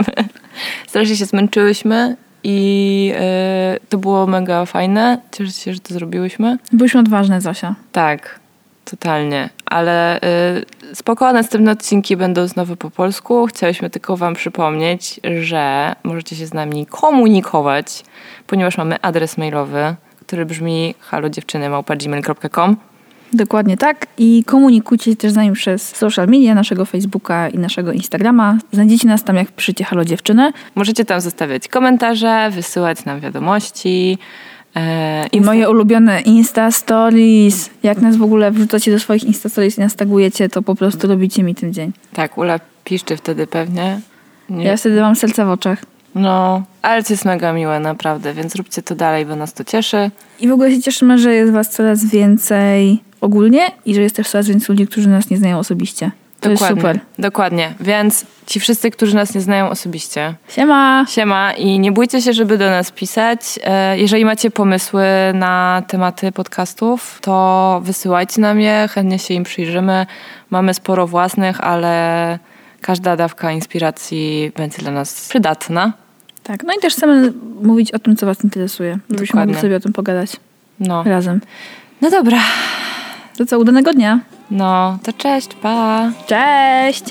Strasznie 0.86 1.16
się 1.16 1.24
zmęczyłyśmy 1.26 2.16
i 2.44 3.12
e, 3.16 3.76
to 3.88 3.98
było 3.98 4.26
mega 4.26 4.66
fajne. 4.66 5.18
Cieszę 5.32 5.52
się, 5.52 5.74
że 5.74 5.80
to 5.80 5.94
zrobiłyśmy. 5.94 6.58
Byliśmy 6.72 7.00
odważne, 7.00 7.40
Zosia. 7.40 7.74
Tak, 7.92 8.40
totalnie. 8.84 9.50
Ale 9.66 10.20
y, 10.20 10.94
spoko, 10.94 11.32
następne 11.32 11.70
odcinki 11.70 12.16
będą 12.16 12.46
znowu 12.46 12.76
po 12.76 12.90
polsku. 12.90 13.46
Chciałyśmy 13.46 13.90
tylko 13.90 14.16
Wam 14.16 14.34
przypomnieć, 14.34 15.20
że 15.40 15.94
możecie 16.02 16.36
się 16.36 16.46
z 16.46 16.54
nami 16.54 16.86
komunikować, 16.86 18.04
ponieważ 18.46 18.78
mamy 18.78 19.00
adres 19.02 19.38
mailowy, 19.38 19.94
który 20.20 20.46
brzmi 20.46 20.94
halodziewczyny.gmail.com 21.00 22.76
Dokładnie 23.32 23.76
tak. 23.76 24.06
I 24.18 24.44
komunikujcie 24.46 25.10
się 25.10 25.16
też 25.16 25.32
z 25.32 25.36
nami 25.36 25.52
przez 25.52 25.96
social 25.96 26.28
media, 26.28 26.54
naszego 26.54 26.84
Facebooka 26.84 27.48
i 27.48 27.58
naszego 27.58 27.92
Instagrama. 27.92 28.58
Znajdziecie 28.72 29.08
nas 29.08 29.24
tam, 29.24 29.36
jak 29.36 29.52
piszecie 29.52 29.84
Halo 29.84 30.04
Dziewczyny. 30.04 30.52
Możecie 30.74 31.04
tam 31.04 31.20
zostawiać 31.20 31.68
komentarze, 31.68 32.50
wysyłać 32.50 33.04
nam 33.04 33.20
wiadomości. 33.20 34.18
E, 34.76 35.26
I 35.26 35.40
moje 35.40 35.70
ulubione 35.70 36.20
Insta 36.20 36.70
Stories. 36.70 37.70
Jak 37.82 37.98
nas 37.98 38.16
w 38.16 38.22
ogóle 38.22 38.50
wrzucacie 38.50 38.92
do 38.92 38.98
swoich 38.98 39.24
Insta 39.24 39.48
Stories 39.48 39.78
i 39.78 39.80
nas 39.80 39.96
tagujecie, 39.96 40.48
to 40.48 40.62
po 40.62 40.74
prostu 40.74 41.08
robicie 41.08 41.42
mi 41.42 41.54
ten 41.54 41.72
dzień. 41.72 41.92
Tak, 42.12 42.38
Ula 42.38 42.60
piszczy 42.84 43.16
wtedy 43.16 43.46
pewnie. 43.46 44.00
Nie. 44.50 44.64
Ja 44.64 44.76
wtedy 44.76 45.00
mam 45.00 45.16
serce 45.16 45.44
w 45.44 45.50
oczach. 45.50 45.78
No, 46.14 46.62
ale 46.82 47.02
to 47.02 47.12
jest 47.12 47.24
mega 47.24 47.52
miłe, 47.52 47.80
naprawdę, 47.80 48.34
więc 48.34 48.54
róbcie 48.54 48.82
to 48.82 48.94
dalej, 48.94 49.26
bo 49.26 49.36
nas 49.36 49.52
to 49.52 49.64
cieszy. 49.64 50.10
I 50.40 50.48
w 50.48 50.52
ogóle 50.52 50.70
się 50.70 50.82
cieszymy, 50.82 51.18
że 51.18 51.34
jest 51.34 51.52
was 51.52 51.70
coraz 51.70 52.04
więcej 52.04 53.02
ogólnie 53.22 53.70
i 53.86 53.94
że 53.94 54.02
jest 54.02 54.16
też 54.16 54.28
coraz 54.30 54.48
więcej 54.48 54.68
ludzi, 54.68 54.86
którzy 54.86 55.08
nas 55.08 55.30
nie 55.30 55.36
znają 55.36 55.58
osobiście. 55.58 56.10
To 56.40 56.50
jest 56.50 56.66
super. 56.66 57.00
Dokładnie. 57.18 57.74
Więc 57.80 58.26
ci 58.46 58.60
wszyscy, 58.60 58.90
którzy 58.90 59.14
nas 59.14 59.34
nie 59.34 59.40
znają 59.40 59.68
osobiście, 59.70 60.34
Siema! 60.48 61.06
siema 61.08 61.52
i 61.52 61.78
nie 61.78 61.92
bójcie 61.92 62.22
się, 62.22 62.32
żeby 62.32 62.58
do 62.58 62.70
nas 62.70 62.90
pisać. 62.90 63.40
E, 63.64 63.98
Jeżeli 63.98 64.24
macie 64.24 64.50
pomysły 64.50 65.04
na 65.34 65.82
tematy 65.88 66.32
podcastów, 66.32 67.18
to 67.20 67.80
wysyłajcie 67.84 68.40
nam 68.40 68.60
je, 68.60 68.88
chętnie 68.90 69.18
się 69.18 69.34
im 69.34 69.44
przyjrzymy. 69.44 70.06
Mamy 70.50 70.74
sporo 70.74 71.06
własnych, 71.06 71.60
ale 71.60 72.38
każda 72.80 73.16
dawka 73.16 73.52
inspiracji 73.52 74.52
będzie 74.56 74.78
dla 74.78 74.90
nas 74.92 75.28
przydatna. 75.28 75.92
Tak, 76.42 76.62
no 76.64 76.72
i 76.78 76.80
też 76.80 76.94
chcemy 76.94 77.32
mówić 77.62 77.92
o 77.92 77.98
tym, 77.98 78.16
co 78.16 78.26
was 78.26 78.44
interesuje. 78.44 78.98
Żebyśmy 79.10 79.26
Dokładnie. 79.26 79.46
mogli 79.54 79.60
sobie 79.62 79.76
o 79.76 79.80
tym 79.80 79.92
pogadać 79.92 80.36
No, 80.80 81.02
razem. 81.04 81.40
no 82.00 82.10
dobra. 82.10 82.38
To 83.36 83.46
co, 83.46 83.58
udanego 83.58 83.92
dnia. 83.92 84.20
No, 84.50 84.98
to 85.02 85.12
cześć, 85.12 85.48
pa. 85.54 86.10
Cześć. 86.26 87.04